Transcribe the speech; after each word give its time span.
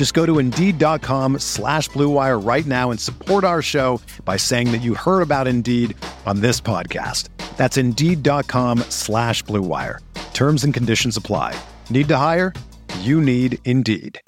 Just 0.00 0.14
go 0.14 0.24
to 0.24 0.38
Indeed.com 0.38 1.40
slash 1.40 1.90
BlueWire 1.90 2.42
right 2.42 2.64
now 2.64 2.90
and 2.90 2.98
support 2.98 3.44
our 3.44 3.60
show 3.60 4.00
by 4.24 4.38
saying 4.38 4.72
that 4.72 4.80
you 4.80 4.94
heard 4.94 5.20
about 5.20 5.46
Indeed 5.46 5.94
on 6.24 6.40
this 6.40 6.58
podcast. 6.58 7.28
That's 7.58 7.76
Indeed.com 7.76 8.78
slash 8.88 9.44
BlueWire. 9.44 9.98
Terms 10.32 10.64
and 10.64 10.72
conditions 10.72 11.18
apply. 11.18 11.54
Need 11.90 12.08
to 12.08 12.16
hire? 12.16 12.54
You 13.00 13.20
need 13.20 13.58
Indeed. 13.66 14.18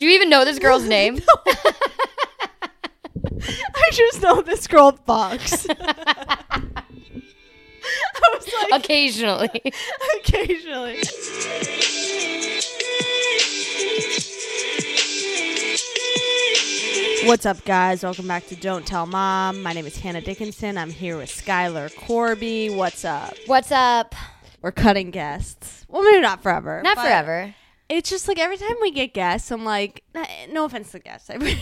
you 0.00 0.10
even 0.10 0.28
know 0.28 0.44
this 0.44 0.58
girl's 0.58 0.82
name? 0.88 1.20
I 1.46 1.54
just 3.92 4.20
know 4.20 4.42
this 4.42 4.66
girl 4.66 4.98
fucks. 5.06 5.64
I 8.18 8.30
was 8.34 8.48
like, 8.68 8.82
Occasionally. 8.82 9.62
occasionally. 10.18 11.02
What's 17.26 17.44
up, 17.44 17.64
guys? 17.64 18.04
Welcome 18.04 18.28
back 18.28 18.46
to 18.46 18.56
Don't 18.56 18.86
Tell 18.86 19.04
Mom. 19.04 19.60
My 19.62 19.72
name 19.72 19.84
is 19.84 19.98
Hannah 19.98 20.20
Dickinson. 20.20 20.78
I'm 20.78 20.90
here 20.90 21.16
with 21.16 21.28
Skylar 21.28 21.94
Corby. 21.96 22.70
What's 22.70 23.04
up? 23.04 23.34
What's 23.46 23.72
up? 23.72 24.14
We're 24.62 24.70
cutting 24.70 25.10
guests. 25.10 25.84
Well, 25.88 26.04
maybe 26.04 26.20
not 26.20 26.42
forever. 26.42 26.82
Not 26.82 26.94
but 26.94 27.02
forever. 27.02 27.54
It's 27.88 28.10
just 28.10 28.26
like 28.26 28.38
every 28.38 28.56
time 28.56 28.74
we 28.80 28.90
get 28.90 29.14
guests, 29.14 29.52
I'm 29.52 29.64
like, 29.64 30.02
no 30.50 30.64
offense 30.64 30.90
to 30.92 30.98
guests. 30.98 31.30
I 31.30 31.34
really 31.34 31.56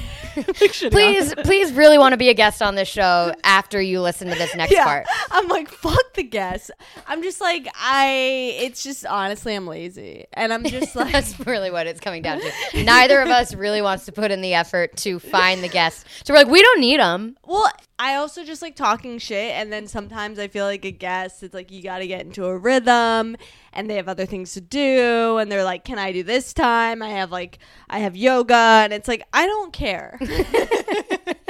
should've 0.73 0.93
Please, 0.93 1.35
please 1.35 1.73
really 1.73 1.99
want 1.99 2.15
to 2.15 2.17
be 2.17 2.31
a 2.31 2.35
guest 2.35 2.63
on 2.63 2.77
this 2.77 2.89
show 2.89 3.35
after 3.45 3.81
you 3.81 4.01
listen 4.01 4.29
to 4.29 4.35
this 4.35 4.55
next 4.55 4.73
yeah. 4.73 4.85
part. 4.85 5.07
I'm 5.31 5.49
like, 5.49 5.69
fuck 5.69 6.15
the 6.15 6.23
guests. 6.23 6.71
I'm 7.07 7.23
just 7.23 7.43
like, 7.43 7.69
I. 7.75 8.57
It's 8.59 8.83
just 8.83 9.05
honestly, 9.05 9.55
I'm 9.55 9.67
lazy, 9.67 10.25
and 10.33 10.53
I'm 10.53 10.65
just 10.65 10.97
like, 10.97 11.13
That's 11.13 11.39
really 11.41 11.71
what 11.71 11.87
it's 11.87 12.01
coming 12.01 12.23
down 12.23 12.41
to. 12.41 12.85
Neither 12.85 13.21
of 13.21 13.29
us 13.29 13.55
really 13.55 13.83
wants 13.83 14.07
to 14.07 14.13
put 14.13 14.31
in 14.31 14.41
the 14.41 14.55
effort 14.55 14.97
to 14.99 15.19
find 15.19 15.63
the 15.63 15.69
guests. 15.69 16.05
So 16.25 16.33
we're 16.33 16.41
like, 16.41 16.49
we 16.49 16.63
don't 16.63 16.81
need 16.81 17.01
them. 17.01 17.37
well, 17.47 17.71
I 17.99 18.17
also 18.17 18.45
just 18.45 18.61
like 18.61 18.75
talking 18.75 19.19
shit, 19.19 19.53
and 19.55 19.73
then 19.73 19.87
sometimes 19.87 20.39
I 20.39 20.49
feel 20.49 20.65
like 20.65 20.85
a 20.85 20.91
guest. 20.91 21.43
It's 21.43 21.55
like 21.55 21.71
you 21.71 21.83
got 21.83 21.99
to 21.99 22.07
get 22.07 22.27
into 22.27 22.45
a 22.45 22.57
rhythm, 22.57 23.37
and 23.73 23.89
they 23.89 23.95
have 23.97 24.09
other 24.09 24.27
things 24.27 24.53
to 24.55 24.61
do, 24.61 25.39
and 25.39 25.51
they're 25.51 25.65
like, 25.65 25.85
can 25.85 25.99
I 25.99 26.13
do 26.13 26.25
this 26.25 26.53
time? 26.53 27.03
I 27.03 27.11
have 27.11 27.31
like, 27.31 27.59
I 27.89 28.01
have 28.01 28.17
yoga, 28.17 28.55
and 28.55 28.93
it's 28.93 29.07
like, 29.07 29.23
I 29.33 29.47
don't 29.47 29.73
care. 29.73 30.19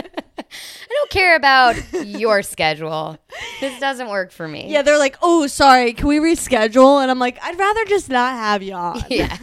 Don't 1.05 1.11
care 1.11 1.37
about 1.37 1.77
your 2.07 2.43
schedule. 2.43 3.19
This 3.61 3.79
doesn't 3.79 4.09
work 4.09 4.33
for 4.33 4.49
me. 4.49 4.71
yeah, 4.73 4.81
they're 4.81 4.99
like, 4.99 5.17
oh, 5.21 5.47
sorry, 5.47 5.93
can 5.93 6.07
we 6.09 6.19
reschedule? 6.19 7.03
And 7.03 7.11
I'm 7.11 7.19
like, 7.19 7.39
I'd 7.43 7.59
rather 7.59 7.85
just 7.85 8.09
not 8.09 8.33
have 8.33 8.63
you 8.63 8.73
on. 8.75 9.03
Yeah. 9.11 9.37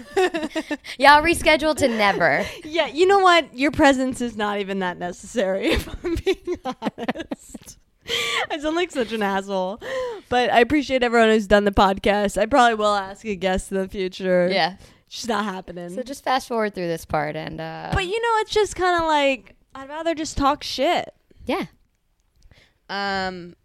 yeah, 0.97 1.15
I'll 1.15 1.23
reschedule 1.23 1.75
to 1.77 1.87
never. 1.87 2.45
Yeah, 2.63 2.87
you 2.87 3.05
know 3.05 3.19
what? 3.19 3.55
Your 3.57 3.69
presence 3.71 4.21
is 4.21 4.35
not 4.35 4.59
even 4.59 4.79
that 4.79 4.97
necessary, 4.97 5.67
if 5.67 5.87
I'm 6.03 6.15
being 6.15 6.57
honest. 6.65 7.77
I 8.49 8.57
sound 8.59 8.75
like 8.75 8.91
such 8.91 9.11
an 9.11 9.21
asshole. 9.21 9.79
But 10.29 10.51
I 10.51 10.61
appreciate 10.61 11.03
everyone 11.03 11.29
who's 11.29 11.47
done 11.47 11.65
the 11.65 11.71
podcast. 11.71 12.41
I 12.41 12.45
probably 12.47 12.73
will 12.75 12.95
ask 12.95 13.23
a 13.25 13.35
guest 13.35 13.71
in 13.71 13.77
the 13.77 13.87
future. 13.87 14.49
Yeah. 14.51 14.77
It's 15.07 15.27
not 15.27 15.45
happening. 15.45 15.89
So 15.89 16.01
just 16.01 16.23
fast 16.23 16.47
forward 16.47 16.73
through 16.73 16.87
this 16.87 17.05
part 17.05 17.35
and 17.35 17.59
uh 17.61 17.89
but 17.93 18.05
you 18.05 18.19
know, 18.21 18.37
it's 18.41 18.51
just 18.51 18.75
kind 18.75 19.01
of 19.01 19.07
like, 19.07 19.55
I'd 19.75 19.89
rather 19.89 20.15
just 20.15 20.37
talk 20.37 20.63
shit. 20.63 21.13
Yeah. 21.45 21.65
Um, 22.89 23.55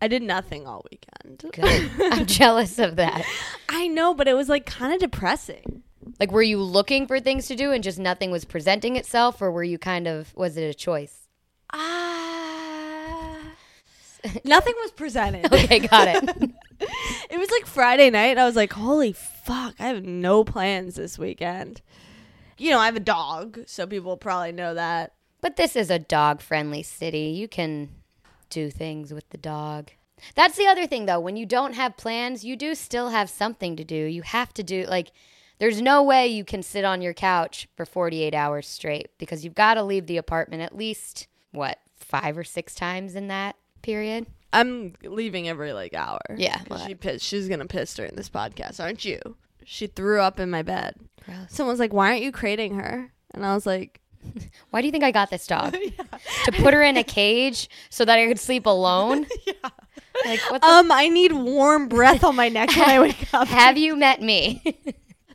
I 0.00 0.08
did 0.08 0.22
nothing 0.22 0.66
all 0.66 0.84
weekend. 0.90 1.44
Good. 1.52 1.90
I'm 2.12 2.26
jealous 2.26 2.78
of 2.78 2.96
that. 2.96 3.24
I 3.68 3.88
know, 3.88 4.14
but 4.14 4.28
it 4.28 4.34
was 4.34 4.48
like 4.48 4.66
kind 4.66 4.92
of 4.92 5.00
depressing. 5.00 5.82
Like 6.20 6.30
were 6.30 6.42
you 6.42 6.62
looking 6.62 7.06
for 7.06 7.18
things 7.18 7.48
to 7.48 7.56
do 7.56 7.72
and 7.72 7.82
just 7.82 7.98
nothing 7.98 8.30
was 8.30 8.44
presenting 8.44 8.96
itself 8.96 9.42
or 9.42 9.50
were 9.50 9.64
you 9.64 9.78
kind 9.78 10.06
of 10.06 10.34
was 10.36 10.56
it 10.56 10.62
a 10.62 10.74
choice? 10.74 11.28
Ah. 11.72 13.38
Nothing 14.44 14.74
was 14.82 14.90
presented. 14.92 15.46
Okay, 15.52 15.80
got 15.80 16.08
it. 16.08 16.50
It 17.28 17.38
was 17.38 17.50
like 17.50 17.66
Friday 17.66 18.10
night. 18.10 18.38
I 18.38 18.44
was 18.44 18.54
like, 18.54 18.72
holy 18.74 19.12
fuck, 19.12 19.74
I 19.78 19.88
have 19.88 20.04
no 20.04 20.44
plans 20.44 20.94
this 20.94 21.18
weekend. 21.18 21.80
You 22.58 22.70
know, 22.70 22.78
I 22.78 22.86
have 22.86 22.96
a 22.96 23.00
dog, 23.00 23.60
so 23.66 23.86
people 23.86 24.16
probably 24.16 24.52
know 24.52 24.74
that. 24.74 25.14
But 25.40 25.56
this 25.56 25.76
is 25.76 25.90
a 25.90 25.98
dog 25.98 26.40
friendly 26.40 26.82
city. 26.82 27.28
You 27.36 27.48
can 27.48 27.90
do 28.50 28.70
things 28.70 29.12
with 29.12 29.28
the 29.30 29.36
dog. 29.38 29.90
That's 30.34 30.56
the 30.56 30.66
other 30.66 30.86
thing, 30.86 31.06
though. 31.06 31.20
When 31.20 31.36
you 31.36 31.46
don't 31.46 31.74
have 31.74 31.96
plans, 31.96 32.44
you 32.44 32.56
do 32.56 32.74
still 32.74 33.10
have 33.10 33.28
something 33.28 33.76
to 33.76 33.84
do. 33.84 33.94
You 33.94 34.22
have 34.22 34.54
to 34.54 34.62
do, 34.62 34.84
like, 34.86 35.12
there's 35.58 35.80
no 35.80 36.02
way 36.02 36.26
you 36.26 36.44
can 36.44 36.62
sit 36.62 36.84
on 36.84 37.02
your 37.02 37.12
couch 37.12 37.68
for 37.76 37.84
48 37.84 38.34
hours 38.34 38.66
straight 38.66 39.10
because 39.18 39.44
you've 39.44 39.54
got 39.54 39.74
to 39.74 39.82
leave 39.82 40.06
the 40.06 40.16
apartment 40.16 40.62
at 40.62 40.76
least, 40.76 41.28
what, 41.52 41.78
five 41.96 42.36
or 42.36 42.44
six 42.44 42.74
times 42.74 43.14
in 43.14 43.28
that 43.28 43.56
period? 43.82 44.26
I'm 44.52 44.94
leaving 45.02 45.48
every 45.48 45.72
like 45.72 45.92
hour. 45.94 46.20
Yeah. 46.36 46.60
she 46.86 46.94
pissed. 46.94 47.24
She's 47.24 47.48
gonna 47.48 47.66
piss 47.66 47.94
during 47.94 48.14
this 48.14 48.30
podcast, 48.30 48.82
aren't 48.82 49.04
you? 49.04 49.18
She 49.64 49.86
threw 49.86 50.20
up 50.20 50.40
in 50.40 50.50
my 50.50 50.62
bed. 50.62 50.94
Gross. 51.24 51.36
Someone's 51.50 51.80
like, 51.80 51.92
"Why 51.92 52.10
aren't 52.10 52.22
you 52.22 52.32
crating 52.32 52.76
her?" 52.76 53.12
And 53.34 53.44
I 53.44 53.54
was 53.54 53.66
like, 53.66 54.00
Why 54.70 54.80
do 54.80 54.86
you 54.86 54.92
think 54.92 55.04
I 55.04 55.10
got 55.10 55.30
this 55.30 55.46
dog? 55.46 55.76
To 56.44 56.52
put 56.52 56.74
her 56.74 56.82
in 56.82 56.96
a 56.96 57.04
cage 57.04 57.68
so 57.90 58.04
that 58.04 58.18
I 58.18 58.26
could 58.26 58.38
sleep 58.38 58.66
alone? 58.66 59.26
yeah. 59.46 59.70
Like, 60.24 60.40
"Um, 60.62 60.90
I 60.92 61.08
need 61.08 61.32
warm 61.32 61.88
breath 61.88 62.24
on 62.24 62.36
my 62.36 62.48
neck 62.48 62.74
when 62.76 62.88
I 62.88 63.00
wake 63.00 63.32
up." 63.34 63.48
Have 63.48 63.76
you 63.76 63.96
met 63.96 64.20
me? 64.22 64.62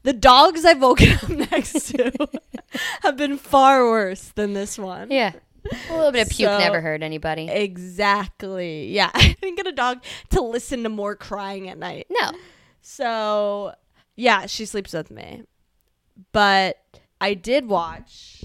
The 0.04 0.14
dogs 0.14 0.66
I've 0.66 0.82
woken 0.82 1.12
up 1.12 1.30
next 1.30 1.90
to 1.90 2.12
have 3.04 3.16
been 3.18 3.38
far 3.38 3.86
worse 3.88 4.30
than 4.36 4.54
this 4.54 4.80
one. 4.80 5.12
yeah. 5.12 5.34
A 5.90 5.96
little 5.96 6.12
bit 6.12 6.24
of 6.28 6.30
puke 6.30 6.50
So- 6.50 6.58
never 6.58 6.82
hurt 6.82 7.04
anybody. 7.04 7.48
Exactly. 7.48 8.88
Yeah. 8.88 9.12
I 9.14 9.36
didn't 9.42 9.58
get 9.58 9.68
a 9.68 9.72
dog 9.72 10.04
to 10.32 10.42
listen 10.42 10.82
to 10.84 10.90
more 10.90 11.16
crying 11.16 11.70
at 11.70 11.78
night. 11.78 12.08
No. 12.10 12.32
So, 12.82 13.76
yeah, 14.16 14.48
she 14.48 14.66
sleeps 14.66 14.94
with 14.94 15.12
me. 15.12 15.44
But 16.32 16.78
I 17.20 17.36
did 17.36 17.68
watch 17.68 18.44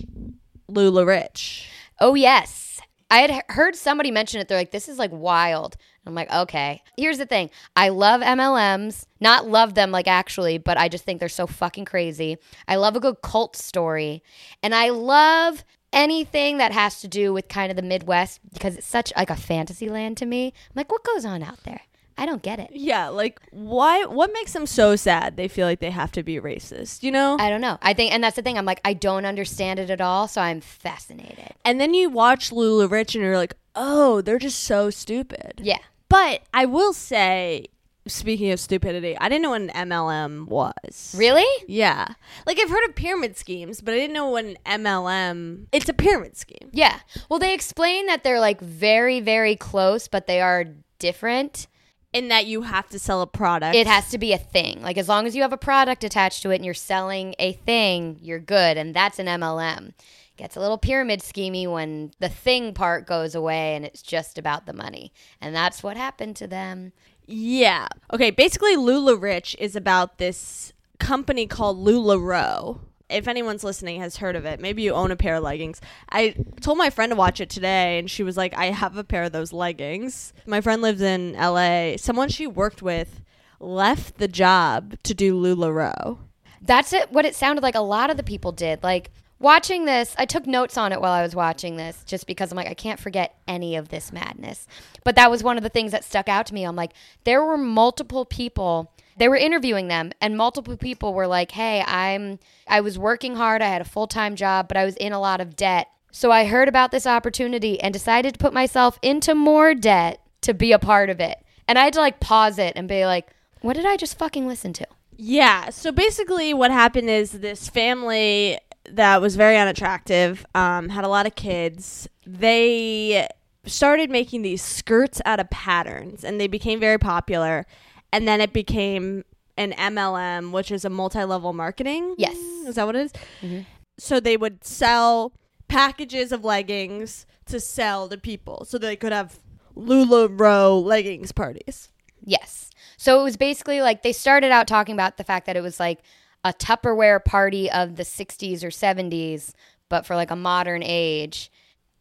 LuLaRich. 0.76 1.66
Oh, 2.00 2.14
yes. 2.14 2.80
I 3.10 3.18
had 3.18 3.42
heard 3.48 3.76
somebody 3.76 4.10
mention 4.10 4.40
it. 4.40 4.48
They're 4.48 4.58
like, 4.58 4.72
this 4.72 4.88
is 4.88 4.98
like 4.98 5.12
wild. 5.12 5.76
I'm 6.06 6.14
like, 6.14 6.32
okay. 6.32 6.82
Here's 6.96 7.18
the 7.18 7.26
thing 7.26 7.50
I 7.74 7.88
love 7.88 8.20
MLMs. 8.20 9.06
Not 9.20 9.48
love 9.48 9.74
them, 9.74 9.90
like 9.90 10.06
actually, 10.06 10.58
but 10.58 10.78
I 10.78 10.88
just 10.88 11.04
think 11.04 11.20
they're 11.20 11.28
so 11.28 11.46
fucking 11.46 11.84
crazy. 11.84 12.38
I 12.68 12.76
love 12.76 12.96
a 12.96 13.00
good 13.00 13.22
cult 13.22 13.56
story. 13.56 14.22
And 14.62 14.74
I 14.74 14.90
love 14.90 15.64
anything 15.92 16.58
that 16.58 16.72
has 16.72 17.00
to 17.00 17.08
do 17.08 17.32
with 17.32 17.48
kind 17.48 17.70
of 17.70 17.76
the 17.76 17.82
Midwest 17.82 18.40
because 18.52 18.76
it's 18.76 18.86
such 18.86 19.12
like 19.16 19.30
a 19.30 19.36
fantasy 19.36 19.88
land 19.88 20.16
to 20.18 20.26
me. 20.26 20.46
I'm 20.46 20.72
like, 20.74 20.92
what 20.92 21.04
goes 21.04 21.24
on 21.24 21.42
out 21.42 21.62
there? 21.64 21.80
I 22.18 22.26
don't 22.26 22.42
get 22.42 22.58
it. 22.58 22.70
Yeah, 22.72 23.08
like 23.08 23.40
why 23.50 24.04
what 24.04 24.32
makes 24.32 24.52
them 24.52 24.66
so 24.66 24.96
sad 24.96 25.36
they 25.36 25.48
feel 25.48 25.66
like 25.66 25.80
they 25.80 25.90
have 25.90 26.12
to 26.12 26.22
be 26.22 26.40
racist, 26.40 27.02
you 27.02 27.10
know? 27.10 27.36
I 27.38 27.50
don't 27.50 27.60
know. 27.60 27.78
I 27.82 27.92
think, 27.94 28.12
and 28.12 28.22
that's 28.24 28.36
the 28.36 28.42
thing. 28.42 28.56
I'm 28.56 28.64
like, 28.64 28.80
I 28.84 28.94
don't 28.94 29.24
understand 29.26 29.78
it 29.78 29.90
at 29.90 30.00
all. 30.00 30.26
So 30.28 30.40
I'm 30.40 30.60
fascinated. 30.60 31.52
and 31.64 31.80
then 31.80 31.94
you 31.94 32.08
watch 32.08 32.50
LuLaRich 32.50 33.14
and 33.14 33.24
you're 33.24 33.36
like, 33.36 33.54
"Oh, 33.74 34.20
they're 34.22 34.38
just 34.38 34.64
so 34.64 34.90
stupid." 34.90 35.60
Yeah. 35.62 35.78
But 36.08 36.42
I 36.54 36.66
will 36.66 36.92
say 36.92 37.66
Speaking 38.08 38.52
of 38.52 38.60
stupidity, 38.60 39.18
I 39.18 39.28
didn't 39.28 39.42
know 39.42 39.50
what 39.50 39.62
an 39.62 39.70
MLM 39.70 40.46
was. 40.46 41.12
Really? 41.18 41.44
Yeah. 41.66 42.06
Like 42.46 42.60
I've 42.60 42.70
heard 42.70 42.88
of 42.88 42.94
pyramid 42.94 43.36
schemes, 43.36 43.80
but 43.80 43.94
I 43.94 43.96
didn't 43.96 44.14
know 44.14 44.28
what 44.28 44.44
an 44.44 44.56
MLM. 44.64 45.66
It's 45.72 45.88
a 45.88 45.92
pyramid 45.92 46.36
scheme. 46.36 46.70
Yeah. 46.72 47.00
Well, 47.28 47.40
they 47.40 47.52
explain 47.52 48.06
that 48.06 48.22
they're 48.22 48.38
like 48.38 48.60
very, 48.60 49.18
very 49.18 49.56
close, 49.56 50.06
but 50.06 50.28
they 50.28 50.40
are 50.40 50.66
different. 51.00 51.66
In 52.12 52.28
that 52.28 52.46
you 52.46 52.62
have 52.62 52.88
to 52.90 52.98
sell 52.98 53.20
a 53.20 53.26
product. 53.26 53.74
It 53.74 53.86
has 53.86 54.10
to 54.10 54.18
be 54.18 54.32
a 54.32 54.38
thing. 54.38 54.80
Like 54.80 54.96
as 54.96 55.08
long 55.08 55.26
as 55.26 55.36
you 55.36 55.42
have 55.42 55.52
a 55.52 55.58
product 55.58 56.02
attached 56.02 56.42
to 56.42 56.50
it 56.50 56.56
and 56.56 56.64
you're 56.64 56.74
selling 56.74 57.34
a 57.38 57.52
thing, 57.52 58.18
you're 58.22 58.38
good. 58.38 58.76
And 58.76 58.94
that's 58.94 59.18
an 59.18 59.26
MLM. 59.26 59.92
Gets 60.36 60.56
a 60.56 60.60
little 60.60 60.78
pyramid 60.78 61.20
schemy 61.20 61.70
when 61.70 62.12
the 62.18 62.28
thing 62.28 62.74
part 62.74 63.06
goes 63.06 63.34
away 63.34 63.74
and 63.74 63.84
it's 63.84 64.02
just 64.02 64.38
about 64.38 64.66
the 64.66 64.72
money. 64.72 65.12
And 65.40 65.54
that's 65.54 65.82
what 65.82 65.96
happened 65.96 66.36
to 66.36 66.46
them. 66.46 66.92
Yeah. 67.26 67.88
Okay, 68.12 68.30
basically 68.30 68.76
LuLaRich 68.76 69.56
is 69.58 69.74
about 69.74 70.18
this 70.18 70.72
company 70.98 71.46
called 71.46 71.78
LuLaRoe. 71.78 72.80
If 73.08 73.28
anyone's 73.28 73.62
listening 73.62 74.00
has 74.00 74.16
heard 74.16 74.34
of 74.34 74.44
it, 74.44 74.58
maybe 74.58 74.82
you 74.82 74.92
own 74.92 75.10
a 75.10 75.16
pair 75.16 75.36
of 75.36 75.44
leggings. 75.44 75.80
I 76.10 76.34
told 76.60 76.76
my 76.76 76.90
friend 76.90 77.10
to 77.10 77.16
watch 77.16 77.40
it 77.40 77.48
today 77.48 77.98
and 77.98 78.10
she 78.10 78.22
was 78.22 78.36
like, 78.36 78.52
"I 78.56 78.66
have 78.66 78.96
a 78.96 79.04
pair 79.04 79.24
of 79.24 79.32
those 79.32 79.52
leggings." 79.52 80.32
My 80.44 80.60
friend 80.60 80.82
lives 80.82 81.00
in 81.00 81.36
LA. 81.36 81.96
Someone 81.98 82.28
she 82.28 82.46
worked 82.46 82.82
with 82.82 83.20
left 83.60 84.18
the 84.18 84.28
job 84.28 84.96
to 85.04 85.14
do 85.14 85.34
LuLaRoe. 85.40 86.18
That's 86.60 86.92
it. 86.92 87.12
What 87.12 87.24
it 87.24 87.36
sounded 87.36 87.62
like 87.62 87.76
a 87.76 87.80
lot 87.80 88.10
of 88.10 88.16
the 88.16 88.22
people 88.22 88.50
did. 88.50 88.82
Like 88.82 89.10
watching 89.38 89.84
this, 89.84 90.14
I 90.18 90.24
took 90.24 90.46
notes 90.46 90.76
on 90.76 90.92
it 90.92 91.00
while 91.00 91.12
I 91.12 91.22
was 91.22 91.36
watching 91.36 91.76
this, 91.76 92.02
just 92.04 92.26
because 92.26 92.50
I'm 92.50 92.56
like, 92.56 92.68
I 92.68 92.74
can't 92.74 92.98
forget 92.98 93.36
any 93.46 93.76
of 93.76 93.88
this 93.88 94.12
madness. 94.12 94.66
But 95.04 95.14
that 95.16 95.30
was 95.30 95.44
one 95.44 95.56
of 95.56 95.62
the 95.62 95.68
things 95.68 95.92
that 95.92 96.04
stuck 96.04 96.28
out 96.28 96.46
to 96.46 96.54
me. 96.54 96.64
I'm 96.64 96.76
like, 96.76 96.92
there 97.24 97.44
were 97.44 97.58
multiple 97.58 98.24
people. 98.24 98.92
They 99.18 99.28
were 99.28 99.36
interviewing 99.36 99.88
them, 99.88 100.12
and 100.20 100.36
multiple 100.36 100.76
people 100.76 101.14
were 101.14 101.26
like, 101.26 101.52
"Hey, 101.52 101.82
I'm. 101.86 102.38
I 102.68 102.80
was 102.80 102.98
working 102.98 103.36
hard. 103.36 103.62
I 103.62 103.68
had 103.68 103.80
a 103.80 103.84
full 103.86 104.06
time 104.06 104.36
job, 104.36 104.68
but 104.68 104.76
I 104.76 104.84
was 104.84 104.96
in 104.96 105.12
a 105.12 105.20
lot 105.20 105.40
of 105.40 105.56
debt. 105.56 105.88
So 106.10 106.30
I 106.30 106.46
heard 106.46 106.68
about 106.68 106.92
this 106.92 107.06
opportunity 107.06 107.78
and 107.80 107.92
decided 107.92 108.34
to 108.34 108.38
put 108.38 108.54
myself 108.54 108.98
into 109.02 109.34
more 109.34 109.74
debt 109.74 110.20
to 110.42 110.54
be 110.54 110.72
a 110.72 110.78
part 110.78 111.10
of 111.10 111.20
it. 111.20 111.38
And 111.68 111.78
I 111.78 111.84
had 111.84 111.92
to 111.94 112.00
like 112.00 112.20
pause 112.20 112.58
it 112.58 112.72
and 112.76 112.88
be 112.88 113.04
like, 113.04 113.28
what 113.60 113.76
did 113.76 113.84
I 113.84 113.96
just 113.96 114.18
fucking 114.18 114.46
listen 114.46 114.72
to? 114.74 114.86
Yeah. 115.16 115.70
So 115.70 115.92
basically, 115.92 116.54
what 116.54 116.70
happened 116.70 117.10
is 117.10 117.32
this 117.32 117.68
family 117.68 118.58
that 118.90 119.20
was 119.20 119.36
very 119.36 119.56
unattractive, 119.56 120.46
um, 120.54 120.88
had 120.88 121.04
a 121.04 121.08
lot 121.08 121.26
of 121.26 121.34
kids. 121.34 122.08
They 122.26 123.28
started 123.64 124.10
making 124.10 124.42
these 124.42 124.62
skirts 124.62 125.20
out 125.24 125.40
of 125.40 125.50
patterns, 125.50 126.24
and 126.24 126.40
they 126.40 126.46
became 126.46 126.78
very 126.78 126.98
popular. 126.98 127.66
And 128.12 128.26
then 128.26 128.40
it 128.40 128.52
became 128.52 129.24
an 129.56 129.72
MLM, 129.72 130.52
which 130.52 130.70
is 130.70 130.84
a 130.84 130.90
multi-level 130.90 131.52
marketing. 131.52 132.14
Yes. 132.18 132.36
Is 132.36 132.74
that 132.76 132.86
what 132.86 132.96
it 132.96 133.06
is? 133.06 133.12
Mm-hmm. 133.42 133.60
So 133.98 134.20
they 134.20 134.36
would 134.36 134.64
sell 134.64 135.32
packages 135.68 136.32
of 136.32 136.44
leggings 136.44 137.26
to 137.46 137.60
sell 137.60 138.08
to 138.08 138.18
people, 138.18 138.64
so 138.64 138.78
they 138.78 138.96
could 138.96 139.12
have 139.12 139.38
LuLaRoe 139.76 140.82
leggings 140.82 141.32
parties. 141.32 141.90
Yes. 142.22 142.70
So 142.96 143.20
it 143.20 143.24
was 143.24 143.36
basically 143.36 143.80
like 143.80 144.02
they 144.02 144.12
started 144.12 144.50
out 144.50 144.66
talking 144.66 144.94
about 144.94 145.16
the 145.16 145.24
fact 145.24 145.46
that 145.46 145.56
it 145.56 145.60
was 145.60 145.78
like 145.78 146.00
a 146.44 146.52
Tupperware 146.52 147.24
party 147.24 147.70
of 147.70 147.96
the 147.96 148.02
60s 148.02 148.62
or 148.62 148.68
70s, 148.68 149.52
but 149.88 150.06
for 150.06 150.16
like 150.16 150.30
a 150.30 150.36
modern 150.36 150.82
age. 150.82 151.50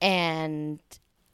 And 0.01 0.79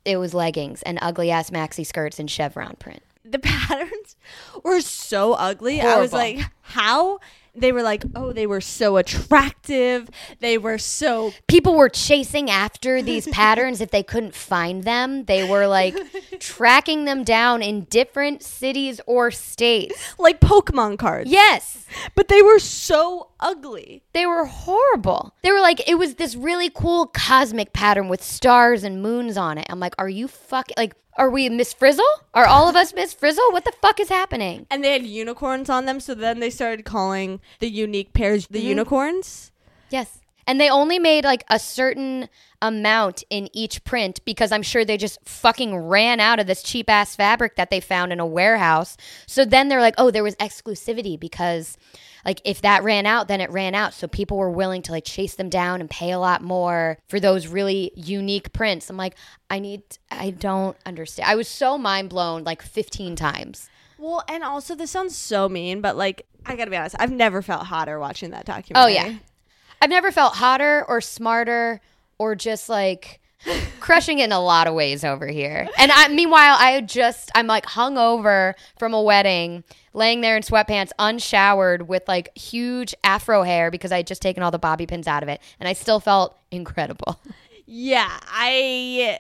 it 0.03 0.18
was 0.18 0.33
leggings 0.33 0.81
and 0.83 1.00
ugly 1.01 1.31
ass 1.31 1.50
maxi 1.50 1.85
skirts 1.85 2.19
and 2.19 2.29
chevron 2.29 2.75
print. 2.79 3.03
The 3.23 3.39
patterns 3.44 4.15
were 4.63 4.81
so 4.81 5.33
ugly. 5.33 5.81
I 5.81 6.00
was 6.00 6.13
like, 6.13 6.39
how? 6.62 7.19
They 7.53 7.71
were 7.71 7.83
like, 7.83 8.03
oh, 8.15 8.31
they 8.31 8.48
were 8.48 8.62
so 8.62 8.98
attractive. 8.98 10.09
They 10.39 10.57
were 10.57 10.77
so 10.77 11.33
People 11.48 11.75
were 11.75 11.89
chasing 11.89 12.50
after 12.50 13.01
these 13.01 13.27
patterns 13.27 13.81
if 13.81 13.92
they 13.92 14.03
couldn't 14.03 14.36
find 14.36 14.83
them. 14.83 15.25
They 15.25 15.48
were 15.48 15.68
like 15.68 15.95
tracking 16.39 17.06
them 17.06 17.24
down 17.24 17.62
in 17.62 17.86
different 17.86 18.42
cities 18.44 19.01
or 19.06 19.31
states. 19.31 20.15
like 20.18 20.39
Pokemon 20.39 20.98
cards. 21.00 21.30
Yes. 21.30 21.86
But 22.15 22.30
they 22.30 22.42
were 22.42 22.59
so 22.59 23.30
ugly. 23.39 24.04
They 24.13 24.25
were 24.25 24.45
horrible. 24.45 25.33
They 25.42 25.51
were 25.51 25.59
like, 25.62 25.88
it 25.89 25.95
was 25.95 26.15
this 26.15 26.36
really 26.36 26.69
cool 26.69 27.07
cosmic 27.07 27.74
pattern 27.74 28.07
with 28.07 28.24
stars 28.24 28.83
and 28.83 29.01
moons 29.01 29.36
on 29.36 29.57
it. 29.57 29.65
I'm 29.69 29.80
like, 29.80 29.95
are 29.97 30.09
you 30.09 30.27
fucking, 30.27 30.75
like, 30.77 30.94
are 31.18 31.30
we 31.30 31.50
Miss 31.50 31.74
Frizzle? 31.74 32.06
Are 32.33 32.45
all 32.45 32.69
of 32.69 32.75
us 32.77 32.94
Miss 32.94 33.13
Frizzle? 33.13 33.51
What 33.51 33.65
the 33.65 33.74
fuck 33.81 34.00
is 34.00 34.07
happening? 34.07 34.65
And 34.71 34.81
they 34.81 34.94
had 34.94 35.06
unicorns 35.06 35.69
on 35.69 35.86
them, 35.86 36.00
so 36.00 36.15
then 36.15 36.39
they 36.39 36.50
started 36.50 36.86
calling 36.86 37.41
the 37.60 37.70
unique 37.70 38.14
pairs 38.14 38.48
the 38.48 38.60
mm-hmm. 38.60 38.70
unicorns. 38.70 39.52
Yes. 39.90 40.20
And 40.48 40.60
they 40.60 40.70
only 40.70 41.00
made 41.00 41.24
like 41.24 41.44
a 41.50 41.60
certain 41.60 42.28
amount 42.62 43.24
in 43.30 43.50
each 43.54 43.84
print 43.84 44.20
because 44.26 44.52
I'm 44.52 44.64
sure 44.64 44.84
they 44.84 44.98
just 44.98 45.20
fucking 45.26 45.76
ran 45.76 46.20
out 46.20 46.40
of 46.40 46.48
this 46.48 46.64
cheap 46.64 46.90
ass 46.90 47.16
fabric 47.16 47.56
that 47.56 47.70
they 47.70 47.80
found 47.80 48.12
in 48.12 48.20
a 48.20 48.26
warehouse. 48.26 48.98
So 49.28 49.46
then 49.46 49.68
they're 49.68 49.82
like, 49.82 49.96
oh, 49.98 50.12
there 50.12 50.24
was 50.24 50.36
exclusivity 50.36 51.20
because 51.20 51.78
like 52.26 52.42
if 52.46 52.62
that 52.62 52.84
ran 52.84 53.06
out, 53.06 53.28
then 53.28 53.42
it 53.42 53.50
ran 53.52 53.76
out. 53.76 53.94
So 53.94 54.08
people 54.08 54.38
were 54.38 54.52
willing 54.52 54.82
to 54.84 54.92
like 54.92 55.06
chase 55.06 55.36
them 55.36 55.50
down 55.50 55.82
and 55.82 55.90
pay 55.90 56.12
a 56.12 56.20
lot 56.20 56.42
more 56.42 56.98
for 57.08 57.20
those 57.20 57.48
really 57.48 57.92
unique 57.96 58.54
prints. 58.54 58.90
I'm 58.90 58.98
like, 58.98 59.16
I 59.50 59.60
need, 59.60 59.84
I 60.10 60.32
don't 60.32 60.78
understand. 60.86 61.30
I 61.30 61.36
was 61.36 61.48
so 61.48 61.78
mind 61.78 62.10
blown 62.10 62.44
like 62.44 62.62
15 62.62 63.16
times. 63.16 63.70
Well, 63.98 64.24
and 64.28 64.44
also 64.44 64.74
this 64.76 64.92
sounds 64.92 65.16
so 65.16 65.48
mean, 65.48 65.82
but 65.82 65.96
like 65.96 66.26
I 66.46 66.56
gotta 66.56 66.72
be 66.72 66.78
honest, 66.78 66.96
I've 67.00 67.12
never 67.12 67.42
felt 67.42 67.66
hotter 67.66 68.00
watching 68.00 68.32
that 68.32 68.46
documentary. 68.46 68.84
Oh, 68.84 68.88
yeah. 68.94 69.16
I've 69.82 69.90
never 69.90 70.12
felt 70.12 70.36
hotter 70.36 70.86
or 70.88 71.02
smarter 71.02 71.82
or 72.18 72.36
just 72.36 72.70
like 72.70 73.20
crushing 73.80 74.20
it 74.20 74.26
in 74.26 74.32
a 74.32 74.40
lot 74.40 74.68
of 74.68 74.74
ways 74.74 75.04
over 75.04 75.28
here. 75.28 75.68
And 75.78 75.92
I, 75.92 76.08
meanwhile, 76.10 76.56
I 76.60 76.82
just, 76.82 77.32
I'm 77.34 77.48
like 77.48 77.66
hungover 77.66 78.54
from 78.78 78.94
a 78.94 79.02
wedding, 79.02 79.64
laying 79.94 80.22
there 80.22 80.38
in 80.38 80.44
sweatpants, 80.44 80.92
unshowered 81.00 81.88
with 81.88 82.08
like 82.08 82.36
huge 82.38 82.94
afro 83.04 83.44
hair 83.44 83.72
because 83.72 83.92
I 83.92 83.98
had 83.98 84.08
just 84.08 84.22
taken 84.22 84.44
all 84.44 84.52
the 84.52 84.60
bobby 84.60 84.86
pins 84.86 85.08
out 85.08 85.24
of 85.24 85.30
it. 85.30 85.42
And 85.60 85.68
I 85.68 85.74
still 85.74 86.00
felt 86.00 86.38
incredible. 86.52 87.22
Yeah, 87.74 88.20
I 88.28 89.20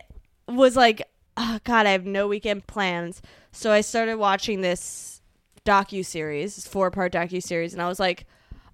was 0.49 0.75
like, 0.75 1.07
oh, 1.37 1.59
God, 1.63 1.85
I 1.85 1.91
have 1.91 2.05
no 2.05 2.27
weekend 2.27 2.67
plans. 2.67 3.21
So 3.53 3.71
I 3.71 3.79
started 3.79 4.17
watching 4.17 4.59
this 4.59 5.20
docu 5.65 6.05
series, 6.05 6.65
four 6.67 6.91
part 6.91 7.13
docu 7.13 7.41
series, 7.41 7.73
and 7.73 7.81
I 7.81 7.87
was 7.87 7.99
like, 7.99 8.25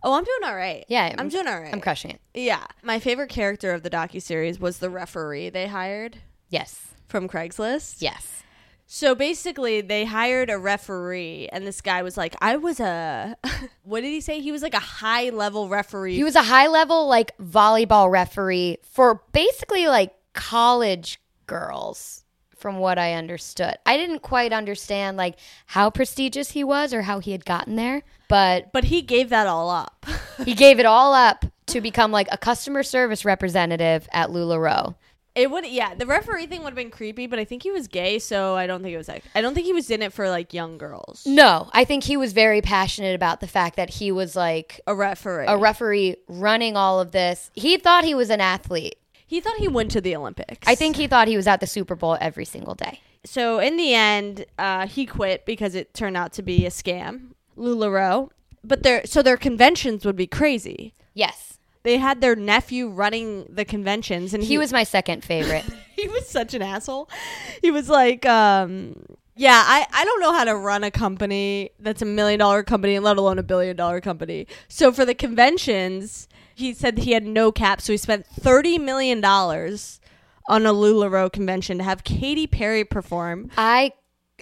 oh, 0.04 0.14
I'm 0.14 0.24
doing 0.24 0.44
all 0.46 0.56
right. 0.56 0.86
Yeah, 0.88 1.14
I'm, 1.18 1.30
doing 1.30 1.48
all 1.48 1.60
right. 1.60 1.74
I'm 1.74 1.82
crushing 1.82 2.12
it. 2.12 2.22
yeah, 2.34 2.66
my 2.84 3.00
favorite 3.00 3.30
character 3.30 3.72
of 3.72 3.84
the 3.84 3.90
docu 3.90 4.22
series 4.22 4.60
was 4.60 4.80
the 4.80 4.90
referee 4.90 5.50
they 5.50 5.68
hired 5.68 6.18
Yes. 6.50 6.88
from 7.08 7.28
Craigslist. 7.28 7.98
Yes. 8.02 8.44
So 8.90 9.16
basically, 9.16 9.82
they 9.82 10.06
hired 10.06 10.50
a 10.50 10.58
referee, 10.58 11.50
and 11.52 11.68
this 11.68 11.82
guy 11.82 12.04
was 12.04 12.16
like, 12.16 12.38
I 12.40 12.56
was 12.56 12.80
a, 12.80 13.36
what 13.84 14.00
did 14.00 14.12
he 14.12 14.22
say? 14.22 14.40
He 14.40 14.54
was 14.54 14.62
like 14.62 14.74
a 14.74 14.80
high 14.80 15.30
level 15.30 15.68
referee. 15.68 16.16
He 16.16 16.24
was 16.24 16.38
a 16.38 16.44
high 16.44 16.68
level 16.68 17.06
like 17.08 17.38
volleyball 17.38 18.10
referee 18.10 18.78
for 18.84 19.24
basically 19.34 19.88
like 19.88 20.14
college 20.34 21.20
girls 21.48 22.24
from 22.58 22.78
what 22.80 22.98
I 22.98 23.14
understood. 23.14 23.76
I 23.86 23.98
didn't 23.98 24.20
quite 24.20 24.52
understand 24.54 25.18
like 25.18 25.38
how 25.68 25.90
prestigious 25.90 26.52
he 26.52 26.64
was 26.64 26.94
or 26.94 27.04
how 27.04 27.20
he 27.20 27.32
had 27.32 27.46
gotten 27.46 27.76
there, 27.76 28.04
but 28.28 28.72
but 28.74 28.86
he 28.86 29.02
gave 29.02 29.30
that 29.30 29.48
all 29.48 29.70
up. 29.70 30.06
he 30.46 30.54
gave 30.54 30.80
it 30.80 30.86
all 30.86 31.14
up 31.14 31.46
to 31.68 31.82
become 31.82 32.12
like 32.12 32.28
a 32.32 32.38
customer 32.38 32.84
service 32.84 33.26
representative 33.26 34.08
at 34.12 34.30
LuLaRoe. 34.30 34.96
It 35.36 35.52
would, 35.52 35.68
yeah. 35.68 35.94
The 35.94 36.08
referee 36.08 36.48
thing 36.48 36.62
would 36.64 36.70
have 36.72 36.76
been 36.76 36.90
creepy, 36.90 37.28
but 37.28 37.38
I 37.38 37.46
think 37.46 37.62
he 37.62 37.70
was 37.70 37.88
gay, 37.88 38.18
so 38.18 38.56
I 38.56 38.66
don't 38.66 38.82
think 38.82 38.96
it 38.96 38.98
was 38.98 39.08
like. 39.08 39.24
I 39.36 39.42
don't 39.42 39.54
think 39.54 39.68
he 39.68 39.74
was 39.74 39.92
in 39.92 40.02
it 40.02 40.12
for 40.12 40.32
like 40.32 40.52
young 40.52 40.80
girls. 40.80 41.28
No, 41.28 41.70
I 41.74 41.86
think 41.86 42.04
he 42.06 42.18
was 42.18 42.34
very 42.34 42.60
passionate 42.60 43.14
about 43.14 43.40
the 43.40 43.46
fact 43.46 43.76
that 43.76 43.92
he 43.92 44.12
was 44.12 44.36
like 44.36 44.82
A 44.88 44.96
referee. 44.96 45.46
a 45.48 45.56
referee 45.56 46.16
running 46.28 46.76
all 46.76 47.00
of 47.00 47.12
this. 47.12 47.52
He 47.54 47.78
thought 47.78 48.04
he 48.04 48.16
was 48.16 48.32
an 48.32 48.42
athlete. 48.42 48.96
He 49.28 49.40
thought 49.42 49.58
he 49.58 49.68
went 49.68 49.92
to 49.92 50.02
the 50.02 50.16
Olympics. 50.16 50.68
I 50.68 50.74
think 50.74 50.96
he 50.96 51.06
thought 51.06 51.28
he 51.28 51.38
was 51.38 51.46
at 51.48 51.60
the 51.60 51.68
Super 51.68 51.96
Bowl 51.96 52.18
every 52.20 52.46
single 52.46 52.74
day. 52.76 53.02
so. 53.24 53.60
In 53.60 53.78
the 53.78 53.94
end, 53.94 54.46
uh, 54.58 54.88
he 54.88 55.06
quit 55.06 55.46
because 55.46 55.76
it 55.76 55.94
turned 55.94 56.18
out 56.18 56.32
to 56.34 56.42
be 56.42 56.66
a 56.66 56.70
scam. 56.70 57.34
Lularoe, 57.58 58.30
but 58.64 58.84
their 58.84 59.06
so 59.06 59.22
their 59.22 59.38
conventions 59.38 60.06
would 60.06 60.16
be 60.16 60.28
crazy. 60.28 60.94
Yes. 61.14 61.58
They 61.84 61.98
had 61.98 62.22
their 62.22 62.36
nephew 62.36 62.90
running 62.90 63.46
the 63.50 63.64
conventions, 63.64 64.34
and 64.34 64.44
He 64.44 64.58
was 64.58 64.74
my 64.74 64.84
second 64.84 65.24
favorite. 65.24 65.64
he 65.96 66.08
was 66.08 66.28
such 66.28 66.54
an 66.54 66.62
asshole. 66.62 67.10
He 67.62 67.72
was 67.72 67.88
like, 67.88 68.26
um, 68.26 69.06
yeah, 69.38 69.64
I, 69.66 69.88
I 69.94 70.04
don't 70.04 70.20
know 70.20 70.34
how 70.34 70.44
to 70.44 70.56
run 70.56 70.84
a 70.84 70.92
company 70.92 71.70
that's 71.80 72.02
a 72.02 72.06
million 72.06 72.40
dollar 72.40 72.62
company, 72.64 72.96
and 72.96 73.06
let 73.06 73.18
alone 73.18 73.40
a 73.40 73.44
billion 73.44 73.76
dollar 73.76 74.02
company. 74.02 74.48
So 74.68 74.92
for 74.92 75.06
the 75.06 75.16
conventions, 75.16 76.28
he 76.58 76.74
said 76.74 76.98
he 76.98 77.12
had 77.12 77.24
no 77.24 77.52
cap, 77.52 77.82
so 77.82 77.94
he 77.94 77.98
spent 77.98 78.26
thirty 78.26 78.80
million 78.80 79.22
dollars 79.22 80.00
on 80.48 80.66
a 80.66 80.74
LuLaRoe 80.74 81.32
convention 81.32 81.78
to 81.78 81.84
have 81.84 82.04
Katy 82.04 82.48
Perry 82.48 82.84
perform. 82.84 83.52
I 83.58 83.94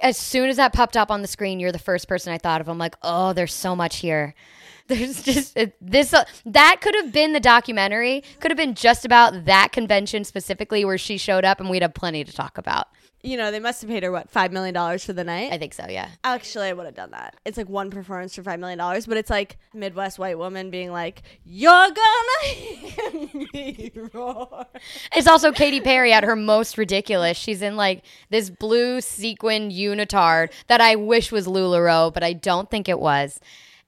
as 0.02 0.18
soon 0.18 0.50
as 0.50 0.58
that 0.58 0.74
popped 0.74 0.98
up 0.98 1.12
on 1.12 1.22
the 1.22 1.28
screen, 1.28 1.60
you're 1.60 1.72
the 1.72 1.80
first 1.80 2.08
person 2.08 2.34
I 2.34 2.38
thought 2.38 2.62
of. 2.62 2.70
I'm 2.70 2.78
like, 2.78 2.96
oh, 3.02 3.34
there's 3.34 3.54
so 3.54 3.76
much 3.76 3.98
here. 3.98 4.34
There's 4.88 5.24
just 5.24 5.58
this. 5.82 6.14
Uh, 6.14 6.26
that 6.46 6.78
could 6.80 6.94
have 6.94 7.12
been 7.12 7.34
the 7.34 7.40
documentary. 7.40 8.24
Could 8.40 8.52
have 8.52 8.58
been 8.58 8.76
just 8.76 9.04
about 9.04 9.46
that 9.46 9.72
convention 9.72 10.24
specifically 10.24 10.86
where 10.86 11.00
she 11.00 11.18
showed 11.18 11.44
up, 11.44 11.60
and 11.60 11.72
we'd 11.72 11.82
have 11.82 11.96
plenty 11.96 12.24
to 12.24 12.32
talk 12.32 12.60
about. 12.60 12.90
You 13.26 13.38
know, 13.38 13.50
they 13.50 13.60
must 13.60 13.82
have 13.82 13.90
paid 13.90 14.04
her 14.04 14.12
what 14.12 14.30
five 14.30 14.52
million 14.52 14.76
dollars 14.76 15.04
for 15.04 15.12
the 15.12 15.24
night. 15.24 15.52
I 15.52 15.58
think 15.58 15.74
so. 15.74 15.88
Yeah. 15.90 16.10
Actually, 16.24 16.68
I 16.68 16.74
would 16.74 16.86
have 16.86 16.94
done 16.94 17.10
that. 17.12 17.36
It's 17.44 17.58
like 17.58 17.68
one 17.68 17.90
performance 17.90 18.36
for 18.36 18.44
five 18.44 18.60
million 18.60 18.78
dollars, 18.78 19.08
but 19.08 19.18
it's 19.18 19.32
like 19.32 19.58
Midwest 19.74 20.20
white 20.20 20.38
woman 20.38 20.70
being 20.70 20.92
like, 20.92 21.24
"You're 21.44 21.90
gonna 21.90 22.44
hear 22.44 23.12
me 23.52 23.92
roar." 24.14 24.68
It's 25.16 25.28
also 25.28 25.52
Katy 25.52 25.82
Perry 25.82 26.14
at 26.14 26.24
her 26.24 26.36
most 26.36 26.78
ridiculous. 26.78 27.36
She's 27.36 27.64
in 27.64 27.76
like 27.76 28.04
this 28.30 28.52
blue 28.52 29.02
sequin 29.02 29.72
unitard 29.72 30.52
that 30.68 30.80
I 30.80 30.96
wish 30.96 31.32
was 31.32 31.48
LuLaRoe, 31.48 32.14
but 32.14 32.24
I 32.24 32.34
don't 32.34 32.70
think 32.70 32.88
it 32.88 33.00
was. 33.00 33.40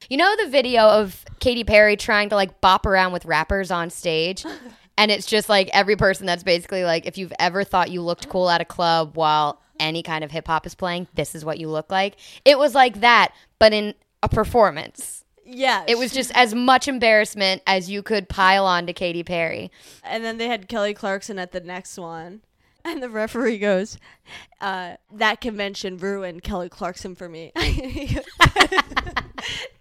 You 0.10 0.17
know 0.17 0.36
the 0.44 0.50
video 0.50 0.84
of 0.84 1.25
Katy 1.39 1.63
Perry 1.63 1.96
trying 1.96 2.29
to 2.29 2.36
like 2.36 2.60
bop 2.60 2.88
around 2.88 3.13
with 3.13 3.25
rappers 3.25 3.70
on 3.70 3.91
stage? 3.91 4.44
And 4.98 5.12
it's 5.12 5.27
just 5.27 5.48
like 5.48 5.70
every 5.74 5.96
person 5.96 6.25
that's 6.25 6.44
basically 6.44 6.84
like, 6.84 7.06
if 7.06 7.18
you've 7.18 7.34
ever 7.39 7.63
thought 7.63 7.92
you 7.92 8.01
looked 8.01 8.30
cool 8.30 8.50
at 8.50 8.62
a 8.62 8.66
club 8.66 9.16
while 9.16 9.62
any 9.80 10.01
kind 10.01 10.24
of 10.24 10.32
hip 10.32 10.48
hop 10.48 10.66
is 10.66 10.74
playing, 10.75 11.08
this 11.13 11.36
is 11.36 11.46
what 11.46 11.60
you 11.60 11.70
look 11.70 11.92
like. 11.92 12.16
It 12.44 12.58
was 12.58 12.74
like 12.74 13.01
that, 13.01 13.34
but 13.60 13.74
in 13.74 13.94
a 14.24 14.30
performance. 14.30 15.24
Yeah, 15.50 15.86
It 15.88 15.98
was 15.98 16.12
just 16.12 16.32
as 16.36 16.54
much 16.54 16.89
embarrassment 16.89 17.62
as 17.66 17.89
you 17.89 18.04
could 18.04 18.27
pile 18.27 18.66
on 18.66 18.86
to 18.88 18.92
Katy 18.92 19.24
Perry. 19.24 19.72
And 20.04 20.25
then 20.25 20.38
they 20.38 20.48
had 20.48 20.68
Kelly 20.68 20.94
Clarkson 20.94 21.39
at 21.39 21.54
the 21.54 21.62
next 21.62 21.98
one. 21.98 22.42
And 22.88 23.03
the 23.03 23.10
referee 23.10 23.58
goes, 23.60 23.98
uh, 24.62 24.94
That 25.12 25.41
convention 25.41 25.98
ruined 25.98 26.41
Kelly 26.44 26.70
Clarkson 26.70 27.15
for 27.15 27.27
me. 27.27 27.51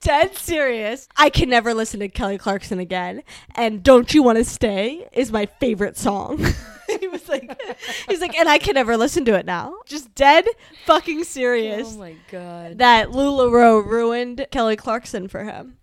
Dead 0.01 0.37
serious. 0.37 1.09
I 1.17 1.31
can 1.31 1.49
never 1.49 1.73
listen 1.75 2.01
to 2.01 2.09
Kelly 2.09 2.39
Clarkson 2.39 2.79
again. 2.79 3.23
And 3.55 3.83
Don't 3.83 4.13
You 4.13 4.23
Want 4.23 4.39
to 4.39 4.45
Stay 4.45 5.09
is 5.13 5.33
my 5.33 5.47
favorite 5.47 5.97
song. 5.97 6.39
he 7.01 7.09
was 7.09 7.29
like, 7.29 7.61
He's 8.09 8.21
like, 8.21 8.37
and 8.37 8.49
I 8.49 8.59
can 8.59 8.75
never 8.75 8.97
listen 8.97 9.25
to 9.27 9.35
it 9.35 9.47
now. 9.47 9.75
Just 9.87 10.15
dead 10.15 10.45
fucking 10.85 11.25
serious 11.25 11.95
Oh 11.95 11.99
my 11.99 12.15
God. 12.31 12.79
that 12.79 13.09
LuLaRoe 13.09 13.85
ruined 13.85 14.47
Kelly 14.51 14.77
Clarkson 14.77 15.29
for 15.29 15.45
him. 15.45 15.77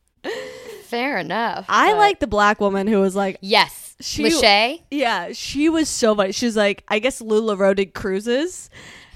Fair 0.85 1.17
enough. 1.17 1.65
I 1.67 1.91
but- 1.91 1.97
like 1.97 2.19
the 2.19 2.27
black 2.27 2.59
woman 2.61 2.87
who 2.87 2.99
was 3.01 3.15
like, 3.15 3.37
Yes. 3.41 3.92
She- 4.00 4.23
Lachey. 4.23 4.81
Yeah, 4.91 5.31
she 5.33 5.69
was 5.69 5.88
so 5.89 6.15
funny. 6.15 6.31
She 6.31 6.45
was 6.45 6.55
like, 6.55 6.83
I 6.88 7.00
guess 7.00 7.21
LuLaRoe 7.21 7.75
did 7.75 7.93
cruises. 7.93 8.69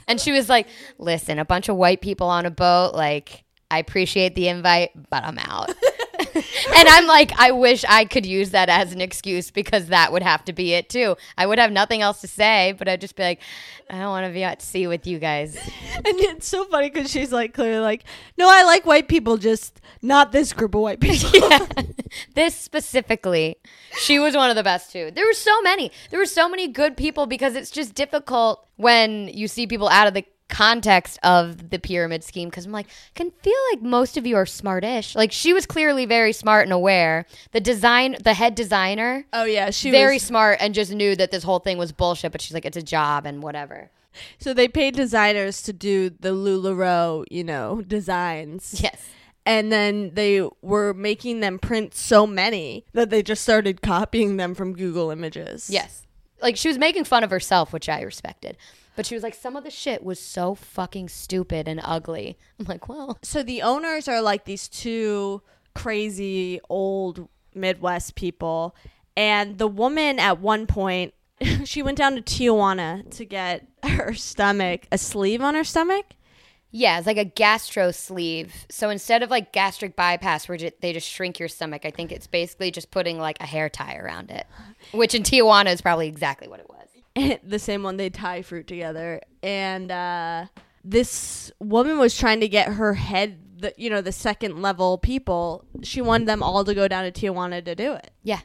And 0.08 0.20
she 0.22 0.32
was 0.32 0.48
like, 0.48 0.68
listen, 0.98 1.38
a 1.40 1.46
bunch 1.46 1.68
of 1.68 1.76
white 1.76 2.02
people 2.02 2.28
on 2.28 2.46
a 2.46 2.52
boat, 2.52 2.94
like, 2.94 3.44
I 3.70 3.80
appreciate 3.80 4.36
the 4.36 4.48
invite, 4.48 4.92
but 5.10 5.24
I'm 5.26 5.38
out. 5.40 5.70
and 6.76 6.88
I'm 6.88 7.08
like, 7.08 7.32
I 7.38 7.52
wish 7.52 7.84
I 7.88 8.06
could 8.06 8.26
use 8.26 8.52
that 8.52 8.70
as 8.70 8.94
an 8.94 9.02
excuse 9.02 9.52
because 9.52 9.88
that 9.88 10.12
would 10.12 10.24
have 10.24 10.44
to 10.46 10.54
be 10.54 10.74
it 10.74 10.90
too. 10.90 11.16
I 11.38 11.46
would 11.46 11.60
have 11.60 11.72
nothing 11.72 12.02
else 12.02 12.22
to 12.22 12.28
say, 12.28 12.74
but 12.78 12.88
I'd 12.88 13.02
just 13.02 13.16
be 13.16 13.24
like, 13.24 13.42
I 13.90 14.00
don't 14.00 14.10
want 14.10 14.28
to 14.28 14.34
be 14.34 14.44
at 14.44 14.62
sea 14.62 14.88
with 14.88 15.08
you 15.08 15.20
guys. 15.20 15.58
And 15.98 16.20
it's 16.20 16.48
so 16.48 16.64
funny 16.66 16.90
because 16.92 17.10
she's 17.10 17.32
like, 17.32 17.56
clearly 17.56 17.80
like, 17.80 18.04
no, 18.38 18.48
I 18.50 18.64
like 18.64 18.86
white 18.86 19.08
people, 19.08 19.38
just 19.38 19.82
not 20.02 20.32
this 20.32 20.54
group 20.54 20.76
of 20.76 20.82
white 20.82 21.00
people. 21.00 21.32
yeah. 21.50 21.66
this 22.36 22.56
specifically, 22.56 23.58
she 23.98 24.20
was 24.20 24.36
one 24.36 24.52
of 24.52 24.56
the 24.56 24.64
best 24.64 24.92
too. 24.92 25.10
There 25.10 25.26
were 25.26 25.34
so 25.34 25.60
many. 25.64 25.92
There 26.12 26.20
were 26.20 26.28
so 26.28 26.48
many 26.48 26.68
good 26.68 26.96
people 26.96 27.26
because 27.26 27.56
it's 27.56 27.72
just 27.72 27.96
difficult 27.96 28.68
when 28.76 29.28
you 29.30 29.48
see 29.48 29.66
people 29.66 29.90
out 29.90 30.08
of 30.08 30.14
the 30.14 30.24
context 30.50 31.20
of 31.24 31.70
the 31.70 31.80
pyramid 31.80 32.24
scheme 32.24 32.50
because 32.50 32.66
I'm 32.66 32.72
like, 32.72 32.88
can 33.16 33.32
feel 33.32 33.58
like 33.72 33.82
most 33.82 34.18
of 34.18 34.26
you 34.26 34.36
are 34.36 34.46
smartish. 34.46 35.16
Like 35.16 35.32
she 35.32 35.54
was 35.54 35.66
clearly 35.66 36.06
very 36.06 36.34
smart 36.34 36.66
and 36.66 36.74
aware. 36.74 37.26
The 37.52 37.60
design, 37.60 38.16
the 38.24 38.34
head 38.34 38.56
designer, 38.56 39.26
oh 39.34 39.44
yeah, 39.44 39.72
she 39.72 39.90
was 39.90 40.00
very 40.00 40.16
was. 40.16 40.24
smart 40.24 40.58
and 40.62 40.74
just 40.74 40.92
knew 40.92 41.16
that 41.16 41.32
this 41.32 41.44
whole 41.44 41.60
thing 41.60 41.78
was 41.78 41.92
bullshit. 41.92 42.32
But 42.32 42.42
she's 42.42 42.54
like, 42.54 42.66
it's 42.66 42.78
a 42.78 42.82
job 42.82 43.26
and 43.26 43.44
whatever. 43.44 43.92
So 44.40 44.54
they 44.54 44.68
paid 44.68 44.96
designers 44.96 45.62
to 45.64 45.74
do 45.74 46.10
the 46.10 46.30
LuLaRoe, 46.30 47.26
you 47.30 47.44
know, 47.44 47.82
designs. 47.82 48.80
Yes. 48.82 49.10
And 49.46 49.72
then 49.72 50.12
they 50.14 50.48
were 50.62 50.94
making 50.94 51.40
them 51.40 51.58
print 51.60 51.96
so 51.96 52.28
many 52.28 52.86
that 52.94 53.10
they 53.10 53.24
just 53.24 53.44
started 53.44 53.82
copying 53.82 54.38
them 54.38 54.56
from 54.56 54.74
Google 54.74 55.10
Images. 55.10 55.70
Yes. 55.70 56.06
Like 56.42 56.58
she 56.58 56.68
was 56.68 56.78
making 56.78 57.06
fun 57.06 57.24
of 57.24 57.30
herself, 57.30 57.72
which 57.72 57.88
I 57.88 58.02
respected. 58.02 58.58
But 58.98 59.06
she 59.06 59.14
was 59.16 59.24
like, 59.24 59.36
some 59.36 59.56
of 59.56 59.64
the 59.64 59.70
shit 59.72 60.04
was 60.04 60.20
so 60.20 60.56
fucking 60.56 61.08
stupid 61.10 61.68
and 61.68 61.80
ugly. 61.84 62.38
I'm 62.60 62.66
like, 62.66 62.90
well, 62.90 63.18
So 63.22 63.44
the 63.44 63.62
owners 63.62 64.08
are 64.10 64.22
like 64.22 64.44
these 64.44 64.68
two 64.68 65.42
crazy 65.76 66.60
old 66.68 67.30
Midwest 67.54 68.16
people. 68.16 68.76
And 69.16 69.58
the 69.60 69.68
woman 69.68 70.20
at 70.20 70.40
one 70.40 70.66
point, 70.68 71.14
she 71.64 71.84
went 71.84 71.98
down 72.00 72.16
to 72.16 72.22
Tijuana 72.22 73.10
to 73.18 73.24
get 73.24 73.68
her 73.84 74.14
stomach, 74.16 74.88
a 74.92 74.98
sleeve 74.98 75.42
on 75.42 75.54
her 75.54 75.64
stomach. 75.64 76.08
yeah, 76.72 76.98
it's 76.98 77.08
like 77.08 77.18
a 77.18 77.26
gastro 77.26 77.92
sleeve. 77.92 78.66
So 78.70 78.90
instead 78.90 79.22
of 79.24 79.30
like 79.30 79.54
gastric 79.54 79.96
bypass, 79.96 80.50
where 80.50 80.58
they 80.58 80.92
just 80.94 81.08
shrink 81.08 81.40
your 81.40 81.50
stomach, 81.50 81.86
I 81.86 81.92
think 81.92 82.12
it's 82.12 82.28
basically 82.28 82.72
just 82.72 82.90
putting 82.92 83.20
like 83.20 83.38
a 83.40 83.46
hair 83.46 83.70
tie 83.70 83.96
around 83.98 84.32
it, 84.32 84.46
which 84.92 85.14
in 85.16 85.24
Tijuana 85.24 85.72
is 85.72 85.82
probably 85.82 86.08
exactly 86.08 86.48
what 86.48 86.60
it 86.60 86.68
was. 86.68 86.77
the 87.44 87.60
same 87.60 87.84
one 87.84 87.98
they 87.98 88.10
tie 88.10 88.42
fruit 88.42 88.68
together 88.68 89.22
and 89.44 89.92
uh 89.92 90.46
this 90.84 91.52
woman 91.60 91.98
was 92.00 92.18
trying 92.18 92.40
to 92.40 92.48
get 92.48 92.74
her 92.74 92.94
head 92.94 93.40
the 93.60 93.74
you 93.78 93.90
know 93.90 94.02
the 94.02 94.12
second 94.12 94.62
level 94.62 94.98
people 94.98 95.66
she 95.84 96.02
wanted 96.02 96.28
them 96.28 96.44
all 96.44 96.64
to 96.64 96.74
go 96.74 96.88
down 96.88 97.04
to 97.04 97.12
tijuana 97.12 97.64
to 97.64 97.76
do 97.76 97.94
it 97.94 98.12
Yeah. 98.24 98.42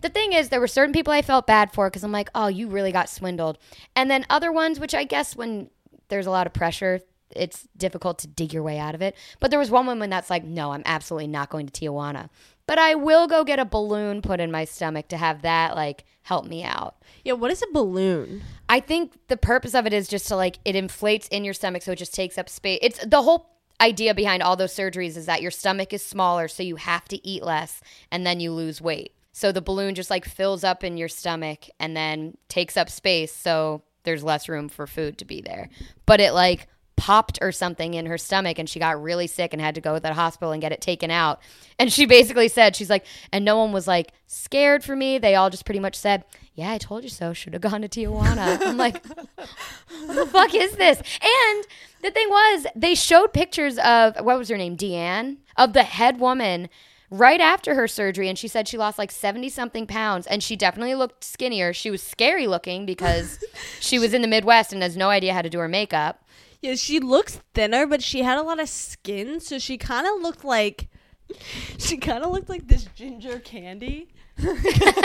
The 0.00 0.10
thing 0.10 0.34
is, 0.34 0.50
there 0.50 0.60
were 0.60 0.66
certain 0.66 0.92
people 0.92 1.14
I 1.14 1.22
felt 1.22 1.46
bad 1.46 1.72
for 1.72 1.88
because 1.88 2.04
I'm 2.04 2.12
like, 2.12 2.28
oh, 2.34 2.48
you 2.48 2.68
really 2.68 2.92
got 2.92 3.08
swindled. 3.08 3.56
And 3.96 4.10
then 4.10 4.26
other 4.28 4.52
ones, 4.52 4.78
which 4.78 4.94
I 4.94 5.04
guess 5.04 5.34
when 5.34 5.70
there's 6.08 6.26
a 6.26 6.30
lot 6.30 6.46
of 6.46 6.52
pressure, 6.52 7.00
it's 7.30 7.66
difficult 7.74 8.18
to 8.18 8.26
dig 8.26 8.52
your 8.52 8.62
way 8.62 8.78
out 8.78 8.94
of 8.94 9.00
it. 9.00 9.16
But 9.40 9.50
there 9.50 9.58
was 9.58 9.70
one 9.70 9.86
woman 9.86 10.10
that's 10.10 10.28
like, 10.28 10.44
no, 10.44 10.72
I'm 10.72 10.82
absolutely 10.84 11.28
not 11.28 11.48
going 11.48 11.66
to 11.66 11.72
Tijuana. 11.72 12.28
But 12.66 12.78
I 12.78 12.94
will 12.94 13.26
go 13.26 13.44
get 13.44 13.58
a 13.58 13.64
balloon 13.64 14.22
put 14.22 14.40
in 14.40 14.50
my 14.50 14.64
stomach 14.64 15.08
to 15.08 15.16
have 15.16 15.42
that 15.42 15.74
like 15.74 16.04
help 16.22 16.46
me 16.46 16.64
out. 16.64 16.96
yeah 17.24 17.34
what 17.34 17.50
is 17.50 17.62
a 17.62 17.72
balloon 17.72 18.42
I 18.68 18.80
think 18.80 19.18
the 19.28 19.36
purpose 19.36 19.74
of 19.74 19.86
it 19.86 19.92
is 19.92 20.08
just 20.08 20.28
to 20.28 20.36
like 20.36 20.58
it 20.64 20.74
inflates 20.74 21.28
in 21.28 21.44
your 21.44 21.54
stomach 21.54 21.82
so 21.82 21.92
it 21.92 21.98
just 21.98 22.14
takes 22.14 22.38
up 22.38 22.48
space. 22.48 22.78
It's 22.82 23.04
the 23.04 23.22
whole 23.22 23.50
idea 23.80 24.14
behind 24.14 24.42
all 24.42 24.56
those 24.56 24.74
surgeries 24.74 25.16
is 25.16 25.26
that 25.26 25.42
your 25.42 25.50
stomach 25.50 25.92
is 25.92 26.02
smaller 26.02 26.48
so 26.48 26.62
you 26.62 26.76
have 26.76 27.06
to 27.08 27.26
eat 27.26 27.42
less 27.42 27.80
and 28.10 28.26
then 28.26 28.40
you 28.40 28.52
lose 28.52 28.80
weight. 28.80 29.14
So 29.32 29.52
the 29.52 29.60
balloon 29.60 29.94
just 29.94 30.10
like 30.10 30.24
fills 30.24 30.64
up 30.64 30.84
in 30.84 30.96
your 30.96 31.08
stomach 31.08 31.66
and 31.78 31.96
then 31.96 32.36
takes 32.48 32.76
up 32.76 32.88
space 32.88 33.32
so 33.32 33.82
there's 34.04 34.22
less 34.22 34.48
room 34.48 34.68
for 34.68 34.86
food 34.86 35.18
to 35.18 35.24
be 35.24 35.40
there. 35.40 35.68
But 36.06 36.20
it 36.20 36.32
like 36.32 36.68
popped 36.96 37.38
or 37.42 37.52
something 37.52 37.94
in 37.94 38.06
her 38.06 38.18
stomach 38.18 38.58
and 38.58 38.68
she 38.68 38.78
got 38.78 39.00
really 39.02 39.26
sick 39.26 39.52
and 39.52 39.60
had 39.60 39.74
to 39.74 39.80
go 39.80 39.94
to 39.94 40.00
the 40.00 40.14
hospital 40.14 40.52
and 40.52 40.60
get 40.60 40.72
it 40.72 40.80
taken 40.80 41.10
out. 41.10 41.40
And 41.78 41.92
she 41.92 42.06
basically 42.06 42.48
said, 42.48 42.76
she's 42.76 42.90
like, 42.90 43.04
and 43.32 43.44
no 43.44 43.58
one 43.58 43.72
was 43.72 43.88
like 43.88 44.12
scared 44.26 44.84
for 44.84 44.94
me. 44.94 45.18
They 45.18 45.34
all 45.34 45.50
just 45.50 45.64
pretty 45.64 45.80
much 45.80 45.96
said, 45.96 46.24
yeah, 46.54 46.70
I 46.70 46.78
told 46.78 47.02
you 47.02 47.08
so. 47.08 47.32
Should 47.32 47.52
have 47.52 47.62
gone 47.62 47.82
to 47.82 47.88
Tijuana. 47.88 48.60
I'm 48.64 48.76
like, 48.76 49.04
what 49.06 50.14
the 50.14 50.26
fuck 50.26 50.54
is 50.54 50.72
this? 50.76 50.98
And 50.98 51.64
the 52.02 52.10
thing 52.10 52.28
was, 52.28 52.66
they 52.76 52.94
showed 52.94 53.32
pictures 53.32 53.76
of, 53.78 54.16
what 54.20 54.38
was 54.38 54.48
her 54.48 54.56
name? 54.56 54.76
Deanne? 54.76 55.38
Of 55.56 55.72
the 55.72 55.82
head 55.82 56.20
woman 56.20 56.68
right 57.10 57.40
after 57.40 57.74
her 57.74 57.88
surgery. 57.88 58.28
And 58.28 58.38
she 58.38 58.48
said 58.48 58.68
she 58.68 58.78
lost 58.78 58.98
like 58.98 59.10
70 59.10 59.48
something 59.48 59.86
pounds. 59.86 60.26
And 60.26 60.42
she 60.42 60.56
definitely 60.56 60.94
looked 60.94 61.24
skinnier. 61.24 61.72
She 61.72 61.90
was 61.90 62.02
scary 62.02 62.46
looking 62.46 62.86
because 62.86 63.42
she 63.80 63.98
was 63.98 64.14
in 64.14 64.22
the 64.22 64.28
Midwest 64.28 64.72
and 64.72 64.82
has 64.82 64.96
no 64.96 65.10
idea 65.10 65.34
how 65.34 65.42
to 65.42 65.50
do 65.50 65.58
her 65.58 65.68
makeup. 65.68 66.23
Yeah 66.64 66.74
she 66.74 67.00
looks 67.00 67.40
thinner 67.54 67.86
but 67.86 68.02
she 68.02 68.22
had 68.22 68.38
a 68.38 68.42
lot 68.42 68.60
of 68.60 68.68
skin 68.68 69.40
so 69.40 69.58
she 69.58 69.78
kind 69.78 70.06
of 70.06 70.22
looked 70.22 70.44
like 70.44 70.88
she 71.78 71.96
kind 71.96 72.24
of 72.24 72.32
looked 72.32 72.48
like 72.48 72.66
this 72.68 72.84
ginger 72.94 73.38
candy 73.38 74.08
if 74.36 74.96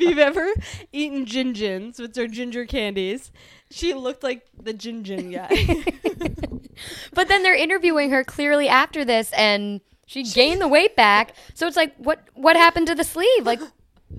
you've 0.00 0.18
ever 0.18 0.48
eaten 0.92 1.26
gingins 1.26 2.00
which 2.00 2.16
are 2.16 2.28
ginger 2.28 2.64
candies 2.64 3.30
she 3.70 3.92
looked 3.92 4.22
like 4.22 4.46
the 4.62 4.72
gingin 4.72 5.32
guy 5.32 5.84
But 7.12 7.28
then 7.28 7.42
they're 7.42 7.54
interviewing 7.54 8.10
her 8.10 8.24
clearly 8.24 8.68
after 8.68 9.04
this, 9.04 9.32
and 9.32 9.80
she 10.06 10.22
gained 10.22 10.60
the 10.60 10.68
weight 10.68 10.96
back. 10.96 11.34
So 11.54 11.66
it's 11.66 11.76
like, 11.76 11.94
what 11.96 12.20
what 12.34 12.56
happened 12.56 12.86
to 12.88 12.94
the 12.94 13.04
sleeve? 13.04 13.44
Like, 13.44 13.60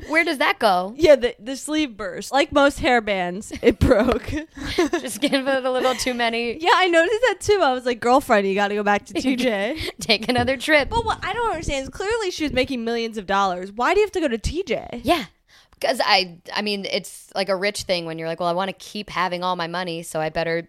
where 0.08 0.24
does 0.24 0.38
that 0.38 0.60
go? 0.60 0.93
Yeah, 0.96 1.15
the, 1.15 1.36
the 1.39 1.55
sleeve 1.55 1.98
burst. 1.98 2.31
Like 2.31 2.51
most 2.51 2.79
hair 2.79 3.01
bands, 3.01 3.51
it 3.62 3.79
broke. 3.79 4.27
Just 4.75 5.19
give 5.19 5.48
it 5.48 5.65
a 5.65 5.72
little 5.72 5.96
too 5.96 6.13
many. 6.13 6.58
yeah, 6.62 6.72
I 6.75 6.88
noticed 6.88 7.22
that 7.22 7.38
too. 7.39 7.60
I 7.62 7.74
was 7.74 7.86
like, 7.86 8.00
girlfriend, 8.00 8.48
you 8.48 8.55
got 8.55 8.67
to 8.69 8.75
go 8.75 8.84
back 8.84 9.05
to 9.08 9.13
TJ. 9.15 9.89
Take 10.00 10.29
another 10.29 10.58
trip. 10.58 10.89
but 10.89 11.05
what 11.05 11.24
I 11.24 11.34
don't 11.34 11.50
understand 11.50 11.84
is 11.84 11.89
clearly 11.89 12.31
she 12.31 12.43
was 12.43 12.53
making 12.53 12.84
millions 12.84 13.17
of 13.17 13.25
dollars. 13.25 13.72
Why 13.72 13.93
do 13.93 14.00
you 14.00 14.05
have 14.05 14.12
to 14.13 14.19
go 14.22 14.27
to 14.27 14.38
TJ? 14.38 15.01
Yeah. 15.03 15.25
Because 15.72 16.01
I, 16.03 16.38
I 16.53 16.62
mean, 16.62 16.86
it's 16.86 17.31
like 17.36 17.50
a 17.50 17.55
rich 17.55 17.84
thing 17.84 18.05
when 18.05 18.19
you're 18.19 18.27
like, 18.27 18.39
well, 18.39 18.50
I 18.50 18.53
want 18.53 18.69
to 18.69 18.74
keep 18.74 19.10
having 19.10 19.43
all 19.43 19.55
my 19.55 19.67
money, 19.67 20.03
so 20.03 20.19
I 20.19 20.29
better 20.29 20.67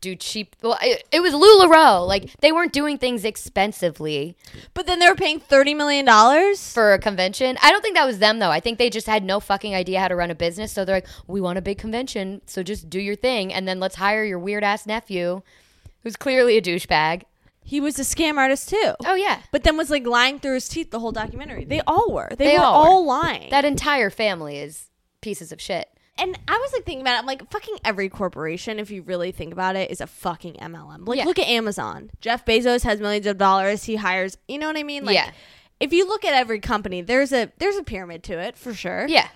do 0.00 0.16
cheap. 0.16 0.56
Well, 0.62 0.78
it, 0.82 1.04
it 1.12 1.20
was 1.20 1.32
Lularoe. 1.34 2.06
Like 2.06 2.30
they 2.40 2.50
weren't 2.52 2.72
doing 2.72 2.98
things 2.98 3.24
expensively 3.24 4.36
But 4.74 4.86
then 4.86 4.98
they 4.98 5.08
were 5.08 5.14
paying 5.14 5.38
thirty 5.40 5.74
million 5.74 6.04
dollars. 6.04 6.72
for 6.72 6.92
a 6.92 6.98
convention. 6.98 7.56
I 7.62 7.70
don't 7.70 7.82
think 7.82 7.96
that 7.96 8.06
was 8.06 8.18
them 8.18 8.38
though. 8.38 8.50
I 8.50 8.60
think 8.60 8.78
they 8.78 8.90
just 8.90 9.06
had 9.06 9.22
no 9.24 9.38
fucking 9.40 9.74
idea 9.74 10.00
how 10.00 10.08
to 10.08 10.16
run 10.16 10.30
a 10.30 10.34
business. 10.34 10.72
So 10.72 10.84
they're 10.84 10.96
like, 10.96 11.06
we 11.26 11.40
want 11.40 11.58
a 11.58 11.62
big 11.62 11.78
convention, 11.78 12.40
so 12.46 12.62
just 12.62 12.90
do 12.90 13.00
your 13.00 13.16
thing, 13.16 13.52
and 13.52 13.68
then 13.68 13.78
let's 13.80 13.96
hire 13.96 14.24
your 14.24 14.38
weird 14.38 14.64
ass 14.64 14.86
nephew, 14.86 15.42
who's 16.02 16.16
clearly 16.16 16.56
a 16.56 16.62
douchebag. 16.62 17.22
He 17.64 17.80
was 17.80 17.96
a 17.98 18.02
scam 18.02 18.38
artist 18.38 18.68
too. 18.70 18.94
Oh 19.06 19.14
yeah, 19.14 19.40
But 19.52 19.62
then 19.62 19.76
was 19.76 19.88
like 19.90 20.04
lying 20.06 20.40
through 20.40 20.54
his 20.54 20.68
teeth 20.68 20.90
the 20.90 20.98
whole 20.98 21.12
documentary. 21.12 21.64
They 21.64 21.80
all 21.86 22.10
were. 22.12 22.28
They, 22.36 22.46
They 22.46 22.58
were 22.58 22.64
all 22.64 22.84
all, 22.86 23.02
were. 23.02 23.08
lying. 23.08 23.50
that 23.50 23.64
entire 23.64 24.10
family 24.10 24.58
is 24.58 24.88
pieces 25.20 25.52
of 25.52 25.60
shit. 25.60 25.88
And 26.18 26.38
I 26.48 26.52
was 26.58 26.72
like 26.72 26.84
thinking 26.84 27.00
about 27.00 27.14
it. 27.16 27.18
I'm 27.20 27.26
like, 27.26 27.50
fucking 27.50 27.76
every 27.84 28.08
corporation, 28.08 28.78
if 28.78 28.90
you 28.90 29.02
really 29.02 29.32
think 29.32 29.52
about 29.52 29.76
it, 29.76 29.90
is 29.90 30.00
a 30.00 30.06
fucking 30.06 30.54
MLM. 30.54 31.06
Like, 31.08 31.18
Yeah. 31.18 31.24
look 31.24 31.38
at 31.38 31.48
Amazon. 31.48 32.10
Jeff 32.20 32.44
Bezos 32.44 32.82
has 32.84 33.00
millions 33.00 33.26
of 33.26 33.38
dollars. 33.38 33.84
He 33.84 33.96
hires. 33.96 34.36
You 34.48 34.58
know 34.58 34.66
what 34.66 34.76
I 34.76 34.82
mean? 34.82 35.04
Like, 35.04 35.14
Yeah. 35.14 35.30
If 35.80 35.92
you 35.92 36.06
look 36.06 36.24
at 36.24 36.32
every 36.34 36.60
company, 36.60 37.00
there's 37.00 37.32
a 37.32 37.50
there's 37.58 37.76
a 37.76 37.82
pyramid 37.82 38.22
to 38.24 38.38
it 38.38 38.56
for 38.56 38.72
sure. 38.72 39.06
Yeah, 39.08 39.26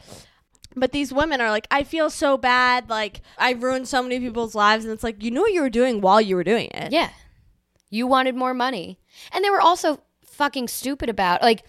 But 0.76 0.92
these 0.92 1.12
women 1.12 1.40
are 1.40 1.50
like, 1.50 1.66
I 1.72 1.82
feel 1.82 2.08
so 2.10 2.36
bad. 2.36 2.88
Like 2.88 3.20
I 3.38 3.52
ruined 3.52 3.88
so 3.88 4.00
many 4.02 4.20
people's 4.20 4.54
lives, 4.54 4.84
and 4.84 4.92
it's 4.94 5.02
like 5.02 5.22
you 5.24 5.30
know 5.32 5.40
what 5.40 5.52
you 5.52 5.62
were 5.62 5.70
doing 5.70 6.00
while 6.00 6.20
you 6.20 6.36
were 6.36 6.44
doing 6.44 6.68
it. 6.72 6.92
Yeah. 6.92 7.08
You 7.90 8.06
wanted 8.06 8.36
more 8.36 8.54
money. 8.54 8.98
And 9.32 9.44
they 9.44 9.50
were 9.50 9.60
also 9.60 10.00
fucking 10.24 10.68
stupid 10.68 11.08
about 11.08 11.40
like 11.42 11.64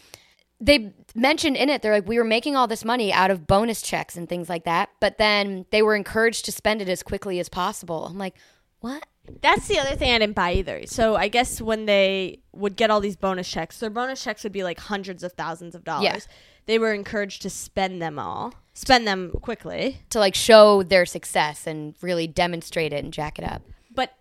they 0.59 0.93
mentioned 1.15 1.55
in 1.57 1.69
it 1.69 1.81
they're 1.81 1.93
like 1.93 2.07
we 2.07 2.17
were 2.17 2.23
making 2.23 2.55
all 2.55 2.67
this 2.67 2.83
money 2.83 3.13
out 3.13 3.29
of 3.31 3.45
bonus 3.47 3.81
checks 3.81 4.15
and 4.15 4.27
things 4.27 4.49
like 4.49 4.63
that, 4.65 4.89
but 4.99 5.17
then 5.17 5.65
they 5.71 5.81
were 5.81 5.95
encouraged 5.95 6.45
to 6.45 6.51
spend 6.51 6.81
it 6.81 6.89
as 6.89 7.03
quickly 7.03 7.39
as 7.39 7.49
possible. 7.49 8.05
I'm 8.05 8.17
like, 8.17 8.35
"What?" 8.79 9.05
That's 9.41 9.67
the 9.67 9.77
other 9.77 9.95
thing 9.95 10.11
I 10.13 10.19
didn't 10.19 10.35
buy 10.35 10.53
either. 10.53 10.85
So 10.85 11.15
I 11.15 11.27
guess 11.27 11.59
when 11.61 11.85
they 11.85 12.39
would 12.53 12.75
get 12.77 12.89
all 12.89 13.01
these 13.01 13.17
bonus 13.17 13.49
checks, 13.49 13.77
their 13.79 13.89
bonus 13.89 14.23
checks 14.23 14.43
would 14.43 14.53
be 14.53 14.63
like 14.63 14.79
hundreds 14.79 15.21
of 15.21 15.33
thousands 15.33 15.75
of 15.75 15.83
dollars. 15.83 16.03
Yeah. 16.03 16.33
They 16.65 16.79
were 16.79 16.93
encouraged 16.93 17.41
to 17.43 17.49
spend 17.49 18.01
them 18.01 18.17
all, 18.19 18.53
spend 18.73 19.05
them 19.07 19.31
quickly. 19.41 19.99
To 20.11 20.19
like 20.19 20.33
show 20.33 20.81
their 20.81 21.05
success 21.05 21.67
and 21.67 21.93
really 22.01 22.25
demonstrate 22.27 22.93
it 22.93 23.03
and 23.03 23.11
jack 23.13 23.37
it 23.37 23.45
up. 23.45 23.61
But 23.93 24.13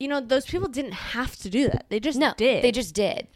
you 0.00 0.08
know, 0.08 0.20
those 0.20 0.46
people 0.46 0.68
didn't 0.68 0.92
have 0.92 1.36
to 1.36 1.50
do 1.50 1.68
that. 1.68 1.86
They 1.90 2.00
just 2.00 2.18
No, 2.18 2.32
did. 2.36 2.64
they 2.64 2.72
just 2.72 2.94
did. 2.94 3.28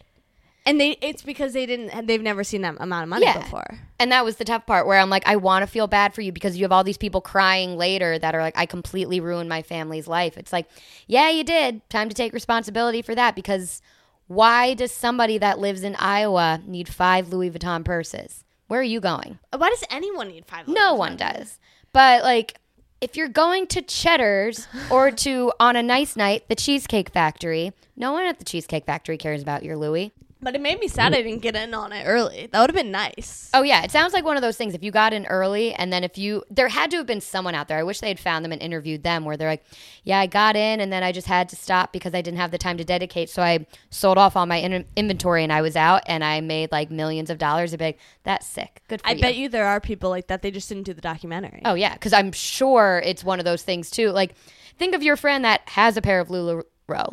And 0.70 0.80
they 0.80 0.90
it's 1.00 1.22
because 1.22 1.52
they 1.52 1.66
didn't 1.66 2.06
they've 2.06 2.22
never 2.22 2.44
seen 2.44 2.62
that 2.62 2.76
amount 2.78 3.02
of 3.02 3.08
money 3.08 3.24
Yeah. 3.26 3.38
before. 3.42 3.78
And 3.98 4.10
that 4.12 4.24
was 4.24 4.36
the 4.36 4.44
tough 4.44 4.64
part 4.66 4.86
where 4.86 4.98
I'm 4.98 5.10
like, 5.10 5.26
I 5.26 5.36
want 5.36 5.62
to 5.62 5.66
feel 5.66 5.86
bad 5.86 6.14
for 6.14 6.20
you 6.22 6.32
because 6.32 6.56
you 6.56 6.64
have 6.64 6.72
all 6.72 6.84
these 6.84 6.96
people 6.96 7.20
crying 7.20 7.76
later 7.76 8.18
that 8.18 8.34
are 8.34 8.40
like, 8.40 8.56
I 8.56 8.64
completely 8.66 9.20
ruined 9.20 9.48
my 9.48 9.62
family's 9.62 10.06
life. 10.08 10.38
It's 10.38 10.52
like, 10.52 10.66
yeah, 11.06 11.28
you 11.28 11.44
did. 11.44 11.88
Time 11.90 12.08
to 12.08 12.14
take 12.14 12.32
responsibility 12.32 13.02
for 13.02 13.14
that 13.14 13.34
because 13.34 13.82
why 14.26 14.74
does 14.74 14.92
somebody 14.92 15.38
that 15.38 15.58
lives 15.58 15.82
in 15.82 15.96
Iowa 15.96 16.60
need 16.66 16.88
five 16.88 17.28
Louis 17.30 17.50
Vuitton 17.50 17.84
purses? 17.84 18.44
Where 18.68 18.80
are 18.80 18.84
you 18.84 19.00
going? 19.00 19.38
Why 19.54 19.68
does 19.68 19.84
anyone 19.90 20.28
need 20.28 20.46
five? 20.46 20.68
No 20.68 20.90
Louis 20.90 20.98
one 20.98 21.16
Vuitton? 21.16 21.34
does. 21.34 21.58
But 21.92 22.22
like, 22.22 22.56
if 23.00 23.16
you're 23.16 23.28
going 23.28 23.66
to 23.68 23.82
Cheddar's 23.82 24.68
or 24.90 25.10
to 25.10 25.52
on 25.58 25.74
a 25.76 25.82
nice 25.82 26.16
night 26.16 26.48
the 26.48 26.54
Cheesecake 26.54 27.10
Factory, 27.10 27.72
no 27.96 28.12
one 28.12 28.24
at 28.24 28.38
the 28.38 28.44
Cheesecake 28.44 28.86
Factory 28.86 29.18
cares 29.18 29.42
about 29.42 29.62
your 29.64 29.76
Louis. 29.76 30.12
But 30.42 30.54
it 30.54 30.60
made 30.60 30.80
me 30.80 30.88
sad 30.88 31.12
I 31.12 31.22
didn't 31.22 31.42
get 31.42 31.54
in 31.54 31.74
on 31.74 31.92
it 31.92 32.04
early. 32.06 32.48
That 32.50 32.60
would 32.60 32.70
have 32.70 32.76
been 32.76 32.90
nice. 32.90 33.50
Oh 33.52 33.62
yeah, 33.62 33.82
it 33.82 33.90
sounds 33.90 34.14
like 34.14 34.24
one 34.24 34.36
of 34.36 34.42
those 34.42 34.56
things. 34.56 34.74
If 34.74 34.82
you 34.82 34.90
got 34.90 35.12
in 35.12 35.26
early, 35.26 35.74
and 35.74 35.92
then 35.92 36.02
if 36.02 36.16
you, 36.16 36.44
there 36.50 36.68
had 36.68 36.90
to 36.92 36.96
have 36.96 37.06
been 37.06 37.20
someone 37.20 37.54
out 37.54 37.68
there. 37.68 37.76
I 37.78 37.82
wish 37.82 38.00
they 38.00 38.08
had 38.08 38.18
found 38.18 38.44
them 38.44 38.52
and 38.52 38.62
interviewed 38.62 39.02
them, 39.02 39.26
where 39.26 39.36
they're 39.36 39.50
like, 39.50 39.64
"Yeah, 40.02 40.18
I 40.18 40.26
got 40.26 40.56
in, 40.56 40.80
and 40.80 40.90
then 40.90 41.02
I 41.02 41.12
just 41.12 41.26
had 41.26 41.50
to 41.50 41.56
stop 41.56 41.92
because 41.92 42.14
I 42.14 42.22
didn't 42.22 42.38
have 42.38 42.52
the 42.52 42.58
time 42.58 42.78
to 42.78 42.84
dedicate. 42.84 43.28
So 43.28 43.42
I 43.42 43.66
sold 43.90 44.16
off 44.16 44.34
all 44.34 44.46
my 44.46 44.56
in- 44.56 44.86
inventory, 44.96 45.42
and 45.44 45.52
I 45.52 45.60
was 45.60 45.76
out, 45.76 46.02
and 46.06 46.24
I 46.24 46.40
made 46.40 46.72
like 46.72 46.90
millions 46.90 47.28
of 47.28 47.36
dollars." 47.36 47.74
I'd 47.74 47.78
be 47.78 47.84
like, 47.86 47.98
"That's 48.24 48.46
sick. 48.46 48.82
Good 48.88 49.02
for 49.02 49.08
I 49.08 49.12
you." 49.12 49.20
bet 49.20 49.36
you 49.36 49.48
there 49.50 49.66
are 49.66 49.80
people 49.80 50.08
like 50.08 50.28
that. 50.28 50.40
They 50.40 50.50
just 50.50 50.68
didn't 50.70 50.84
do 50.84 50.94
the 50.94 51.02
documentary. 51.02 51.60
Oh 51.66 51.74
yeah, 51.74 51.92
because 51.92 52.14
I'm 52.14 52.32
sure 52.32 53.02
it's 53.04 53.22
one 53.22 53.40
of 53.40 53.44
those 53.44 53.62
things 53.62 53.90
too. 53.90 54.10
Like, 54.10 54.34
think 54.78 54.94
of 54.94 55.02
your 55.02 55.16
friend 55.16 55.44
that 55.44 55.60
has 55.66 55.98
a 55.98 56.02
pair 56.02 56.18
of 56.20 56.28
Lululemon. 56.28 56.64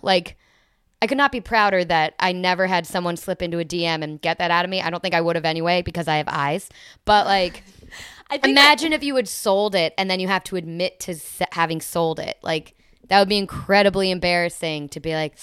Like, 0.01 0.37
I 1.01 1.07
could 1.07 1.17
not 1.17 1.31
be 1.31 1.41
prouder 1.41 1.85
that 1.85 2.15
I 2.19 2.31
never 2.31 2.65
had 2.67 2.87
someone 2.87 3.17
slip 3.17 3.41
into 3.41 3.59
a 3.59 3.65
DM 3.65 4.03
and 4.03 4.21
get 4.21 4.39
that 4.39 4.49
out 4.49 4.65
of 4.65 4.71
me. 4.71 4.81
I 4.81 4.89
don't 4.89 5.01
think 5.01 5.13
I 5.13 5.21
would 5.21 5.35
have 5.35 5.45
anyway 5.45 5.83
because 5.83 6.07
I 6.07 6.17
have 6.17 6.27
eyes. 6.27 6.69
But 7.05 7.27
like, 7.27 7.63
imagine 8.43 8.93
if 8.93 9.03
you 9.03 9.15
had 9.15 9.27
sold 9.27 9.75
it 9.75 9.93
and 9.97 10.09
then 10.09 10.19
you 10.19 10.27
have 10.27 10.43
to 10.45 10.55
admit 10.55 10.99
to 11.01 11.15
having 11.51 11.81
sold 11.81 12.19
it. 12.19 12.37
Like, 12.41 12.73
that 13.09 13.19
would 13.19 13.29
be 13.29 13.37
incredibly 13.37 14.11
embarrassing 14.11 14.89
to 14.89 14.99
be 14.99 15.13
like, 15.13 15.37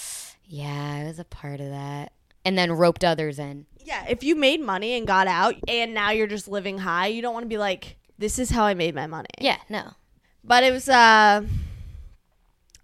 yeah, 0.45 1.01
I 1.01 1.05
was 1.05 1.19
a 1.19 1.25
part 1.25 1.61
of 1.61 1.71
that, 1.71 2.13
and 2.45 2.59
then 2.59 2.73
roped 2.73 3.05
others 3.05 3.39
in. 3.39 3.67
Yeah, 3.83 4.05
if 4.09 4.23
you 4.23 4.35
made 4.35 4.61
money 4.61 4.97
and 4.97 5.07
got 5.07 5.27
out 5.27 5.55
and 5.69 5.95
now 5.95 6.11
you're 6.11 6.27
just 6.27 6.49
living 6.49 6.79
high, 6.79 7.09
you 7.09 7.23
don't 7.23 7.35
want 7.35 7.45
to 7.45 7.49
be 7.49 7.59
like, 7.59 7.97
this 8.19 8.39
is 8.39 8.51
how 8.51 8.65
I 8.65 8.75
made 8.75 8.95
my 8.95 9.07
money. 9.07 9.29
Yeah, 9.39 9.59
no, 9.69 9.93
But 10.43 10.65
it 10.65 10.73
was 10.73 10.89
uh 10.89 11.43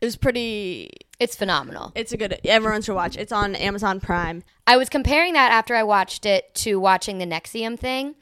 it 0.01 0.05
was 0.05 0.17
pretty 0.17 0.91
it's 1.21 1.37
phenomenal. 1.37 1.93
it's 1.95 2.13
a 2.13 2.17
good 2.17 2.41
everyone 2.45 2.83
should 2.83 2.95
watch. 2.95 3.17
It's 3.17 3.31
on 3.31 3.55
Amazon 3.55 4.01
Prime. 4.01 4.43
I 4.67 4.77
was 4.77 4.89
comparing 4.89 5.35
that 5.35 5.53
after 5.53 5.77
I 5.77 5.83
watched 5.83 6.27
it 6.27 6.53
to 6.57 6.81
watching 6.81 7.19
the 7.19 7.27
NXIVM 7.27 7.79
thing. 7.79 8.15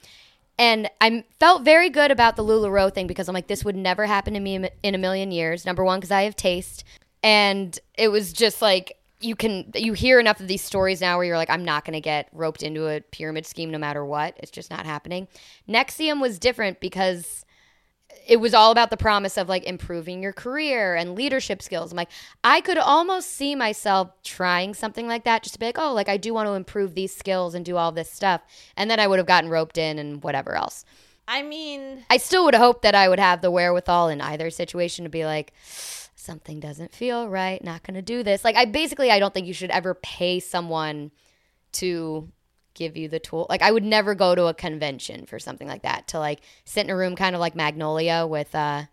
And 0.58 0.90
I 1.00 1.24
felt 1.38 1.62
very 1.62 1.88
good 1.88 2.10
about 2.10 2.34
the 2.34 2.42
LuLaRoe 2.42 2.92
thing 2.92 3.06
because 3.06 3.28
I'm 3.28 3.34
like, 3.34 3.46
this 3.46 3.64
would 3.64 3.76
never 3.76 4.06
happen 4.06 4.34
to 4.34 4.40
me 4.40 4.68
in 4.82 4.94
a 4.94 4.98
million 4.98 5.30
years. 5.30 5.64
Number 5.64 5.84
one, 5.84 6.00
because 6.00 6.10
I 6.10 6.22
have 6.22 6.34
taste. 6.34 6.82
And 7.22 7.78
it 7.96 8.08
was 8.08 8.32
just 8.32 8.60
like, 8.60 8.96
you 9.20 9.36
can, 9.36 9.70
you 9.74 9.92
hear 9.92 10.18
enough 10.18 10.40
of 10.40 10.48
these 10.48 10.62
stories 10.62 11.00
now 11.00 11.16
where 11.16 11.26
you're 11.26 11.36
like, 11.36 11.50
I'm 11.50 11.64
not 11.64 11.84
going 11.84 11.94
to 11.94 12.00
get 12.00 12.28
roped 12.32 12.64
into 12.64 12.88
a 12.88 13.00
pyramid 13.00 13.46
scheme 13.46 13.70
no 13.70 13.78
matter 13.78 14.04
what. 14.04 14.36
It's 14.38 14.50
just 14.50 14.70
not 14.70 14.84
happening. 14.84 15.28
NXIVM 15.68 16.20
was 16.20 16.40
different 16.40 16.80
because 16.80 17.44
it 18.28 18.40
was 18.40 18.52
all 18.52 18.70
about 18.70 18.90
the 18.90 18.96
promise 18.96 19.38
of 19.38 19.48
like 19.48 19.64
improving 19.64 20.22
your 20.22 20.34
career 20.34 20.94
and 20.94 21.14
leadership 21.14 21.62
skills. 21.62 21.90
I'm 21.90 21.96
like, 21.96 22.10
I 22.44 22.60
could 22.60 22.76
almost 22.76 23.30
see 23.30 23.54
myself 23.54 24.10
trying 24.22 24.74
something 24.74 25.08
like 25.08 25.24
that 25.24 25.42
just 25.42 25.54
to 25.54 25.58
be 25.58 25.64
like, 25.66 25.78
oh, 25.78 25.94
like 25.94 26.10
I 26.10 26.18
do 26.18 26.34
want 26.34 26.46
to 26.46 26.52
improve 26.52 26.94
these 26.94 27.16
skills 27.16 27.54
and 27.54 27.64
do 27.64 27.78
all 27.78 27.90
this 27.90 28.12
stuff. 28.12 28.42
And 28.76 28.90
then 28.90 29.00
I 29.00 29.06
would 29.06 29.18
have 29.18 29.26
gotten 29.26 29.48
roped 29.48 29.78
in 29.78 29.98
and 29.98 30.22
whatever 30.22 30.54
else. 30.54 30.84
I 31.26 31.42
mean, 31.42 32.04
I 32.10 32.18
still 32.18 32.44
would 32.44 32.54
have 32.54 32.62
hoped 32.62 32.82
that 32.82 32.94
I 32.94 33.08
would 33.08 33.18
have 33.18 33.40
the 33.40 33.50
wherewithal 33.50 34.08
in 34.08 34.20
either 34.20 34.50
situation 34.50 35.04
to 35.04 35.10
be 35.10 35.24
like, 35.24 35.54
something 36.14 36.60
doesn't 36.60 36.94
feel 36.94 37.28
right, 37.28 37.64
not 37.64 37.82
going 37.82 37.94
to 37.94 38.02
do 38.02 38.22
this. 38.22 38.44
Like, 38.44 38.56
I 38.56 38.66
basically, 38.66 39.10
I 39.10 39.18
don't 39.18 39.32
think 39.32 39.46
you 39.46 39.54
should 39.54 39.70
ever 39.70 39.94
pay 39.94 40.40
someone 40.40 41.12
to 41.72 42.28
give 42.78 42.96
you 42.96 43.08
the 43.08 43.18
tool. 43.18 43.46
Like, 43.50 43.62
I 43.62 43.70
would 43.70 43.84
never 43.84 44.14
go 44.14 44.34
to 44.34 44.46
a 44.46 44.54
convention 44.54 45.26
for 45.26 45.38
something 45.38 45.66
like 45.68 45.82
that 45.82 46.08
to 46.08 46.18
like 46.18 46.40
sit 46.64 46.84
in 46.84 46.90
a 46.90 46.96
room 46.96 47.16
kind 47.16 47.34
of 47.34 47.40
like 47.40 47.54
Magnolia 47.54 48.26
with 48.26 48.54
uh, 48.54 48.84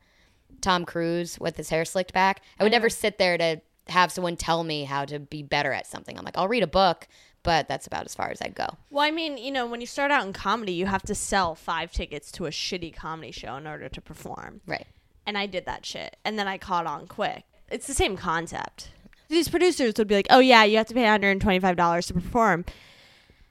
Tom 0.62 0.86
Cruise 0.86 1.39
with 1.39 1.56
his 1.58 1.69
hair 1.69 1.86
slicked 1.86 2.13
back. 2.13 2.41
I 2.60 2.63
would 2.63 2.71
never 2.71 2.89
sit 2.89 3.17
there 3.17 3.38
to 3.38 3.62
have 3.88 4.12
someone 4.12 4.36
tell 4.36 4.63
me 4.63 4.84
how 4.86 5.06
to 5.06 5.19
be 5.19 5.43
better 5.43 5.71
at 5.71 5.86
something. 5.88 6.17
I'm 6.17 6.26
like, 6.26 6.38
I'll 6.38 6.48
read 6.48 6.63
a 6.63 6.67
book, 6.67 7.08
but 7.43 7.67
that's 7.67 7.86
about 7.86 8.06
as 8.06 8.15
far 8.15 8.30
as 8.32 8.41
I'd 8.41 8.56
go. 8.56 8.67
well, 8.89 9.06
I 9.06 9.12
mean, 9.12 9.38
you 9.38 9.52
know, 9.52 9.67
when 9.67 9.80
you 9.80 9.88
start 9.88 10.10
out 10.10 10.26
in 10.26 10.34
comedy, 10.34 10.74
you 10.74 10.88
have 10.88 11.04
to 11.04 11.13
sell 11.13 11.54
5 11.54 11.91
tickets 11.91 12.32
to 12.34 12.48
a 12.48 12.50
shitty 12.50 12.95
comedy 12.95 13.32
show 13.32 13.56
in 13.58 13.67
order 13.67 13.88
to 13.88 14.02
perform. 14.02 14.62
Right. 14.65 14.88
and 15.28 15.38
I 15.38 15.45
did 15.45 15.65
that 15.65 15.86
shit. 15.86 16.17
And 16.26 16.38
then 16.39 16.48
I 16.48 16.58
caught 16.58 16.88
on 16.88 17.06
quick. 17.08 17.43
It's 17.69 17.88
the 17.88 17.93
same 17.93 18.17
concept. 18.17 18.89
These 19.28 19.50
producers 19.50 19.93
would 19.98 20.08
be 20.08 20.13
like, 20.15 20.28
"Oh 20.30 20.39
yeah, 20.39 20.63
you 20.65 20.78
have 20.78 20.86
to 20.88 20.93
pay 20.93 21.02
$125 21.04 22.08
to 22.08 22.13
perform." 22.13 22.63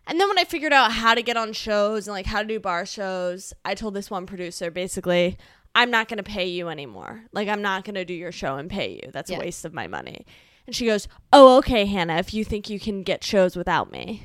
And 0.06 0.20
then 0.20 0.28
when 0.28 0.38
I 0.38 0.44
figured 0.44 0.72
out 0.72 0.92
how 0.92 1.14
to 1.14 1.22
get 1.22 1.36
on 1.36 1.52
shows 1.52 2.06
and 2.06 2.14
like 2.14 2.26
how 2.26 2.42
to 2.42 2.48
do 2.48 2.60
bar 2.60 2.84
shows, 2.84 3.52
I 3.64 3.74
told 3.74 3.94
this 3.94 4.10
one 4.10 4.26
producer 4.26 4.70
basically, 4.70 5.38
"I'm 5.74 5.90
not 5.90 6.08
going 6.08 6.18
to 6.18 6.22
pay 6.22 6.46
you 6.46 6.68
anymore. 6.68 7.24
Like 7.32 7.48
I'm 7.48 7.62
not 7.62 7.84
going 7.84 7.94
to 7.94 8.04
do 8.04 8.14
your 8.14 8.32
show 8.32 8.56
and 8.56 8.68
pay 8.70 9.00
you. 9.02 9.10
That's 9.12 9.30
Yeah. 9.30 9.38
a 9.38 9.40
waste 9.40 9.64
of 9.64 9.72
my 9.72 9.86
money." 9.86 10.26
And 10.66 10.74
she 10.76 10.86
goes, 10.86 11.08
"Oh, 11.32 11.56
okay, 11.58 11.86
Hannah, 11.86 12.16
if 12.16 12.34
you 12.34 12.44
think 12.44 12.68
you 12.68 12.78
can 12.78 13.02
get 13.02 13.24
shows 13.24 13.56
without 13.56 13.90
me." 13.90 14.24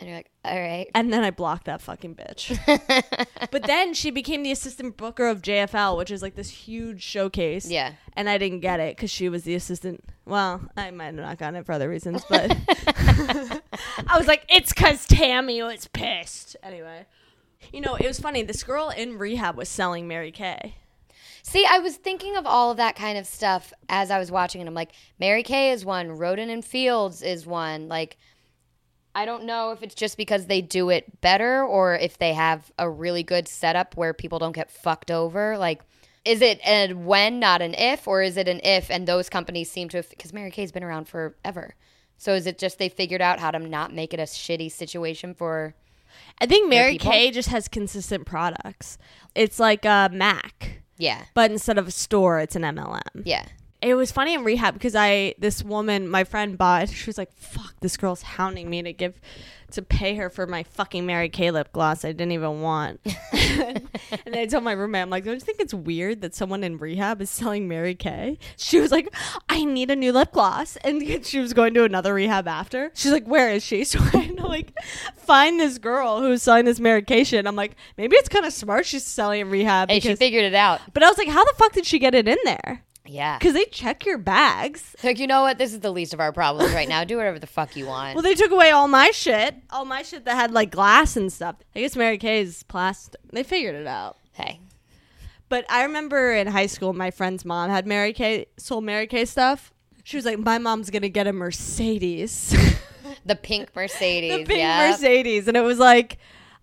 And 0.00 0.08
you're 0.08 0.18
like, 0.18 0.30
all 0.44 0.58
right. 0.58 0.88
And 0.94 1.12
then 1.12 1.24
I 1.24 1.30
blocked 1.30 1.64
that 1.64 1.80
fucking 1.80 2.14
bitch. 2.14 2.56
but 3.50 3.64
then 3.64 3.94
she 3.94 4.10
became 4.12 4.44
the 4.44 4.52
assistant 4.52 4.96
booker 4.96 5.26
of 5.26 5.42
JFL, 5.42 5.96
which 5.96 6.12
is 6.12 6.22
like 6.22 6.36
this 6.36 6.50
huge 6.50 7.02
showcase. 7.02 7.68
Yeah. 7.68 7.94
And 8.12 8.30
I 8.30 8.38
didn't 8.38 8.60
get 8.60 8.78
it 8.78 8.96
because 8.96 9.10
she 9.10 9.28
was 9.28 9.42
the 9.42 9.56
assistant. 9.56 10.04
Well, 10.24 10.62
I 10.76 10.92
might 10.92 11.06
have 11.06 11.14
not 11.16 11.38
gotten 11.38 11.56
it 11.56 11.66
for 11.66 11.72
other 11.72 11.88
reasons, 11.88 12.24
but 12.28 12.56
I 14.06 14.16
was 14.16 14.28
like, 14.28 14.44
it's 14.48 14.72
because 14.72 15.04
Tammy 15.06 15.62
was 15.62 15.88
pissed. 15.88 16.56
Anyway, 16.62 17.06
you 17.72 17.80
know, 17.80 17.96
it 17.96 18.06
was 18.06 18.20
funny. 18.20 18.44
This 18.44 18.62
girl 18.62 18.90
in 18.90 19.18
rehab 19.18 19.56
was 19.56 19.68
selling 19.68 20.06
Mary 20.06 20.30
Kay. 20.30 20.76
See, 21.42 21.66
I 21.68 21.78
was 21.78 21.96
thinking 21.96 22.36
of 22.36 22.46
all 22.46 22.70
of 22.70 22.76
that 22.76 22.94
kind 22.94 23.18
of 23.18 23.26
stuff 23.26 23.72
as 23.88 24.10
I 24.10 24.18
was 24.18 24.30
watching, 24.30 24.60
and 24.60 24.68
I'm 24.68 24.74
like, 24.74 24.92
Mary 25.18 25.42
Kay 25.42 25.72
is 25.72 25.84
one, 25.84 26.12
Rodan 26.12 26.50
and 26.50 26.64
Fields 26.64 27.22
is 27.22 27.46
one. 27.46 27.88
Like, 27.88 28.16
I 29.18 29.24
don't 29.24 29.42
know 29.44 29.72
if 29.72 29.82
it's 29.82 29.96
just 29.96 30.16
because 30.16 30.46
they 30.46 30.60
do 30.60 30.90
it 30.90 31.20
better 31.20 31.64
or 31.64 31.96
if 31.96 32.18
they 32.18 32.34
have 32.34 32.70
a 32.78 32.88
really 32.88 33.24
good 33.24 33.48
setup 33.48 33.96
where 33.96 34.14
people 34.14 34.38
don't 34.38 34.52
get 34.54 34.70
fucked 34.70 35.10
over. 35.10 35.58
Like, 35.58 35.80
is 36.24 36.40
it 36.40 36.60
a 36.64 36.92
when, 36.92 37.40
not 37.40 37.60
an 37.60 37.74
if, 37.74 38.06
or 38.06 38.22
is 38.22 38.36
it 38.36 38.46
an 38.46 38.60
if? 38.62 38.90
And 38.92 39.08
those 39.08 39.28
companies 39.28 39.72
seem 39.72 39.88
to 39.88 39.96
have, 39.96 40.08
because 40.10 40.32
Mary 40.32 40.52
Kay's 40.52 40.70
been 40.70 40.84
around 40.84 41.08
forever. 41.08 41.74
So 42.16 42.32
is 42.34 42.46
it 42.46 42.58
just 42.58 42.78
they 42.78 42.88
figured 42.88 43.20
out 43.20 43.40
how 43.40 43.50
to 43.50 43.58
not 43.58 43.92
make 43.92 44.14
it 44.14 44.20
a 44.20 44.22
shitty 44.22 44.70
situation 44.70 45.34
for. 45.34 45.74
I 46.40 46.46
think 46.46 46.68
Mary? 46.70 46.96
Kay 46.96 47.32
just 47.32 47.48
has 47.48 47.66
consistent 47.66 48.24
products. 48.24 48.98
It's 49.34 49.58
like 49.58 49.84
a 49.84 50.10
Mac, 50.12 50.82
Yeah. 50.96 51.24
but 51.34 51.50
instead 51.50 51.76
of 51.76 51.88
a 51.88 51.90
store, 51.90 52.38
it's 52.38 52.54
an 52.54 52.62
MLM. 52.62 53.22
Yeah. 53.24 53.46
It 53.80 53.94
was 53.94 54.10
funny 54.10 54.34
in 54.34 54.42
rehab 54.42 54.74
because 54.74 54.96
I 54.96 55.34
this 55.38 55.62
woman, 55.62 56.08
my 56.08 56.24
friend 56.24 56.58
bought. 56.58 56.88
She 56.88 57.06
was 57.06 57.18
like, 57.18 57.32
"Fuck, 57.32 57.74
this 57.80 57.96
girl's 57.96 58.22
hounding 58.22 58.68
me 58.68 58.82
to 58.82 58.92
give 58.92 59.20
to 59.70 59.82
pay 59.82 60.14
her 60.16 60.30
for 60.30 60.46
my 60.46 60.62
fucking 60.62 61.04
Mary 61.04 61.28
Kay 61.28 61.50
lip 61.50 61.72
gloss 61.72 62.04
I 62.04 62.08
didn't 62.12 62.32
even 62.32 62.60
want." 62.60 63.00
and 63.32 64.34
I 64.34 64.46
told 64.46 64.64
my 64.64 64.72
roommate, 64.72 65.02
"I'm 65.02 65.10
like, 65.10 65.24
don't 65.24 65.34
you 65.34 65.40
think 65.40 65.60
it's 65.60 65.74
weird 65.74 66.22
that 66.22 66.34
someone 66.34 66.64
in 66.64 66.78
rehab 66.78 67.20
is 67.22 67.30
selling 67.30 67.68
Mary 67.68 67.94
Kay?" 67.94 68.38
She 68.56 68.80
was 68.80 68.90
like, 68.90 69.14
"I 69.48 69.64
need 69.64 69.90
a 69.92 69.96
new 69.96 70.12
lip 70.12 70.32
gloss," 70.32 70.76
and 70.78 71.00
she 71.24 71.38
was 71.38 71.52
going 71.52 71.74
to 71.74 71.84
another 71.84 72.14
rehab 72.14 72.48
after. 72.48 72.90
She's 72.94 73.12
like, 73.12 73.26
"Where 73.26 73.50
is 73.50 73.64
she?" 73.64 73.84
So 73.84 74.00
I 74.00 74.18
had 74.18 74.36
to 74.38 74.46
like 74.46 74.72
find 75.16 75.60
this 75.60 75.78
girl 75.78 76.20
who's 76.20 76.42
selling 76.42 76.64
this 76.64 76.80
Mary 76.80 77.02
Kay 77.02 77.22
shit. 77.22 77.46
I'm 77.46 77.56
like, 77.56 77.76
maybe 77.96 78.16
it's 78.16 78.28
kind 78.28 78.44
of 78.44 78.52
smart 78.52 78.86
she's 78.86 79.04
selling 79.04 79.40
in 79.40 79.50
rehab. 79.50 79.88
Hey, 79.88 80.00
she 80.00 80.16
figured 80.16 80.44
it 80.44 80.54
out. 80.54 80.80
but 80.92 81.02
I 81.02 81.08
was 81.08 81.16
like, 81.16 81.28
how 81.28 81.44
the 81.44 81.54
fuck 81.56 81.72
did 81.72 81.86
she 81.86 81.98
get 81.98 82.14
it 82.14 82.26
in 82.26 82.38
there? 82.44 82.82
Yeah. 83.08 83.38
Because 83.38 83.54
they 83.54 83.64
check 83.66 84.04
your 84.04 84.18
bags. 84.18 84.94
Like, 85.02 85.18
you 85.18 85.26
know 85.26 85.42
what? 85.42 85.58
This 85.58 85.72
is 85.72 85.80
the 85.80 85.90
least 85.90 86.12
of 86.14 86.20
our 86.20 86.32
problems 86.32 86.72
right 86.74 86.88
now. 86.88 87.04
Do 87.04 87.16
whatever 87.16 87.38
the 87.38 87.46
fuck 87.46 87.74
you 87.76 87.86
want. 87.86 88.14
Well, 88.14 88.22
they 88.22 88.34
took 88.34 88.50
away 88.50 88.70
all 88.70 88.86
my 88.88 89.10
shit, 89.10 89.54
all 89.70 89.84
my 89.84 90.02
shit 90.02 90.24
that 90.26 90.34
had 90.36 90.52
like 90.52 90.70
glass 90.70 91.16
and 91.16 91.32
stuff. 91.32 91.56
I 91.74 91.80
guess 91.80 91.96
Mary 91.96 92.18
Kay's 92.18 92.62
plastic. 92.64 93.20
They 93.32 93.42
figured 93.42 93.74
it 93.74 93.86
out. 93.86 94.16
hey. 94.32 94.60
But 95.48 95.64
I 95.70 95.84
remember 95.84 96.32
in 96.34 96.46
high 96.46 96.66
school, 96.66 96.92
my 96.92 97.10
friend's 97.10 97.44
mom 97.46 97.70
had 97.70 97.86
Mary 97.86 98.12
Kay, 98.12 98.46
sold 98.58 98.84
Mary 98.84 99.06
Kay 99.06 99.24
stuff. 99.24 99.72
She 100.04 100.16
was 100.18 100.26
like, 100.26 100.38
"My 100.38 100.58
mom's 100.58 100.90
gonna 100.90 101.08
get 101.08 101.26
a 101.26 101.32
Mercedes, 101.32 102.54
The 103.24 103.34
pink 103.34 103.70
Mercedes. 103.74 104.30
the 104.30 104.44
pink 104.44 104.58
yeah. 104.58 104.90
Mercedes," 104.90 105.48
and 105.48 105.56
it 105.56 105.62
was 105.62 105.78
like, 105.78 106.18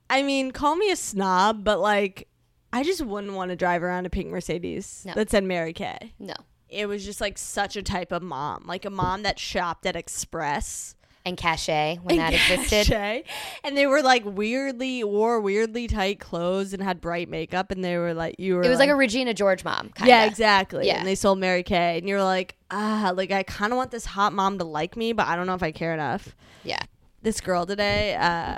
I 0.09 0.21
mean, 0.21 0.51
call 0.51 0.75
me 0.75 0.91
a 0.91 0.95
snob, 0.95 1.63
but 1.63 1.79
like, 1.79 2.27
I 2.75 2.83
just 2.83 3.01
wouldn't 3.03 3.33
want 3.33 3.49
to 3.49 3.55
drive 3.55 3.81
around 3.83 4.05
a 4.05 4.09
pink 4.09 4.29
Mercedes 4.29 5.03
No. 5.05 5.13
that 5.13 5.29
said 5.29 5.43
Mary 5.43 5.73
Kay. 5.73 6.13
No. 6.19 6.33
It 6.69 6.87
was 6.87 7.05
just 7.05 7.21
like 7.21 7.37
such 7.37 7.75
a 7.75 7.81
type 7.81 8.11
of 8.11 8.21
mom, 8.21 8.65
like 8.67 8.85
a 8.85 8.89
mom 8.89 9.23
that 9.23 9.39
shopped 9.39 9.85
at 9.85 9.95
Express. 9.95 10.95
And 11.27 11.37
Cache 11.37 11.97
when 12.03 12.17
that 12.17 12.33
existed. 12.35 12.85
Cache. 12.93 13.23
And 13.63 13.75
they 13.75 13.87
were 13.87 14.03
like 14.03 14.21
weirdly 14.25 15.03
wore 15.03 15.41
weirdly 15.41 15.87
tight 15.87 16.19
clothes 16.19 16.71
and 16.71 16.83
had 16.83 17.01
bright 17.01 17.29
makeup 17.29 17.71
and 17.71 17.83
they 17.83 17.97
were 17.97 18.13
like 18.13 18.35
you 18.37 18.55
were 18.55 18.61
It 18.61 18.69
was 18.69 18.77
like 18.77 18.89
a 18.89 18.95
Regina 18.95 19.33
George 19.33 19.63
mom. 19.63 19.89
Kinda. 19.95 20.07
Yeah, 20.07 20.25
exactly. 20.25 20.85
Yeah. 20.85 20.99
And 20.99 21.07
they 21.07 21.15
sold 21.15 21.39
Mary 21.39 21.63
Kay 21.63 21.97
and 21.97 22.07
you're 22.07 22.21
like, 22.23 22.55
ah, 22.69 23.11
like 23.15 23.31
I 23.31 23.41
kinda 23.41 23.75
want 23.75 23.89
this 23.89 24.05
hot 24.05 24.33
mom 24.33 24.59
to 24.59 24.65
like 24.65 24.95
me, 24.95 25.13
but 25.13 25.25
I 25.27 25.35
don't 25.35 25.47
know 25.47 25.55
if 25.55 25.63
I 25.63 25.71
care 25.71 25.95
enough. 25.95 26.35
Yeah. 26.63 26.81
This 27.23 27.41
girl 27.41 27.65
today, 27.65 28.15
uh 28.15 28.57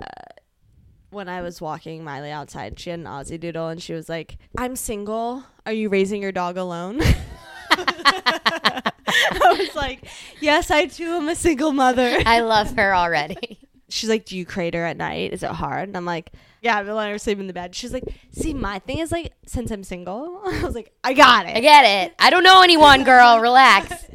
when 1.09 1.29
I 1.29 1.41
was 1.41 1.61
walking 1.61 2.03
Miley 2.03 2.31
outside, 2.31 2.79
she 2.79 2.89
had 2.89 2.99
an 2.99 3.05
Aussie 3.05 3.39
doodle 3.39 3.67
and 3.67 3.81
she 3.81 3.93
was 3.93 4.09
like, 4.09 4.37
I'm 4.57 4.75
single. 4.75 5.43
Are 5.65 5.73
you 5.73 5.89
raising 5.89 6.21
your 6.21 6.31
dog 6.31 6.57
alone? 6.57 7.01
I 7.71 8.91
was 9.57 9.75
like, 9.75 10.05
Yes, 10.39 10.71
I 10.71 10.85
too 10.85 11.11
am 11.11 11.29
a 11.29 11.35
single 11.35 11.71
mother. 11.71 12.17
I 12.25 12.41
love 12.41 12.75
her 12.75 12.95
already. 12.95 13.59
she's 13.89 14.09
like, 14.09 14.25
"Do 14.25 14.37
you 14.37 14.45
crate 14.45 14.73
her 14.73 14.85
at 14.85 14.97
night? 14.97 15.33
Is 15.33 15.43
it 15.43 15.51
hard?" 15.51 15.87
And 15.89 15.97
I'm 15.97 16.05
like, 16.05 16.31
"Yeah, 16.61 16.77
I've 16.77 16.85
been 16.85 16.95
letting 16.95 17.13
her 17.13 17.19
sleep 17.19 17.39
in 17.39 17.47
the 17.47 17.53
bed." 17.53 17.75
She's 17.75 17.93
like, 17.93 18.03
"See, 18.31 18.53
my 18.53 18.79
thing 18.79 18.99
is 18.99 19.11
like, 19.11 19.33
since 19.45 19.71
I'm 19.71 19.83
single, 19.83 20.41
I 20.45 20.63
was 20.63 20.75
like, 20.75 20.91
I 21.03 21.13
got 21.13 21.45
it. 21.45 21.55
I 21.55 21.59
get 21.59 22.05
it. 22.05 22.15
I 22.19 22.29
don't 22.29 22.43
know 22.43 22.61
anyone, 22.61 23.03
girl. 23.03 23.39
Relax. 23.39 24.05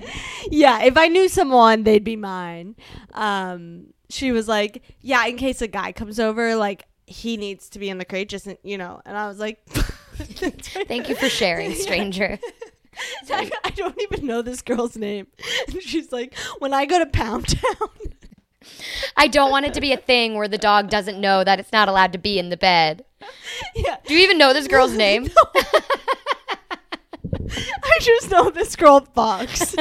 yeah, 0.50 0.82
if 0.82 0.96
I 0.96 1.08
knew 1.08 1.28
someone, 1.28 1.84
they'd 1.84 2.04
be 2.04 2.16
mine." 2.16 2.76
Um, 3.14 3.92
she 4.12 4.32
was 4.32 4.46
like, 4.48 4.82
"Yeah, 5.00 5.26
in 5.26 5.36
case 5.36 5.62
a 5.62 5.68
guy 5.68 5.92
comes 5.92 6.18
over, 6.20 6.54
like." 6.56 6.86
He 7.04 7.36
needs 7.36 7.68
to 7.70 7.78
be 7.80 7.90
in 7.90 7.98
the 7.98 8.06
crate, 8.06 8.28
just 8.30 8.48
you 8.62 8.78
know. 8.78 9.02
And 9.04 9.18
I 9.18 9.26
was 9.26 9.38
like, 9.38 9.68
Thank 10.14 11.08
you 11.08 11.14
for 11.14 11.28
sharing, 11.28 11.74
stranger. 11.86 12.38
I, 13.30 13.50
I 13.64 13.70
don't 13.70 14.00
even 14.00 14.26
know 14.26 14.40
this 14.40 14.62
girl's 14.62 14.96
name. 14.96 15.26
And 15.66 15.82
she's 15.82 16.12
like, 16.12 16.34
when 16.58 16.72
I 16.72 16.86
go 16.86 16.98
to 16.98 17.06
Pound 17.06 17.48
Town, 17.48 17.88
I 19.16 19.26
don't 19.28 19.50
want 19.50 19.66
it 19.66 19.74
to 19.74 19.80
be 19.80 19.92
a 19.92 19.96
thing 19.96 20.34
where 20.36 20.48
the 20.48 20.58
dog 20.58 20.90
doesn't 20.90 21.20
know 21.20 21.42
that 21.44 21.58
it's 21.58 21.72
not 21.72 21.88
allowed 21.88 22.12
to 22.12 22.18
be 22.18 22.38
in 22.38 22.50
the 22.50 22.56
bed. 22.56 23.04
yeah, 23.74 23.96
Do 24.06 24.14
you 24.14 24.20
even 24.20 24.38
know 24.38 24.52
this 24.52 24.68
girl's 24.68 24.92
name? 24.92 25.28
I 27.44 27.98
just 28.00 28.30
know 28.30 28.50
this 28.50 28.76
girl 28.76 29.00
Fox. 29.00 29.74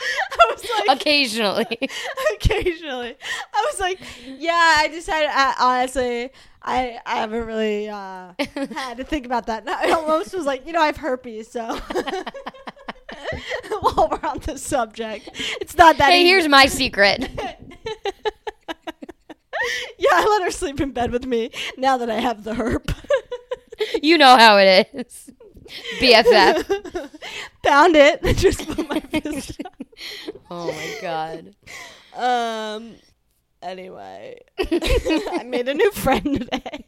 I 0.32 0.46
was 0.50 0.66
like, 0.86 1.00
Occasionally. 1.00 1.66
occasionally. 2.34 3.16
I 3.54 3.70
was 3.70 3.80
like, 3.80 3.98
yeah, 4.38 4.76
I 4.78 4.88
decided, 4.88 5.28
I, 5.32 5.54
honestly, 5.60 6.30
I, 6.62 6.98
I 7.06 7.16
haven't 7.20 7.46
really 7.46 7.88
uh, 7.88 8.32
had 8.54 8.96
to 8.98 9.04
think 9.04 9.26
about 9.26 9.46
that. 9.46 9.68
I 9.68 9.90
almost 9.92 10.34
was 10.34 10.46
like, 10.46 10.66
you 10.66 10.72
know, 10.72 10.80
I 10.80 10.86
have 10.86 10.96
herpes, 10.98 11.48
so. 11.50 11.78
While 13.80 14.08
we're 14.10 14.28
on 14.28 14.38
the 14.40 14.56
subject, 14.58 15.28
it's 15.60 15.76
not 15.76 15.98
that 15.98 16.10
Hey, 16.10 16.20
easy. 16.20 16.28
here's 16.28 16.48
my 16.48 16.66
secret. 16.66 17.28
yeah, 19.98 20.10
I 20.12 20.26
let 20.30 20.42
her 20.42 20.50
sleep 20.50 20.80
in 20.80 20.92
bed 20.92 21.10
with 21.10 21.26
me 21.26 21.50
now 21.76 21.96
that 21.98 22.08
I 22.10 22.20
have 22.20 22.44
the 22.44 22.52
herp. 22.54 22.94
You 24.02 24.18
know 24.18 24.36
how 24.36 24.58
it 24.58 24.88
is. 24.92 25.30
BFF. 26.00 27.10
Found 27.64 27.96
it. 27.96 28.22
Just 28.36 28.66
put 28.68 28.88
my 28.88 29.00
fist 29.10 29.60
Oh 30.50 30.72
my 30.72 30.96
god. 31.00 31.54
Um. 32.16 32.94
Anyway, 33.62 34.40
I 34.58 35.42
made 35.44 35.68
a 35.68 35.74
new 35.74 35.90
friend 35.90 36.24
today. 36.24 36.84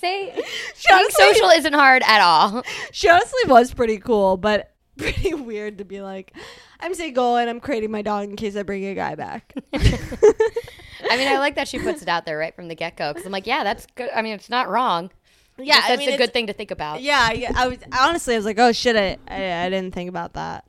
Say, 0.00 0.32
being 0.32 1.06
social 1.10 1.50
isn't 1.50 1.74
hard 1.74 2.02
at 2.06 2.22
all. 2.22 2.62
she 2.92 3.10
honestly 3.10 3.42
was 3.46 3.74
pretty 3.74 3.98
cool, 3.98 4.38
but 4.38 4.72
pretty 4.96 5.34
weird 5.34 5.76
to 5.78 5.84
be 5.84 6.00
like, 6.00 6.34
I'm 6.80 6.94
single 6.94 7.36
and 7.36 7.50
I'm 7.50 7.60
creating 7.60 7.90
my 7.90 8.00
dog 8.00 8.24
in 8.24 8.36
case 8.36 8.56
I 8.56 8.62
bring 8.62 8.86
a 8.86 8.94
guy 8.94 9.16
back. 9.16 9.52
I 9.74 11.16
mean, 11.16 11.28
I 11.28 11.38
like 11.38 11.56
that 11.56 11.68
she 11.68 11.78
puts 11.78 12.00
it 12.00 12.08
out 12.08 12.24
there 12.24 12.38
right 12.38 12.56
from 12.56 12.68
the 12.68 12.74
get 12.74 12.96
go 12.96 13.12
because 13.12 13.26
I'm 13.26 13.32
like, 13.32 13.46
yeah, 13.46 13.62
that's 13.62 13.86
good. 13.94 14.08
I 14.14 14.22
mean, 14.22 14.32
it's 14.32 14.48
not 14.50 14.68
wrong. 14.70 15.10
Yeah, 15.58 15.74
Just 15.74 15.86
I 15.86 15.88
that's 15.96 16.06
mean, 16.06 16.14
a 16.14 16.18
good 16.18 16.32
thing 16.32 16.46
to 16.48 16.52
think 16.52 16.70
about. 16.70 17.02
Yeah, 17.02 17.32
yeah. 17.32 17.52
I 17.54 17.68
was 17.68 17.78
honestly, 17.98 18.34
I 18.34 18.38
was 18.38 18.46
like, 18.46 18.58
oh 18.58 18.72
shit, 18.72 18.96
I, 18.96 19.16
I, 19.28 19.66
I 19.66 19.70
didn't 19.70 19.94
think 19.94 20.08
about 20.08 20.34
that. 20.34 20.64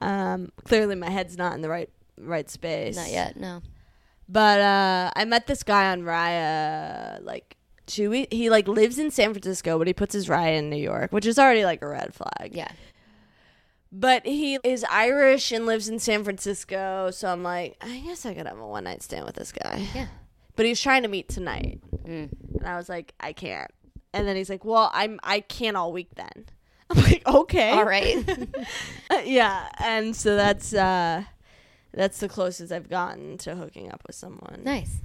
Um, 0.00 0.50
clearly 0.64 0.94
my 0.94 1.08
head's 1.10 1.36
not 1.38 1.54
in 1.54 1.62
the 1.62 1.68
right 1.68 1.88
right 2.18 2.48
space. 2.50 2.96
Not 2.96 3.10
yet, 3.10 3.36
no. 3.36 3.62
But 4.28 4.60
uh, 4.60 5.10
I 5.14 5.24
met 5.24 5.46
this 5.46 5.62
guy 5.62 5.92
on 5.92 6.02
Raya 6.02 7.22
like 7.24 7.56
two 7.86 8.10
weeks. 8.10 8.34
He 8.34 8.50
like 8.50 8.66
lives 8.68 8.98
in 8.98 9.10
San 9.10 9.32
Francisco, 9.32 9.78
but 9.78 9.86
he 9.86 9.94
puts 9.94 10.12
his 10.12 10.26
Raya 10.28 10.58
in 10.58 10.68
New 10.70 10.76
York, 10.76 11.12
which 11.12 11.26
is 11.26 11.38
already 11.38 11.64
like 11.64 11.80
a 11.82 11.88
red 11.88 12.12
flag. 12.14 12.50
Yeah. 12.54 12.70
But 13.92 14.26
he 14.26 14.58
is 14.64 14.84
Irish 14.90 15.52
and 15.52 15.64
lives 15.64 15.88
in 15.88 15.98
San 16.00 16.24
Francisco, 16.24 17.10
so 17.12 17.28
I'm 17.28 17.42
like, 17.42 17.76
I 17.80 18.00
guess 18.00 18.26
I 18.26 18.34
could 18.34 18.46
have 18.46 18.58
a 18.58 18.66
one 18.66 18.84
night 18.84 19.02
stand 19.02 19.24
with 19.24 19.36
this 19.36 19.52
guy. 19.52 19.86
Yeah. 19.94 20.08
But 20.56 20.66
he's 20.66 20.80
trying 20.80 21.02
to 21.02 21.08
meet 21.08 21.28
tonight, 21.28 21.80
Mm. 22.04 22.30
and 22.58 22.66
I 22.66 22.76
was 22.76 22.88
like, 22.88 23.14
I 23.20 23.32
can't. 23.32 23.70
And 24.12 24.26
then 24.26 24.36
he's 24.36 24.50
like, 24.50 24.64
Well, 24.64 24.90
I'm 24.94 25.20
I 25.22 25.40
can't 25.40 25.76
all 25.76 25.92
week 25.92 26.10
then. 26.14 26.46
I'm 26.90 27.02
like, 27.02 27.26
okay, 27.26 27.70
All 27.72 27.84
right. 27.84 28.24
yeah. 29.24 29.68
And 29.78 30.14
so 30.14 30.36
that's 30.36 30.72
uh, 30.72 31.24
that's 31.92 32.20
the 32.20 32.28
closest 32.28 32.72
I've 32.72 32.88
gotten 32.88 33.38
to 33.38 33.56
hooking 33.56 33.90
up 33.90 34.02
with 34.06 34.16
someone. 34.16 34.60
nice. 34.62 35.00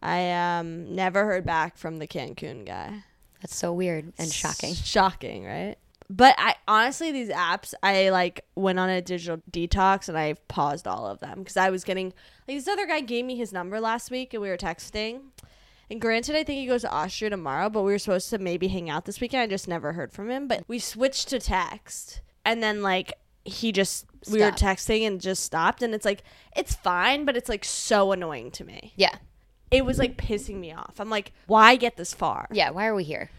I 0.00 0.32
um 0.32 0.94
never 0.94 1.24
heard 1.24 1.44
back 1.46 1.76
from 1.76 1.98
the 1.98 2.08
Cancun 2.08 2.66
guy. 2.66 3.04
That's 3.40 3.54
so 3.54 3.72
weird 3.72 4.12
and 4.18 4.32
shocking. 4.32 4.74
Shocking, 4.74 5.44
right? 5.44 5.76
But 6.10 6.34
I 6.38 6.56
honestly 6.68 7.12
these 7.12 7.28
apps 7.28 7.72
I 7.82 8.10
like 8.10 8.44
went 8.54 8.78
on 8.78 8.90
a 8.90 9.00
digital 9.00 9.40
detox 9.50 10.08
and 10.08 10.18
I 10.18 10.34
paused 10.48 10.86
all 10.86 11.06
of 11.06 11.20
them 11.20 11.38
because 11.38 11.56
I 11.56 11.70
was 11.70 11.84
getting 11.84 12.12
like 12.46 12.56
this 12.56 12.68
other 12.68 12.86
guy 12.86 13.00
gave 13.00 13.24
me 13.24 13.36
his 13.36 13.52
number 13.52 13.80
last 13.80 14.10
week 14.10 14.34
and 14.34 14.42
we 14.42 14.48
were 14.48 14.56
texting. 14.56 15.20
And 15.92 16.00
granted, 16.00 16.34
I 16.36 16.42
think 16.42 16.58
he 16.58 16.66
goes 16.66 16.80
to 16.82 16.90
Austria 16.90 17.28
tomorrow, 17.28 17.68
but 17.68 17.82
we 17.82 17.92
were 17.92 17.98
supposed 17.98 18.30
to 18.30 18.38
maybe 18.38 18.68
hang 18.68 18.88
out 18.88 19.04
this 19.04 19.20
weekend. 19.20 19.42
I 19.42 19.46
just 19.46 19.68
never 19.68 19.92
heard 19.92 20.10
from 20.10 20.30
him. 20.30 20.48
But 20.48 20.64
we 20.66 20.78
switched 20.78 21.28
to 21.28 21.38
text, 21.38 22.22
and 22.46 22.62
then 22.62 22.80
like 22.80 23.12
he 23.44 23.72
just 23.72 24.06
we 24.30 24.40
were 24.40 24.52
texting 24.52 25.06
and 25.06 25.20
just 25.20 25.42
stopped, 25.42 25.82
and 25.82 25.94
it's 25.94 26.06
like 26.06 26.22
it's 26.56 26.74
fine, 26.74 27.26
but 27.26 27.36
it's 27.36 27.50
like 27.50 27.62
so 27.62 28.10
annoying 28.10 28.50
to 28.52 28.64
me. 28.64 28.94
Yeah. 28.96 29.14
It 29.70 29.84
was 29.84 29.98
like 29.98 30.16
pissing 30.16 30.60
me 30.60 30.72
off. 30.72 30.94
I'm 30.98 31.10
like, 31.10 31.32
why 31.46 31.76
get 31.76 31.98
this 31.98 32.14
far? 32.14 32.48
Yeah. 32.50 32.70
Why 32.70 32.86
are 32.86 32.94
we 32.94 33.04
here? 33.04 33.30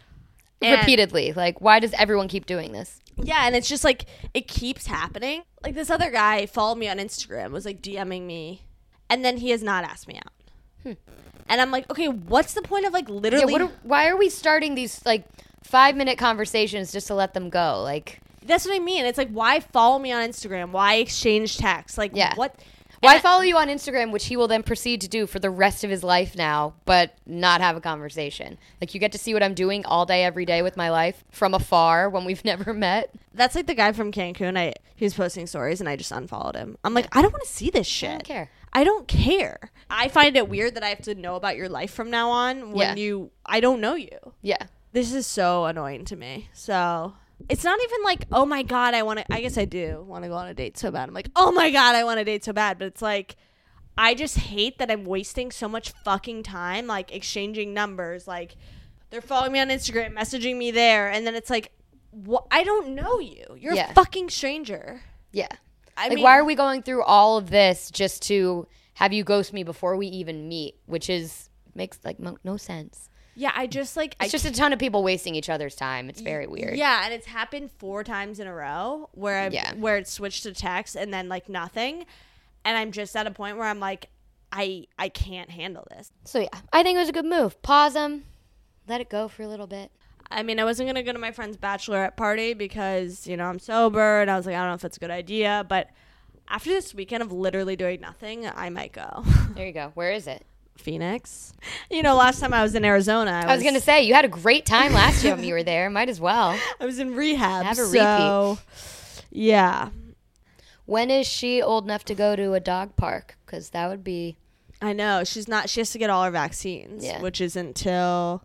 And- 0.62 0.80
Repeatedly. 0.80 1.34
Like, 1.34 1.60
why 1.60 1.80
does 1.80 1.94
everyone 1.94 2.28
keep 2.28 2.46
doing 2.46 2.72
this? 2.72 3.00
Yeah, 3.18 3.48
and 3.48 3.56
it's 3.56 3.68
just 3.68 3.84
like 3.84 4.06
it 4.36 4.48
keeps 4.48 4.86
happening. 4.86 5.42
Like 5.64 5.74
this 5.74 5.90
other 5.90 6.12
guy 6.12 6.46
followed 6.46 6.78
me 6.78 6.88
on 6.88 6.98
Instagram, 7.00 7.50
was 7.50 7.66
like 7.66 7.82
DMing 7.82 8.28
me, 8.28 8.62
and 9.10 9.26
then 9.26 9.38
he 9.38 9.50
has 9.50 9.64
not 9.64 9.84
asked 9.84 10.08
me 10.08 10.18
out. 10.24 10.34
Hmm. 10.84 10.92
And 11.48 11.60
I'm 11.62 11.72
like, 11.72 11.90
okay, 11.92 12.08
what's 12.08 12.54
the 12.54 12.62
point 12.62 12.86
of 12.86 12.94
like 12.94 13.10
literally? 13.10 13.46
Yeah, 13.46 13.52
what 13.52 13.62
are, 13.62 13.72
why 13.84 14.08
are 14.08 14.18
we 14.18 14.30
starting 14.30 14.76
these 14.76 15.06
like 15.06 15.26
five 15.64 15.96
minute 15.96 16.18
conversations 16.18 16.92
just 16.92 17.08
to 17.08 17.16
let 17.16 17.34
them 17.34 17.50
go? 17.50 17.82
Like, 17.84 18.20
That's 18.46 18.66
what 18.66 18.76
I 18.76 18.80
mean. 18.80 19.06
It's 19.06 19.18
like, 19.18 19.30
why 19.30 19.60
follow 19.60 20.00
me 20.00 20.12
on 20.12 20.28
Instagram? 20.28 20.72
Why 20.72 20.96
exchange 20.96 21.58
texts? 21.58 21.98
Like, 21.98 22.12
Yeah. 22.14 22.34
what? 22.36 22.56
why 23.02 23.14
And 23.16 23.20
I- 23.20 23.22
follow 23.22 23.42
you 23.42 23.58
on 23.58 23.68
Instagram, 23.68 24.12
which 24.12 24.26
he 24.28 24.38
will 24.38 24.48
then 24.48 24.64
proceed 24.64 25.02
to 25.02 25.08
do 25.10 25.28
for 25.28 25.38
the 25.40 25.50
rest 25.50 25.84
of 25.84 25.90
his 25.90 26.04
life 26.04 26.36
now, 26.38 26.74
but 26.86 27.14
not 27.26 27.60
have 27.60 27.76
a 27.76 27.82
conversation? 27.82 28.58
Like, 28.80 28.94
you 28.94 29.00
get 29.02 29.12
to 29.12 29.18
see 29.18 29.34
what 29.34 29.44
I'm 29.44 29.54
doing 29.54 29.86
all 29.86 30.06
day, 30.06 30.24
every 30.24 30.46
day 30.46 30.62
with 30.62 30.78
my 30.78 30.90
life 30.90 31.24
from 31.30 31.54
afar 31.54 32.10
when 32.10 32.24
we've 32.24 32.44
never 32.54 32.74
met. 32.74 33.10
That's 33.34 33.56
like 33.56 33.68
the 33.68 33.74
guy 33.76 33.92
from 33.92 34.12
Cancun. 34.14 34.58
I 34.58 34.74
he 34.96 35.06
was 35.06 35.14
posting 35.16 35.48
stories, 35.48 35.82
and 35.82 35.90
I 35.90 35.96
just 35.98 36.12
unfollowed 36.14 36.56
him. 36.56 36.78
I'm 36.86 36.94
like, 36.94 37.08
I 37.16 37.22
don't 37.22 37.32
want 37.34 37.44
to 37.44 37.50
see 37.50 37.70
this 37.70 37.88
shit. 37.88 38.10
I 38.10 38.14
don't 38.14 38.24
care. 38.24 38.50
I 38.74 38.84
don't 38.84 39.08
care. 39.08 39.72
I 39.90 40.08
find 40.08 40.36
it 40.36 40.50
weird 40.50 40.76
that 40.76 40.84
I 40.84 40.90
have 40.90 41.02
to 41.04 41.16
know 41.16 41.36
about 41.36 41.56
your 41.56 41.70
life 41.70 41.94
from 41.94 42.10
now 42.10 42.30
on 42.32 42.72
when 42.72 42.78
Yeah. 42.90 42.96
you 42.96 43.32
I 43.46 43.60
don't 43.60 43.80
know 43.82 43.96
you. 43.96 44.34
Yeah. 44.42 44.66
This 44.92 45.14
is 45.14 45.26
so 45.28 45.66
annoying 45.66 46.06
to 46.06 46.16
me. 46.16 46.50
So 46.54 47.14
it's 47.50 47.64
not 47.64 47.80
even 47.84 48.04
like, 48.04 48.26
oh 48.32 48.46
my 48.46 48.64
god, 48.64 48.94
I 48.94 49.04
want 49.04 49.20
to. 49.20 49.26
I 49.34 49.42
guess 49.42 49.58
I 49.58 49.66
do 49.66 50.04
want 50.08 50.24
to 50.24 50.30
go 50.30 50.36
on 50.36 50.48
a 50.48 50.54
date 50.54 50.78
so 50.78 50.92
bad. 50.92 51.08
I'm 51.10 51.14
like, 51.16 51.30
oh 51.36 51.52
my 51.52 51.72
god, 51.72 51.96
I 51.96 52.04
want 52.04 52.20
a 52.20 52.24
date 52.26 52.44
so 52.44 52.54
bad. 52.54 52.78
But 52.80 52.88
it's 52.88 53.02
like, 53.02 53.36
I 53.98 54.14
just 54.16 54.38
hate 54.38 54.78
that 54.80 54.90
I'm 54.90 55.04
wasting 55.06 55.52
so 55.52 55.68
much 55.68 55.92
fucking 56.04 56.44
time, 56.44 56.88
like 56.88 57.14
exchanging 57.14 57.74
numbers. 57.74 58.28
Like 58.28 58.56
they're 59.10 59.22
following 59.22 59.52
me 59.52 59.60
on 59.60 59.70
Instagram, 59.70 60.14
messaging 60.14 60.58
me 60.58 60.72
there, 60.72 61.10
and 61.10 61.28
then 61.28 61.36
it's 61.36 61.50
like, 61.50 61.72
what? 62.12 62.46
I 62.52 62.64
don't 62.64 62.96
know 62.96 63.20
you. 63.20 63.46
You're 63.58 63.74
Yeah. 63.76 63.92
a 63.92 63.94
fucking 63.94 64.30
stranger. 64.30 65.02
Yeah. 65.32 65.50
I 65.98 66.08
like, 66.08 66.16
mean, 66.16 66.24
why 66.24 66.38
are 66.38 66.44
we 66.46 66.56
going 66.56 66.82
through 66.84 67.04
all 67.04 67.38
of 67.38 67.50
this 67.50 67.92
just 67.92 68.22
to 68.24 68.68
have 68.96 69.14
you 69.14 69.24
ghost 69.24 69.54
me 69.54 69.64
before 69.64 69.96
we 69.98 70.08
even 70.08 70.48
meet? 70.48 70.76
Which 70.86 71.10
is 71.10 71.50
makes 71.76 72.00
like 72.04 72.20
mo- 72.20 72.38
no 72.44 72.58
sense. 72.58 73.10
Yeah, 73.36 73.52
I 73.56 73.66
just 73.66 73.98
like 73.98 74.16
I 74.20 74.26
It's 74.26 74.32
just 74.32 74.46
a 74.46 74.52
ton 74.52 74.74
of 74.74 74.80
people 74.80 75.02
wasting 75.04 75.34
each 75.34 75.50
other's 75.50 75.76
time. 75.76 76.10
It's 76.10 76.22
very 76.22 76.46
weird. 76.46 76.78
Yeah, 76.78 77.02
and 77.04 77.14
it's 77.14 77.26
happened 77.26 77.72
four 77.80 78.04
times 78.04 78.40
in 78.40 78.46
a 78.48 78.54
row 78.54 79.10
where 79.14 79.40
I 79.40 79.48
Yeah. 79.48 79.74
where 79.74 79.98
it 79.98 80.08
switched 80.08 80.44
to 80.44 80.54
text 80.54 80.96
and 80.96 81.12
then 81.14 81.30
like 81.30 81.50
nothing, 81.50 82.06
and 82.64 82.78
I'm 82.78 82.92
just 82.92 83.16
at 83.16 83.26
a 83.26 83.32
point 83.32 83.58
where 83.58 83.68
I'm 83.68 83.80
like, 83.80 84.10
I 84.52 84.86
I 85.00 85.10
can't 85.10 85.50
handle 85.50 85.88
this. 85.90 86.12
So 86.26 86.40
yeah, 86.42 86.50
I 86.72 86.84
think 86.84 86.96
it 86.96 87.00
was 87.00 87.10
a 87.10 87.14
good 87.14 87.26
move. 87.26 87.60
Pause 87.64 87.94
them, 87.96 88.24
let 88.88 89.02
it 89.02 89.10
go 89.10 89.28
for 89.28 89.42
a 89.42 89.48
little 89.48 89.68
bit. 89.68 89.92
I 90.32 90.44
mean, 90.44 90.60
I 90.60 90.64
wasn't 90.64 90.90
gonna 90.90 91.04
go 91.04 91.14
to 91.14 91.20
my 91.20 91.32
friend's 91.32 91.58
bachelorette 91.58 92.16
party 92.18 92.54
because 92.54 93.28
you 93.28 93.38
know 93.38 93.46
I'm 93.46 93.60
sober, 93.60 94.22
and 94.22 94.30
I 94.32 94.36
was 94.38 94.46
like, 94.46 94.56
I 94.56 94.60
don't 94.60 94.70
know 94.70 94.74
if 94.76 94.82
that's 94.82 94.98
a 94.98 95.00
good 95.00 95.12
idea, 95.12 95.66
but 95.68 95.90
after 96.48 96.70
this 96.70 96.94
weekend 96.94 97.24
of 97.24 97.32
literally 97.32 97.76
doing 97.76 98.02
nothing, 98.02 98.48
I 98.48 98.70
might 98.70 98.92
go. 98.94 99.24
There 99.56 99.68
you 99.68 99.74
go. 99.74 99.92
Where 99.94 100.12
is 100.12 100.26
it? 100.28 100.46
Phoenix. 100.78 101.54
You 101.92 102.02
know, 102.02 102.16
last 102.16 102.40
time 102.40 102.54
I 102.54 102.64
was 102.64 102.74
in 102.74 102.84
Arizona, 102.84 103.32
I 103.32 103.38
was, 103.44 103.46
I 103.46 103.56
was 103.56 103.64
gonna 103.64 103.80
say 103.80 104.04
you 104.04 104.16
had 104.16 104.26
a 104.26 104.30
great 104.30 104.66
time 104.66 104.92
last 104.94 105.22
time 105.22 105.44
you 105.44 105.54
were 105.54 105.62
there. 105.64 105.90
Might 105.92 106.10
as 106.10 106.20
well. 106.20 106.58
I 106.80 106.86
was 106.86 106.98
in 106.98 107.14
rehab. 107.16 107.64
Have 107.66 107.78
a 107.78 107.86
so, 107.86 108.58
Yeah, 109.30 109.90
When 110.86 111.12
is 111.12 111.28
she 111.28 111.62
old 111.62 111.84
enough 111.86 112.04
to 112.06 112.16
go 112.16 112.36
to 112.36 112.54
a 112.54 112.60
dog 112.60 112.96
park? 112.96 113.38
Because 113.46 113.70
that 113.70 113.88
would 113.90 114.04
be 114.04 114.38
I 114.82 114.92
know 114.92 115.24
she's 115.24 115.48
not. 115.48 115.70
She 115.70 115.80
has 115.80 115.92
to 115.92 115.98
get 115.98 116.10
all 116.10 116.24
her 116.26 116.32
vaccines, 116.32 117.06
Yeah. 117.06 117.22
which 117.22 117.40
isn't 117.40 117.76
till 117.76 118.44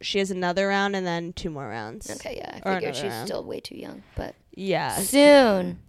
she 0.00 0.18
has 0.18 0.30
another 0.30 0.68
round 0.68 0.94
and 0.96 1.06
then 1.06 1.32
two 1.32 1.50
more 1.50 1.68
rounds. 1.68 2.10
okay. 2.10 2.36
Yeah, 2.36 2.60
Or 2.64 2.72
I 2.72 2.74
figured 2.76 2.82
another 2.82 2.94
she's 2.94 3.10
round. 3.12 3.28
still 3.28 3.44
way 3.44 3.60
too 3.60 3.76
young, 3.76 4.02
but 4.14 4.34
Yeah, 4.54 4.96
soon. 4.98 5.80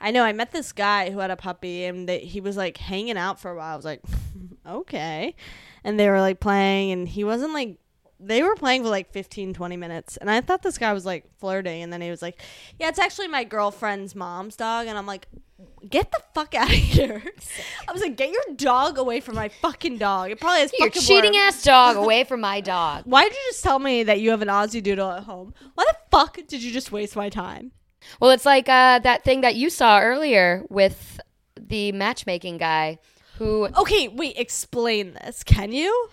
I 0.00 0.10
know. 0.10 0.22
I 0.22 0.32
met 0.32 0.52
this 0.52 0.72
guy 0.72 1.10
who 1.10 1.18
had 1.20 1.30
a 1.30 1.36
puppy, 1.36 1.84
and 1.84 2.08
they, 2.08 2.18
he 2.20 2.40
was 2.40 2.56
like 2.56 2.76
hanging 2.76 3.16
out 3.16 3.40
for 3.40 3.50
a 3.50 3.56
while. 3.56 3.72
I 3.72 3.76
was 3.76 3.84
like, 3.84 4.02
okay, 4.66 5.34
and 5.82 5.98
they 5.98 6.08
were 6.10 6.20
like 6.20 6.40
playing, 6.40 6.92
and 6.92 7.08
he 7.08 7.24
wasn't 7.24 7.52
like. 7.54 7.78
They 8.26 8.42
were 8.42 8.54
playing 8.56 8.82
for 8.82 8.88
like 8.88 9.10
15, 9.12 9.54
20 9.54 9.76
minutes, 9.76 10.16
and 10.16 10.30
I 10.30 10.40
thought 10.40 10.62
this 10.62 10.78
guy 10.78 10.92
was 10.92 11.04
like 11.04 11.24
flirting, 11.38 11.82
and 11.82 11.92
then 11.92 12.00
he 12.00 12.10
was 12.10 12.22
like, 12.22 12.40
"Yeah, 12.78 12.88
it's 12.88 12.98
actually 12.98 13.28
my 13.28 13.44
girlfriend's 13.44 14.14
mom's 14.14 14.56
dog," 14.56 14.86
and 14.86 14.96
I'm 14.96 15.06
like, 15.06 15.28
"Get 15.88 16.10
the 16.10 16.22
fuck 16.34 16.54
out 16.54 16.68
of 16.68 16.74
here!" 16.94 17.22
I 17.88 17.92
was 17.92 18.00
like, 18.02 18.16
"Get 18.16 18.30
your 18.30 18.42
dog 18.56 18.98
away 18.98 19.20
from 19.20 19.34
my 19.34 19.48
fucking 19.48 19.98
dog." 19.98 20.30
It 20.30 20.40
probably 20.40 20.60
has 20.60 20.72
Your 20.78 20.88
fucking 20.88 21.02
cheating 21.02 21.32
more- 21.32 21.40
ass 21.42 21.62
dog 21.62 21.96
away 22.04 22.24
from 22.24 22.40
my 22.40 22.60
dog. 22.60 23.02
Why 23.04 23.24
did 23.24 23.32
you 23.32 23.42
just 23.50 23.62
tell 23.62 23.78
me 23.78 24.02
that 24.04 24.20
you 24.20 24.30
have 24.30 24.42
an 24.42 24.48
Aussie 24.48 24.82
Doodle 24.82 25.10
at 25.10 25.24
home? 25.24 25.52
Why 25.74 25.84
the 25.86 25.96
fuck 26.10 26.36
did 26.46 26.62
you 26.62 26.72
just 26.72 26.90
waste 26.92 27.16
my 27.16 27.28
time? 27.28 27.72
Well, 28.20 28.30
it's 28.30 28.46
like 28.46 28.68
uh, 28.68 28.98
that 29.00 29.24
thing 29.24 29.40
that 29.42 29.54
you 29.54 29.70
saw 29.70 30.00
earlier 30.00 30.64
with 30.70 31.20
the 31.58 31.92
matchmaking 31.92 32.58
guy 32.58 32.98
who 33.38 33.66
Okay, 33.76 34.08
wait, 34.08 34.36
explain 34.38 35.14
this. 35.14 35.42
Can 35.42 35.72
you? 35.72 36.08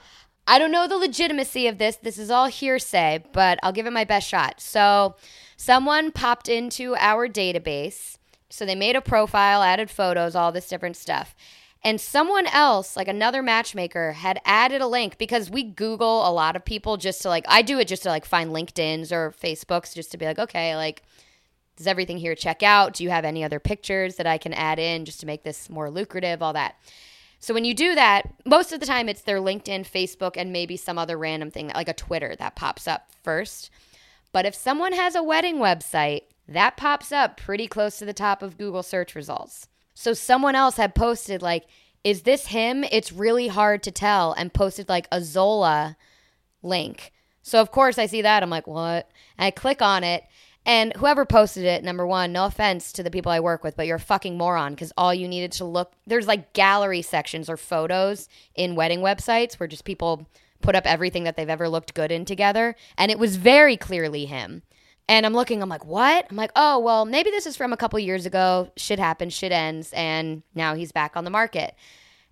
I 0.51 0.59
don't 0.59 0.73
know 0.73 0.85
the 0.85 0.97
legitimacy 0.97 1.67
of 1.67 1.77
this. 1.77 1.95
This 1.95 2.17
is 2.17 2.29
all 2.29 2.47
hearsay, 2.47 3.23
but 3.31 3.57
I'll 3.63 3.71
give 3.71 3.85
it 3.85 3.93
my 3.93 4.03
best 4.03 4.27
shot. 4.27 4.59
So, 4.59 5.15
someone 5.55 6.11
popped 6.11 6.49
into 6.49 6.93
our 6.97 7.29
database. 7.29 8.17
So, 8.49 8.65
they 8.65 8.75
made 8.75 8.97
a 8.97 9.01
profile, 9.01 9.63
added 9.63 9.89
photos, 9.89 10.35
all 10.35 10.51
this 10.51 10.67
different 10.67 10.97
stuff. 10.97 11.35
And 11.85 12.01
someone 12.01 12.47
else, 12.47 12.97
like 12.97 13.07
another 13.07 13.41
matchmaker, 13.41 14.11
had 14.11 14.41
added 14.43 14.81
a 14.81 14.87
link 14.87 15.17
because 15.17 15.49
we 15.49 15.63
Google 15.63 16.27
a 16.27 16.33
lot 16.33 16.57
of 16.57 16.65
people 16.65 16.97
just 16.97 17.21
to 17.21 17.29
like, 17.29 17.45
I 17.47 17.61
do 17.61 17.79
it 17.79 17.87
just 17.87 18.03
to 18.03 18.09
like 18.09 18.25
find 18.25 18.51
LinkedIn's 18.51 19.13
or 19.13 19.33
Facebook's 19.41 19.93
just 19.93 20.11
to 20.11 20.17
be 20.17 20.25
like, 20.25 20.37
okay, 20.37 20.75
like, 20.75 21.03
does 21.77 21.87
everything 21.87 22.17
here 22.17 22.35
check 22.35 22.61
out? 22.61 22.93
Do 22.93 23.05
you 23.05 23.09
have 23.09 23.23
any 23.23 23.45
other 23.45 23.61
pictures 23.61 24.17
that 24.17 24.27
I 24.27 24.37
can 24.37 24.51
add 24.51 24.79
in 24.79 25.05
just 25.05 25.21
to 25.21 25.25
make 25.25 25.43
this 25.43 25.69
more 25.69 25.89
lucrative? 25.89 26.41
All 26.41 26.51
that. 26.51 26.75
So 27.41 27.55
when 27.55 27.65
you 27.65 27.73
do 27.73 27.95
that, 27.95 28.31
most 28.45 28.71
of 28.71 28.79
the 28.79 28.85
time 28.85 29.09
it's 29.09 29.23
their 29.23 29.39
LinkedIn, 29.39 29.89
Facebook, 29.89 30.37
and 30.37 30.53
maybe 30.53 30.77
some 30.77 30.99
other 30.99 31.17
random 31.17 31.49
thing 31.49 31.71
like 31.73 31.89
a 31.89 31.93
Twitter 31.93 32.35
that 32.37 32.55
pops 32.55 32.87
up 32.87 33.09
first. 33.23 33.71
But 34.31 34.45
if 34.45 34.53
someone 34.53 34.93
has 34.93 35.15
a 35.15 35.23
wedding 35.23 35.57
website, 35.57 36.21
that 36.47 36.77
pops 36.77 37.11
up 37.11 37.37
pretty 37.37 37.67
close 37.67 37.97
to 37.97 38.05
the 38.05 38.13
top 38.13 38.43
of 38.43 38.59
Google 38.59 38.83
search 38.83 39.15
results. 39.15 39.67
So 39.95 40.13
someone 40.13 40.53
else 40.53 40.77
had 40.77 40.93
posted 40.93 41.41
like, 41.41 41.65
"Is 42.03 42.21
this 42.21 42.47
him?" 42.47 42.83
It's 42.91 43.11
really 43.11 43.47
hard 43.47 43.81
to 43.83 43.91
tell, 43.91 44.33
and 44.33 44.53
posted 44.53 44.87
like 44.87 45.07
a 45.11 45.21
Zola 45.21 45.97
link. 46.61 47.11
So 47.41 47.59
of 47.59 47.71
course 47.71 47.97
I 47.97 48.05
see 48.05 48.21
that 48.21 48.43
I'm 48.43 48.51
like, 48.51 48.67
"What?" 48.67 49.09
And 49.37 49.45
I 49.45 49.51
click 49.51 49.81
on 49.81 50.03
it, 50.03 50.23
and 50.65 50.93
whoever 50.97 51.25
posted 51.25 51.65
it, 51.65 51.83
number 51.83 52.05
one, 52.05 52.31
no 52.31 52.45
offense 52.45 52.91
to 52.93 53.03
the 53.03 53.11
people 53.11 53.31
I 53.31 53.39
work 53.39 53.63
with, 53.63 53.75
but 53.75 53.87
you're 53.87 53.95
a 53.95 53.99
fucking 53.99 54.37
moron 54.37 54.73
because 54.73 54.93
all 54.95 55.13
you 55.13 55.27
needed 55.27 55.51
to 55.53 55.65
look 55.65 55.93
there's 56.05 56.27
like 56.27 56.53
gallery 56.53 57.01
sections 57.01 57.49
or 57.49 57.57
photos 57.57 58.29
in 58.55 58.75
wedding 58.75 58.99
websites 58.99 59.55
where 59.55 59.67
just 59.67 59.85
people 59.85 60.27
put 60.61 60.75
up 60.75 60.85
everything 60.85 61.23
that 61.23 61.35
they've 61.35 61.49
ever 61.49 61.67
looked 61.67 61.93
good 61.93 62.11
in 62.11 62.25
together, 62.25 62.75
and 62.97 63.11
it 63.11 63.19
was 63.19 63.35
very 63.37 63.75
clearly 63.77 64.25
him. 64.25 64.61
And 65.09 65.25
I'm 65.25 65.33
looking, 65.33 65.61
I'm 65.61 65.67
like, 65.67 65.83
what? 65.83 66.27
I'm 66.29 66.37
like, 66.37 66.51
oh, 66.55 66.79
well, 66.79 67.05
maybe 67.05 67.31
this 67.31 67.45
is 67.45 67.57
from 67.57 67.73
a 67.73 67.77
couple 67.77 67.99
years 67.99 68.25
ago. 68.25 68.71
Shit 68.77 68.99
happens, 68.99 69.33
shit 69.33 69.51
ends, 69.51 69.91
and 69.93 70.43
now 70.55 70.75
he's 70.75 70.91
back 70.91 71.17
on 71.17 71.25
the 71.25 71.29
market. 71.29 71.75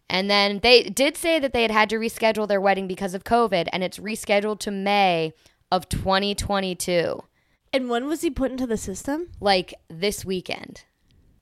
And 0.09 0.29
then 0.29 0.59
they 0.63 0.83
did 0.83 1.17
say 1.17 1.39
that 1.39 1.51
they 1.51 1.61
had 1.61 1.71
had 1.71 1.89
to 1.89 1.97
reschedule 1.97 2.47
their 2.47 2.61
wedding 2.61 2.87
because 2.87 3.13
of 3.13 3.23
COVID, 3.23 3.67
and 3.73 3.83
it's 3.83 3.99
rescheduled 3.99 4.59
to 4.59 4.71
May 4.71 5.33
of 5.71 5.89
2022, 5.89 7.23
And 7.71 7.89
when 7.89 8.07
was 8.07 8.21
he 8.21 8.29
put 8.29 8.51
into 8.51 8.67
the 8.67 8.77
system? 8.77 9.29
like 9.39 9.73
this 9.89 10.25
weekend. 10.25 10.83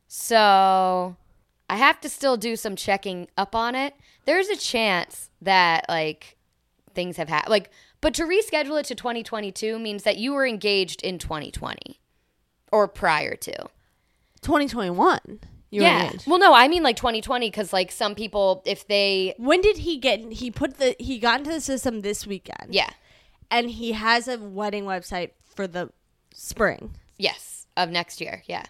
So 0.08 1.18
I 1.70 1.76
have 1.76 2.00
to 2.02 2.10
still 2.10 2.38
do 2.38 2.56
some 2.56 2.76
checking 2.76 3.28
up 3.38 3.56
on 3.56 3.76
it. 3.76 3.94
There's 4.26 4.48
a 4.48 4.56
chance 4.56 5.30
that, 5.42 5.86
like, 5.90 6.38
things 6.94 7.18
have 7.18 7.30
happened. 7.30 7.52
Like, 7.52 7.70
but 8.02 8.14
to 8.16 8.24
reschedule 8.24 8.80
it 8.80 8.86
to 8.86 8.96
2022 8.96 9.80
means 9.80 10.04
that 10.04 10.18
you 10.18 10.34
were 10.34 10.46
engaged 10.46 11.02
in 11.02 11.18
2020 11.18 12.00
or 12.72 12.88
prior 12.88 13.36
to. 13.36 13.56
2021. 14.42 15.40
You 15.70 15.82
yeah. 15.82 16.06
engaged. 16.06 16.28
Well, 16.28 16.40
no, 16.40 16.54
I 16.54 16.68
mean 16.68 16.84
like 16.84 16.96
2020 16.96 17.50
because 17.50 17.74
like 17.74 17.92
some 17.92 18.16
people, 18.16 18.62
if 18.66 18.88
they, 18.88 19.34
When 19.38 19.62
did 19.62 19.78
he 19.78 19.98
get? 19.98 20.32
He 20.32 20.52
put 20.52 20.78
the 20.78 20.96
he 21.00 21.20
got 21.20 21.40
into 21.40 21.52
the 21.52 21.60
system 21.60 22.02
this 22.02 22.26
weekend. 22.26 22.74
yeah, 22.74 22.90
and 23.52 23.70
he 23.70 23.92
has 23.92 24.30
a 24.30 24.38
wedding 24.38 24.86
website 24.86 25.32
for 25.56 25.68
the 25.68 25.90
spring. 26.34 26.92
yes, 27.18 27.68
of 27.76 27.90
next 27.90 28.22
year, 28.22 28.44
yeah. 28.46 28.64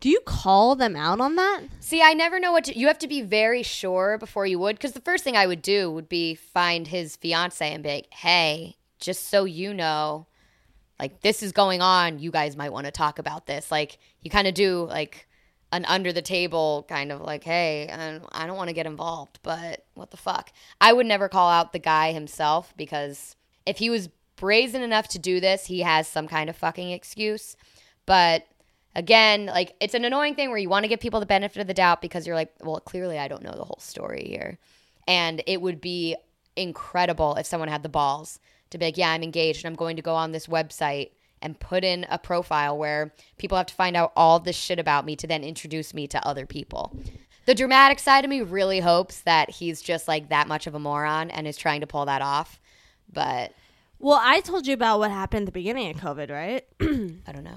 Do 0.00 0.10
you 0.10 0.20
call 0.26 0.76
them 0.76 0.96
out 0.96 1.20
on 1.20 1.36
that? 1.36 1.62
See, 1.80 2.02
I 2.02 2.12
never 2.12 2.38
know 2.38 2.52
what 2.52 2.64
to, 2.64 2.78
you 2.78 2.88
have 2.88 2.98
to 2.98 3.08
be 3.08 3.22
very 3.22 3.62
sure 3.62 4.18
before 4.18 4.44
you 4.44 4.58
would, 4.58 4.76
because 4.76 4.92
the 4.92 5.00
first 5.00 5.24
thing 5.24 5.36
I 5.36 5.46
would 5.46 5.62
do 5.62 5.90
would 5.90 6.08
be 6.10 6.34
find 6.34 6.86
his 6.86 7.16
fiance 7.16 7.72
and 7.72 7.82
be 7.82 7.88
like, 7.88 8.12
hey, 8.12 8.76
just 8.98 9.28
so 9.28 9.44
you 9.44 9.72
know, 9.72 10.26
like 10.98 11.20
this 11.22 11.42
is 11.42 11.52
going 11.52 11.80
on. 11.80 12.18
You 12.18 12.30
guys 12.30 12.56
might 12.56 12.72
want 12.72 12.86
to 12.86 12.92
talk 12.92 13.18
about 13.18 13.46
this. 13.46 13.70
Like 13.70 13.98
you 14.22 14.30
kind 14.30 14.46
of 14.46 14.54
do 14.54 14.84
like 14.84 15.26
an 15.72 15.84
under 15.86 16.12
the 16.12 16.22
table 16.22 16.86
kind 16.88 17.10
of 17.10 17.20
like, 17.20 17.44
hey, 17.44 17.88
I 17.90 18.42
I 18.42 18.46
don't 18.46 18.56
want 18.56 18.68
to 18.68 18.74
get 18.74 18.86
involved, 18.86 19.40
but 19.42 19.84
what 19.94 20.10
the 20.10 20.16
fuck? 20.16 20.52
I 20.80 20.92
would 20.92 21.06
never 21.06 21.28
call 21.28 21.50
out 21.50 21.72
the 21.72 21.78
guy 21.78 22.12
himself 22.12 22.72
because 22.76 23.36
if 23.66 23.78
he 23.78 23.90
was 23.90 24.08
brazen 24.36 24.82
enough 24.82 25.08
to 25.08 25.18
do 25.18 25.40
this, 25.40 25.66
he 25.66 25.80
has 25.80 26.08
some 26.08 26.28
kind 26.28 26.50
of 26.50 26.56
fucking 26.56 26.90
excuse. 26.90 27.56
But 28.06 28.46
again, 28.94 29.46
like 29.46 29.74
it's 29.80 29.94
an 29.94 30.04
annoying 30.04 30.34
thing 30.34 30.50
where 30.50 30.58
you 30.58 30.68
want 30.68 30.84
to 30.84 30.88
give 30.88 31.00
people 31.00 31.20
the 31.20 31.26
benefit 31.26 31.60
of 31.60 31.66
the 31.66 31.74
doubt 31.74 32.00
because 32.00 32.26
you're 32.26 32.36
like, 32.36 32.52
well, 32.60 32.80
clearly 32.80 33.18
I 33.18 33.28
don't 33.28 33.42
know 33.42 33.54
the 33.56 33.64
whole 33.64 33.80
story 33.80 34.24
here. 34.28 34.58
And 35.06 35.42
it 35.46 35.60
would 35.60 35.80
be 35.80 36.16
incredible 36.56 37.34
if 37.34 37.46
someone 37.46 37.68
had 37.68 37.82
the 37.82 37.88
balls 37.88 38.38
to 38.70 38.78
be 38.78 38.86
like, 38.86 38.96
yeah, 38.96 39.10
I'm 39.10 39.22
engaged 39.22 39.64
and 39.64 39.72
I'm 39.72 39.76
going 39.76 39.96
to 39.96 40.02
go 40.02 40.14
on 40.14 40.32
this 40.32 40.46
website 40.46 41.10
and 41.42 41.60
put 41.60 41.84
in 41.84 42.06
a 42.08 42.18
profile 42.18 42.76
where 42.78 43.12
people 43.36 43.58
have 43.58 43.66
to 43.66 43.74
find 43.74 43.96
out 43.96 44.12
all 44.16 44.40
this 44.40 44.56
shit 44.56 44.78
about 44.78 45.04
me 45.04 45.14
to 45.16 45.26
then 45.26 45.44
introduce 45.44 45.92
me 45.92 46.06
to 46.08 46.26
other 46.26 46.46
people. 46.46 46.96
The 47.46 47.54
dramatic 47.54 47.98
side 47.98 48.24
of 48.24 48.30
me 48.30 48.40
really 48.40 48.80
hopes 48.80 49.20
that 49.22 49.50
he's 49.50 49.82
just 49.82 50.08
like 50.08 50.30
that 50.30 50.48
much 50.48 50.66
of 50.66 50.74
a 50.74 50.78
moron 50.78 51.30
and 51.30 51.46
is 51.46 51.58
trying 51.58 51.82
to 51.82 51.86
pull 51.86 52.06
that 52.06 52.22
off. 52.22 52.58
But 53.12 53.52
Well, 54.04 54.20
I 54.22 54.40
told 54.40 54.66
you 54.66 54.74
about 54.74 54.98
what 54.98 55.10
happened 55.10 55.44
at 55.44 55.46
the 55.46 55.58
beginning 55.58 55.88
of 55.88 55.96
COVID, 55.96 56.30
right? 56.30 56.62
I 57.26 57.32
don't 57.32 57.42
know. 57.42 57.56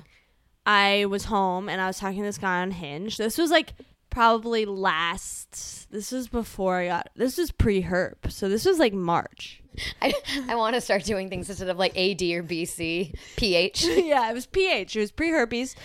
I 0.65 1.03
was 1.07 1.25
home 1.25 1.67
and 1.67 1.81
I 1.81 1.87
was 1.87 1.99
talking 1.99 2.19
to 2.19 2.23
this 2.23 2.37
guy 2.37 2.61
on 2.61 2.71
Hinge. 2.71 3.17
This 3.17 3.37
was 3.37 3.51
like 3.51 3.73
probably 4.09 4.63
last. 4.63 5.91
This 5.91 6.13
was 6.13 6.29
before 6.29 6.77
I 6.77 6.87
got. 6.87 7.09
This 7.17 7.37
was 7.37 7.51
pre 7.51 7.83
herp, 7.83 8.31
so 8.31 8.47
this 8.47 8.63
was 8.63 8.79
like 8.79 8.93
March. 8.93 9.61
I, 10.01 10.13
I 10.47 10.55
want 10.55 10.75
to 10.75 10.79
start 10.79 11.03
doing 11.03 11.27
things 11.29 11.49
instead 11.49 11.67
of 11.67 11.77
like 11.77 11.91
AD 11.97 12.21
or 12.21 12.43
BC, 12.43 13.13
PH. 13.35 13.85
yeah, 14.05 14.29
it 14.29 14.33
was 14.33 14.45
pH. 14.45 14.95
It 14.95 15.01
was 15.01 15.11
pre 15.11 15.31
herpes, 15.31 15.75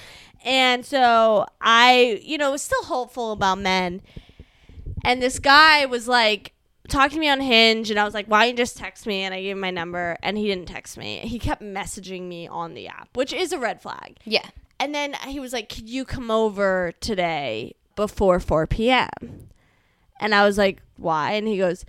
and 0.44 0.86
so 0.86 1.44
I, 1.60 2.20
you 2.22 2.38
know, 2.38 2.52
was 2.52 2.62
still 2.62 2.84
hopeful 2.84 3.32
about 3.32 3.58
men. 3.58 4.00
And 5.04 5.20
this 5.20 5.40
guy 5.40 5.86
was 5.86 6.06
like 6.06 6.52
talking 6.92 7.16
to 7.16 7.20
me 7.20 7.28
on 7.28 7.40
Hinge, 7.40 7.90
and 7.90 7.98
I 7.98 8.04
was 8.04 8.14
like, 8.14 8.26
"Why 8.26 8.42
don't 8.42 8.50
you 8.50 8.56
just 8.56 8.76
text 8.76 9.06
me?" 9.06 9.22
And 9.22 9.34
I 9.34 9.42
gave 9.42 9.56
him 9.56 9.60
my 9.60 9.70
number, 9.70 10.16
and 10.22 10.38
he 10.38 10.46
didn't 10.46 10.66
text 10.66 10.96
me. 10.96 11.18
He 11.18 11.38
kept 11.38 11.62
messaging 11.62 12.22
me 12.22 12.46
on 12.46 12.74
the 12.74 12.88
app, 12.88 13.16
which 13.16 13.32
is 13.32 13.52
a 13.52 13.58
red 13.58 13.82
flag. 13.82 14.18
Yeah. 14.24 14.46
And 14.78 14.94
then 14.94 15.14
he 15.26 15.40
was 15.40 15.52
like, 15.52 15.68
"Could 15.68 15.88
you 15.88 16.04
come 16.04 16.30
over 16.30 16.92
today 17.00 17.74
before 17.96 18.38
4 18.38 18.66
p.m.?" 18.66 19.48
And 20.20 20.34
I 20.34 20.44
was 20.44 20.58
like, 20.58 20.82
"Why?" 20.96 21.32
And 21.32 21.48
he 21.48 21.58
goes, 21.58 21.84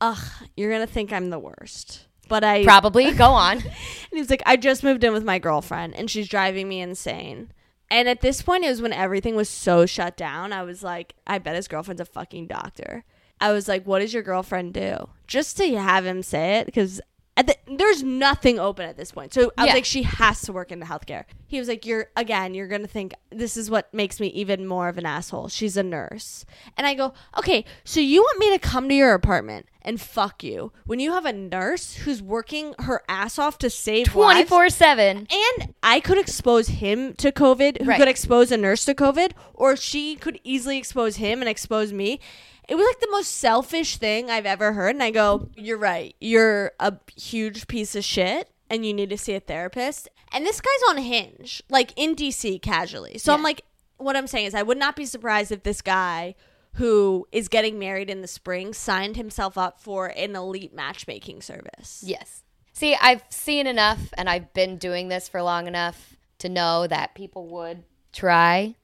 "Ugh, 0.00 0.30
you're 0.56 0.70
gonna 0.70 0.86
think 0.86 1.12
I'm 1.12 1.30
the 1.30 1.38
worst." 1.38 2.06
But 2.28 2.44
I 2.44 2.64
Probably. 2.64 3.12
Go 3.12 3.26
on. 3.26 3.58
and 3.58 3.64
he 4.12 4.18
was 4.18 4.30
like, 4.30 4.42
I 4.46 4.56
just 4.56 4.82
moved 4.82 5.04
in 5.04 5.12
with 5.12 5.24
my 5.24 5.38
girlfriend 5.38 5.94
and 5.94 6.10
she's 6.10 6.28
driving 6.28 6.68
me 6.68 6.80
insane. 6.80 7.52
And 7.90 8.08
at 8.08 8.22
this 8.22 8.42
point, 8.42 8.64
it 8.64 8.70
was 8.70 8.82
when 8.82 8.92
everything 8.92 9.36
was 9.36 9.48
so 9.48 9.86
shut 9.86 10.16
down. 10.16 10.52
I 10.52 10.62
was 10.62 10.82
like, 10.82 11.14
I 11.26 11.38
bet 11.38 11.54
his 11.54 11.68
girlfriend's 11.68 12.00
a 12.00 12.06
fucking 12.06 12.46
doctor. 12.46 13.04
I 13.44 13.52
was 13.52 13.68
like, 13.68 13.86
what 13.86 13.98
does 14.00 14.14
your 14.14 14.22
girlfriend 14.22 14.74
do? 14.74 15.08
Just 15.26 15.56
to 15.58 15.76
have 15.78 16.04
him 16.06 16.22
say 16.22 16.58
it, 16.60 16.66
because 16.66 17.00
the, 17.36 17.56
there's 17.66 18.02
nothing 18.02 18.60
open 18.60 18.88
at 18.88 18.96
this 18.96 19.10
point. 19.10 19.34
So 19.34 19.50
I 19.58 19.62
was 19.62 19.68
Yeah. 19.68 19.74
like, 19.74 19.84
she 19.84 20.02
has 20.04 20.40
to 20.42 20.52
work 20.52 20.70
in 20.70 20.78
the 20.78 20.86
healthcare. 20.86 21.24
He 21.46 21.58
was 21.58 21.66
like, 21.68 21.84
you're, 21.84 22.06
again, 22.16 22.54
you're 22.54 22.68
going 22.68 22.82
to 22.82 22.88
think 22.88 23.12
this 23.30 23.56
is 23.56 23.68
what 23.70 23.92
makes 23.92 24.20
me 24.20 24.28
even 24.28 24.66
more 24.68 24.88
of 24.88 24.98
an 24.98 25.04
asshole. 25.06 25.48
She's 25.48 25.76
a 25.76 25.82
nurse. 25.82 26.44
And 26.76 26.86
I 26.86 26.94
go, 26.94 27.12
okay, 27.36 27.64
so 27.84 27.98
you 28.00 28.22
want 28.22 28.38
me 28.38 28.50
to 28.52 28.58
come 28.60 28.88
to 28.88 28.94
your 28.94 29.14
apartment 29.14 29.66
and 29.82 30.00
fuck 30.00 30.44
you 30.44 30.72
when 30.86 31.00
you 31.00 31.12
have 31.12 31.26
a 31.26 31.32
nurse 31.32 31.94
who's 31.94 32.22
working 32.22 32.74
her 32.78 33.02
ass 33.08 33.36
off 33.38 33.58
to 33.58 33.68
save 33.68 34.14
lives? 34.14 34.48
24 34.48 34.70
7. 34.70 35.16
And 35.30 35.74
I 35.82 35.98
could 36.00 36.18
expose 36.18 36.68
him 36.68 37.14
to 37.14 37.32
COVID, 37.32 37.82
who 37.82 37.88
Right. 37.90 37.98
could 37.98 38.08
expose 38.08 38.52
a 38.52 38.56
nurse 38.56 38.84
to 38.86 38.94
COVID, 38.94 39.32
or 39.54 39.76
she 39.76 40.14
could 40.16 40.38
easily 40.44 40.78
expose 40.78 41.16
him 41.16 41.40
and 41.42 41.48
expose 41.48 41.92
me. 41.92 42.20
It 42.68 42.76
was 42.76 42.86
like 42.86 43.00
the 43.00 43.10
most 43.10 43.32
selfish 43.36 43.96
thing 43.98 44.30
I've 44.30 44.46
ever 44.46 44.72
heard. 44.72 44.94
And 44.94 45.02
I 45.02 45.10
go, 45.10 45.50
You're 45.56 45.78
right. 45.78 46.14
You're 46.20 46.72
a 46.80 46.94
huge 47.16 47.66
piece 47.66 47.94
of 47.94 48.04
shit 48.04 48.50
and 48.70 48.84
you 48.84 48.94
need 48.94 49.10
to 49.10 49.18
see 49.18 49.34
a 49.34 49.40
therapist. 49.40 50.08
And 50.32 50.44
this 50.44 50.60
guy's 50.60 50.90
on 50.90 51.02
Hinge, 51.02 51.62
like 51.68 51.92
in 51.96 52.16
DC 52.16 52.60
casually. 52.62 53.18
So 53.18 53.32
I'm 53.32 53.42
like, 53.42 53.62
what 53.98 54.16
I'm 54.16 54.26
saying 54.26 54.46
is, 54.46 54.54
I 54.54 54.62
would 54.62 54.78
not 54.78 54.96
be 54.96 55.04
surprised 55.04 55.52
if 55.52 55.62
this 55.62 55.80
guy 55.80 56.34
who 56.74 57.26
is 57.30 57.48
getting 57.48 57.78
married 57.78 58.10
in 58.10 58.20
the 58.20 58.26
spring 58.26 58.74
signed 58.74 59.16
himself 59.16 59.56
up 59.56 59.80
for 59.80 60.06
an 60.16 60.34
elite 60.34 60.74
matchmaking 60.74 61.40
service. 61.40 62.02
Yes. 62.04 62.42
See, 62.72 62.96
I've 63.00 63.22
seen 63.28 63.68
enough 63.68 64.12
and 64.14 64.28
I've 64.28 64.52
been 64.52 64.78
doing 64.78 65.08
this 65.08 65.28
for 65.28 65.40
long 65.42 65.68
enough 65.68 66.16
to 66.38 66.48
know 66.48 66.88
that 66.88 67.14
people 67.14 67.46
would 67.48 67.84
try 68.12 68.74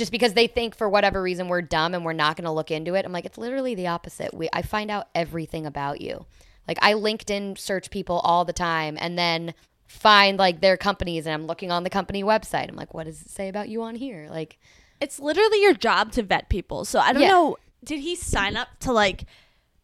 just 0.00 0.10
because 0.10 0.32
they 0.32 0.46
think 0.48 0.74
for 0.74 0.88
whatever 0.88 1.22
reason 1.22 1.46
we're 1.46 1.62
dumb 1.62 1.94
and 1.94 2.04
we're 2.04 2.12
not 2.14 2.36
going 2.36 2.46
to 2.46 2.50
look 2.50 2.70
into 2.70 2.94
it. 2.94 3.04
I'm 3.04 3.12
like, 3.12 3.26
it's 3.26 3.38
literally 3.38 3.74
the 3.76 3.86
opposite. 3.86 4.34
We 4.34 4.48
I 4.52 4.62
find 4.62 4.90
out 4.90 5.08
everything 5.14 5.66
about 5.66 6.00
you. 6.00 6.26
Like 6.66 6.78
I 6.82 6.94
LinkedIn 6.94 7.58
search 7.58 7.90
people 7.90 8.18
all 8.20 8.44
the 8.44 8.52
time 8.52 8.96
and 9.00 9.18
then 9.18 9.54
find 9.86 10.38
like 10.38 10.60
their 10.60 10.76
companies 10.76 11.26
and 11.26 11.34
I'm 11.34 11.46
looking 11.46 11.70
on 11.70 11.84
the 11.84 11.90
company 11.90 12.24
website. 12.24 12.68
I'm 12.68 12.76
like, 12.76 12.94
what 12.94 13.04
does 13.04 13.20
it 13.22 13.30
say 13.30 13.48
about 13.48 13.68
you 13.68 13.82
on 13.82 13.94
here? 13.94 14.26
Like 14.30 14.58
it's 15.00 15.20
literally 15.20 15.60
your 15.62 15.74
job 15.74 16.12
to 16.12 16.22
vet 16.22 16.48
people. 16.48 16.84
So 16.84 16.98
I 16.98 17.12
don't 17.12 17.22
Yeah. 17.22 17.28
know. 17.28 17.56
Did 17.84 18.00
he 18.00 18.16
sign 18.16 18.56
up 18.56 18.68
to 18.80 18.92
like 18.92 19.24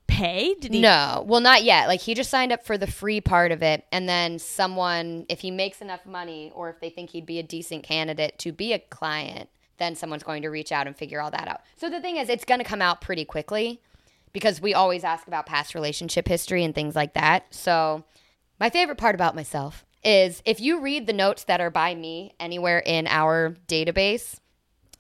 pay? 0.07 0.55
Did 0.55 0.73
he? 0.75 0.81
No, 0.81 1.25
well, 1.27 1.41
not 1.41 1.63
yet. 1.63 1.89
Like 1.89 2.01
he 2.01 2.15
just 2.15 2.31
signed 2.31 2.53
up 2.53 2.65
for 2.65 2.79
the 2.79 2.87
free 2.87 3.21
part 3.21 3.53
of 3.53 3.63
it, 3.63 3.85
and 3.91 4.09
then 4.09 4.39
someone, 4.39 5.27
if 5.29 5.41
he 5.41 5.51
makes 5.51 5.81
enough 5.81 6.05
money, 6.07 6.53
or 6.55 6.71
if 6.71 6.81
they 6.81 6.91
think 6.91 7.11
he'd 7.11 7.27
be 7.27 7.39
a 7.39 7.43
decent 7.43 7.83
candidate 7.85 8.39
to 8.41 8.53
be 8.53 8.73
a 8.73 8.79
client, 8.79 9.49
then 9.79 9.95
someone's 9.95 10.23
going 10.23 10.43
to 10.43 10.49
reach 10.49 10.73
out 10.73 10.87
and 10.87 10.97
figure 10.97 11.21
all 11.21 11.31
that 11.31 11.49
out. 11.49 11.61
So 11.77 11.89
the 11.89 12.01
thing 12.01 12.17
is, 12.17 12.29
it's 12.29 12.45
going 12.45 12.61
to 12.61 12.65
come 12.65 12.83
out 12.83 13.01
pretty 13.01 13.25
quickly 13.25 13.81
because 14.33 14.61
we 14.61 14.75
always 14.75 15.05
ask 15.05 15.27
about 15.27 15.47
past 15.47 15.75
relationship 15.75 16.29
history 16.29 16.63
and 16.63 16.75
things 16.75 16.95
like 16.95 17.15
that. 17.15 17.47
So 17.55 18.05
my 18.61 18.71
favorite 18.71 18.99
part 18.99 19.15
about 19.15 19.35
myself 19.35 19.85
is 20.05 20.43
if 20.45 20.61
you 20.61 20.81
read 20.81 21.07
the 21.07 21.13
notes 21.13 21.45
that 21.45 21.61
are 21.61 21.71
by 21.71 21.95
me 21.95 22.33
anywhere 22.39 22.83
in 22.85 23.07
our 23.07 23.57
database. 23.67 24.39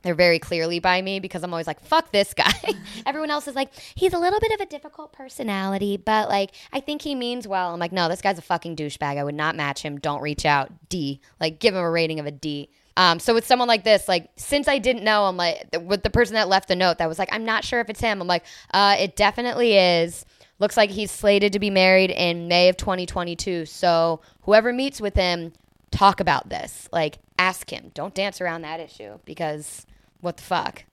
They're 0.02 0.14
very 0.14 0.38
clearly 0.38 0.78
by 0.78 1.02
me 1.02 1.18
because 1.18 1.42
I'm 1.42 1.52
always 1.52 1.66
like, 1.66 1.80
fuck 1.80 2.12
this 2.12 2.32
guy. 2.32 2.52
Everyone 3.06 3.30
else 3.30 3.48
is 3.48 3.56
like, 3.56 3.72
he's 3.96 4.12
a 4.12 4.18
little 4.20 4.38
bit 4.38 4.52
of 4.52 4.60
a 4.60 4.66
difficult 4.66 5.12
personality, 5.12 5.96
but 5.96 6.28
like, 6.28 6.52
I 6.72 6.78
think 6.78 7.02
he 7.02 7.16
means 7.16 7.48
well. 7.48 7.72
I'm 7.72 7.80
like, 7.80 7.90
no, 7.90 8.08
this 8.08 8.20
guy's 8.22 8.38
a 8.38 8.42
fucking 8.42 8.76
douchebag. 8.76 9.16
I 9.16 9.24
would 9.24 9.34
not 9.34 9.56
match 9.56 9.82
him. 9.82 9.98
Don't 9.98 10.22
reach 10.22 10.46
out. 10.46 10.70
D. 10.88 11.20
Like, 11.40 11.58
give 11.58 11.74
him 11.74 11.80
a 11.80 11.90
rating 11.90 12.20
of 12.20 12.26
a 12.26 12.30
D. 12.30 12.70
Um, 12.96 13.18
so 13.18 13.34
with 13.34 13.46
someone 13.46 13.68
like 13.68 13.84
this, 13.84 14.08
like, 14.08 14.30
since 14.36 14.68
I 14.68 14.78
didn't 14.78 15.04
know, 15.04 15.24
I'm 15.24 15.36
like, 15.36 15.66
with 15.82 16.02
the 16.02 16.10
person 16.10 16.34
that 16.34 16.48
left 16.48 16.68
the 16.68 16.76
note 16.76 16.98
that 16.98 17.08
was 17.08 17.18
like, 17.18 17.28
I'm 17.30 17.44
not 17.44 17.64
sure 17.64 17.80
if 17.80 17.90
it's 17.90 18.00
him. 18.00 18.20
I'm 18.22 18.26
like, 18.26 18.44
uh, 18.72 18.96
it 18.98 19.16
definitely 19.16 19.76
is. 19.76 20.24
Looks 20.58 20.76
like 20.76 20.90
he's 20.90 21.10
slated 21.10 21.52
to 21.52 21.58
be 21.58 21.68
married 21.68 22.10
in 22.10 22.48
May 22.48 22.70
of 22.70 22.78
2022. 22.78 23.66
So 23.66 24.22
whoever 24.42 24.72
meets 24.72 25.00
with 25.00 25.14
him, 25.14 25.52
talk 25.90 26.20
about 26.20 26.48
this. 26.48 26.88
Like, 26.92 27.18
ask 27.38 27.70
him. 27.70 27.90
Don't 27.92 28.14
dance 28.14 28.40
around 28.40 28.62
that 28.62 28.80
issue 28.80 29.18
because 29.26 29.86
what 30.20 30.38
the 30.38 30.42
fuck? 30.42 30.84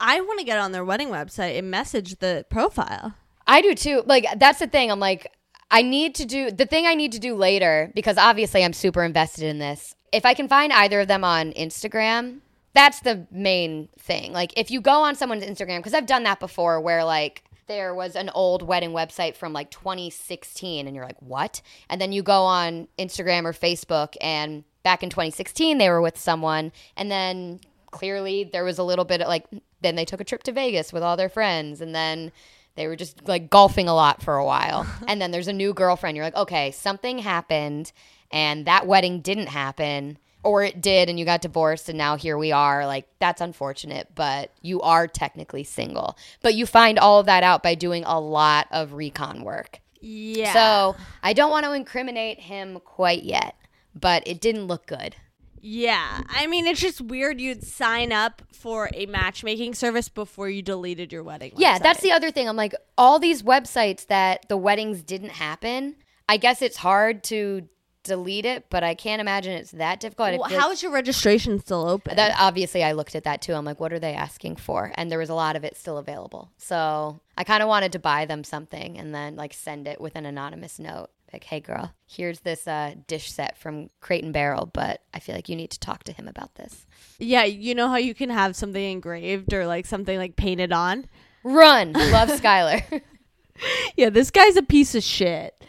I 0.00 0.20
want 0.20 0.40
to 0.40 0.44
get 0.44 0.58
on 0.58 0.72
their 0.72 0.84
wedding 0.84 1.08
website 1.08 1.56
and 1.56 1.70
message 1.70 2.16
the 2.16 2.44
profile. 2.50 3.14
I 3.46 3.60
do 3.60 3.74
too. 3.74 4.02
Like, 4.06 4.26
that's 4.36 4.58
the 4.58 4.66
thing. 4.66 4.90
I'm 4.90 4.98
like, 4.98 5.30
I 5.70 5.82
need 5.82 6.14
to 6.16 6.24
do 6.24 6.50
the 6.50 6.66
thing 6.66 6.86
I 6.86 6.94
need 6.94 7.12
to 7.12 7.18
do 7.18 7.34
later 7.34 7.90
because 7.94 8.18
obviously 8.18 8.64
I'm 8.64 8.72
super 8.72 9.02
invested 9.02 9.44
in 9.44 9.58
this. 9.58 9.94
If 10.12 10.24
I 10.24 10.34
can 10.34 10.48
find 10.48 10.72
either 10.72 11.00
of 11.00 11.08
them 11.08 11.24
on 11.24 11.52
Instagram, 11.52 12.40
that's 12.72 13.00
the 13.00 13.26
main 13.30 13.88
thing. 13.98 14.32
Like, 14.32 14.52
if 14.56 14.70
you 14.70 14.80
go 14.80 15.02
on 15.02 15.14
someone's 15.14 15.44
Instagram, 15.44 15.78
because 15.78 15.94
I've 15.94 16.06
done 16.06 16.24
that 16.24 16.40
before 16.40 16.80
where 16.80 17.04
like, 17.04 17.44
there 17.66 17.94
was 17.94 18.14
an 18.14 18.30
old 18.34 18.62
wedding 18.62 18.90
website 18.90 19.36
from 19.36 19.52
like 19.52 19.70
2016 19.70 20.86
and 20.86 20.94
you're 20.94 21.04
like 21.04 21.20
what 21.20 21.62
and 21.88 22.00
then 22.00 22.12
you 22.12 22.22
go 22.22 22.42
on 22.42 22.88
instagram 22.98 23.44
or 23.44 23.52
facebook 23.52 24.16
and 24.20 24.64
back 24.82 25.02
in 25.02 25.08
2016 25.08 25.78
they 25.78 25.88
were 25.88 26.02
with 26.02 26.18
someone 26.18 26.72
and 26.96 27.10
then 27.10 27.58
clearly 27.90 28.44
there 28.44 28.64
was 28.64 28.78
a 28.78 28.82
little 28.82 29.04
bit 29.04 29.22
of 29.22 29.28
like 29.28 29.46
then 29.80 29.94
they 29.94 30.04
took 30.04 30.20
a 30.20 30.24
trip 30.24 30.42
to 30.42 30.52
vegas 30.52 30.92
with 30.92 31.02
all 31.02 31.16
their 31.16 31.28
friends 31.28 31.80
and 31.80 31.94
then 31.94 32.30
they 32.76 32.86
were 32.86 32.96
just 32.96 33.26
like 33.28 33.50
golfing 33.50 33.88
a 33.88 33.94
lot 33.94 34.22
for 34.22 34.36
a 34.36 34.44
while. 34.44 34.86
And 35.08 35.20
then 35.20 35.30
there's 35.30 35.48
a 35.48 35.52
new 35.52 35.72
girlfriend. 35.74 36.16
You're 36.16 36.26
like 36.26 36.36
okay 36.36 36.70
something 36.70 37.18
happened 37.18 37.92
and 38.30 38.66
that 38.66 38.86
wedding 38.86 39.20
didn't 39.20 39.48
happen 39.48 40.18
or 40.42 40.62
it 40.62 40.80
did 40.80 41.08
and 41.08 41.18
you 41.18 41.24
got 41.24 41.40
divorced 41.42 41.88
and 41.88 41.98
now 41.98 42.16
here 42.16 42.36
we 42.38 42.52
are. 42.52 42.86
Like 42.86 43.06
that's 43.18 43.40
unfortunate 43.40 44.08
but 44.14 44.50
you 44.62 44.80
are 44.80 45.06
technically 45.06 45.64
single. 45.64 46.16
But 46.42 46.54
you 46.54 46.66
find 46.66 46.98
all 46.98 47.20
of 47.20 47.26
that 47.26 47.42
out 47.42 47.62
by 47.62 47.74
doing 47.74 48.04
a 48.04 48.18
lot 48.20 48.66
of 48.70 48.92
recon 48.94 49.42
work. 49.42 49.80
Yeah. 50.06 50.52
so 50.52 50.96
i 51.22 51.32
don't 51.32 51.50
want 51.50 51.64
to 51.64 51.72
incriminate 51.72 52.38
him 52.38 52.78
quite 52.84 53.22
yet 53.22 53.56
but 53.94 54.22
it 54.26 54.38
didn't 54.38 54.66
look 54.66 54.84
good 54.86 55.16
yeah, 55.66 56.20
I 56.28 56.46
mean, 56.46 56.66
it's 56.66 56.80
just 56.80 57.00
weird 57.00 57.40
you'd 57.40 57.64
sign 57.64 58.12
up 58.12 58.42
for 58.52 58.90
a 58.92 59.06
matchmaking 59.06 59.74
service 59.74 60.10
before 60.10 60.50
you 60.50 60.60
deleted 60.60 61.10
your 61.10 61.22
wedding. 61.22 61.52
yeah 61.56 61.78
website. 61.78 61.82
that's 61.82 62.00
the 62.00 62.12
other 62.12 62.30
thing 62.30 62.48
i'm 62.48 62.56
like 62.56 62.74
all 62.98 63.18
these 63.18 63.42
websites 63.42 64.06
that 64.06 64.46
the 64.48 64.56
weddings 64.56 65.02
didn't 65.02 65.30
happen 65.30 65.94
i 66.28 66.36
guess 66.36 66.62
it's 66.62 66.78
hard 66.78 67.22
to 67.22 67.68
delete 68.02 68.44
it 68.44 68.66
but 68.70 68.82
i 68.84 68.94
can't 68.94 69.20
imagine 69.20 69.52
it's 69.52 69.70
that 69.72 70.00
difficult 70.00 70.38
Well, 70.38 70.48
how 70.50 70.70
is 70.70 70.82
your 70.82 70.92
registration 70.92 71.58
still 71.60 71.86
open? 71.88 72.16
That 72.16 72.36
obviously 72.38 72.82
I 72.84 72.92
looked 72.92 73.14
at 73.14 73.24
that 73.24 73.40
too. 73.40 73.54
I'm 73.54 73.64
like, 73.64 73.80
what 73.80 73.92
are 73.94 73.98
they 73.98 74.12
asking 74.12 74.56
for? 74.56 74.92
And 74.96 75.10
there 75.10 75.18
was 75.18 75.30
a 75.30 75.34
lot 75.34 75.56
of 75.56 75.64
it 75.64 75.76
still 75.76 75.96
available. 75.96 76.50
So 76.58 77.20
I 77.38 77.44
kind 77.44 77.62
of 77.62 77.68
wanted 77.68 77.92
to 77.92 77.98
buy 77.98 78.26
them 78.26 78.44
something 78.44 78.98
and 78.98 79.14
then 79.14 79.36
like 79.36 79.54
send 79.54 79.88
it 79.88 80.00
with 80.00 80.16
an 80.16 80.26
anonymous 80.26 80.78
note. 80.78 81.08
Like, 81.34 81.42
hey, 81.42 81.58
girl, 81.58 81.92
here's 82.06 82.38
this 82.40 82.68
uh, 82.68 82.94
dish 83.08 83.32
set 83.32 83.58
from 83.58 83.90
Crate 84.00 84.22
and 84.22 84.32
Barrel, 84.32 84.70
but 84.72 85.00
I 85.12 85.18
feel 85.18 85.34
like 85.34 85.48
you 85.48 85.56
need 85.56 85.72
to 85.72 85.80
talk 85.80 86.04
to 86.04 86.12
him 86.12 86.28
about 86.28 86.54
this. 86.54 86.86
Yeah, 87.18 87.42
you 87.42 87.74
know 87.74 87.88
how 87.88 87.96
you 87.96 88.14
can 88.14 88.30
have 88.30 88.54
something 88.54 88.84
engraved 88.84 89.52
or 89.52 89.66
like 89.66 89.84
something 89.84 90.16
like 90.16 90.36
painted 90.36 90.72
on? 90.72 91.08
Run. 91.42 91.92
Love 91.92 92.28
Skylar. 92.28 93.02
yeah, 93.96 94.10
this 94.10 94.30
guy's 94.30 94.56
a 94.56 94.62
piece 94.62 94.94
of 94.94 95.02
shit. 95.02 95.60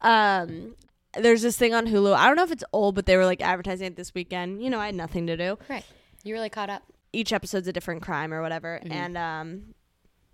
Um, 0.00 0.74
there's 1.14 1.42
this 1.42 1.58
thing 1.58 1.74
on 1.74 1.86
Hulu. 1.86 2.14
I 2.14 2.26
don't 2.26 2.36
know 2.36 2.44
if 2.44 2.52
it's 2.52 2.64
old, 2.72 2.94
but 2.94 3.04
they 3.04 3.18
were 3.18 3.26
like 3.26 3.42
advertising 3.42 3.88
it 3.88 3.96
this 3.96 4.14
weekend. 4.14 4.62
You 4.62 4.70
know, 4.70 4.80
I 4.80 4.86
had 4.86 4.94
nothing 4.94 5.26
to 5.26 5.36
do. 5.36 5.58
right. 5.68 5.84
You 6.24 6.32
really 6.32 6.48
caught 6.48 6.70
up. 6.70 6.82
Each 7.12 7.30
episode's 7.30 7.68
a 7.68 7.74
different 7.74 8.00
crime 8.00 8.32
or 8.32 8.40
whatever. 8.40 8.80
And 8.90 9.18
um, 9.18 9.74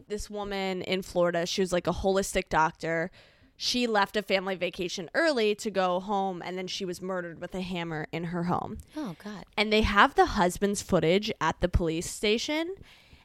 this 0.07 0.31
woman 0.31 0.83
in 0.83 1.03
Florida, 1.03 1.45
she 1.45 1.61
was 1.61 1.73
like 1.73 1.89
a 1.89 1.93
holistic 1.93 2.51
doctor. 2.51 3.11
She 3.57 3.87
left 3.87 4.17
a 4.17 4.23
family 4.23 4.55
vacation 4.55 5.09
early 5.15 5.55
to 5.57 5.71
go 5.71 6.01
home, 6.01 6.43
and 6.45 6.59
then 6.59 6.67
she 6.67 6.85
was 6.85 7.01
murdered 7.01 7.41
with 7.41 7.55
a 7.55 7.63
hammer 7.63 8.07
in 8.13 8.25
her 8.25 8.45
home. 8.45 8.79
Oh, 8.97 9.17
God. 9.23 9.45
and 9.57 9.73
they 9.73 9.83
have 9.83 10.15
the 10.15 10.27
husband's 10.27 10.83
footage 10.83 11.33
at 11.41 11.61
the 11.61 11.69
police 11.69 12.11
station 12.11 12.75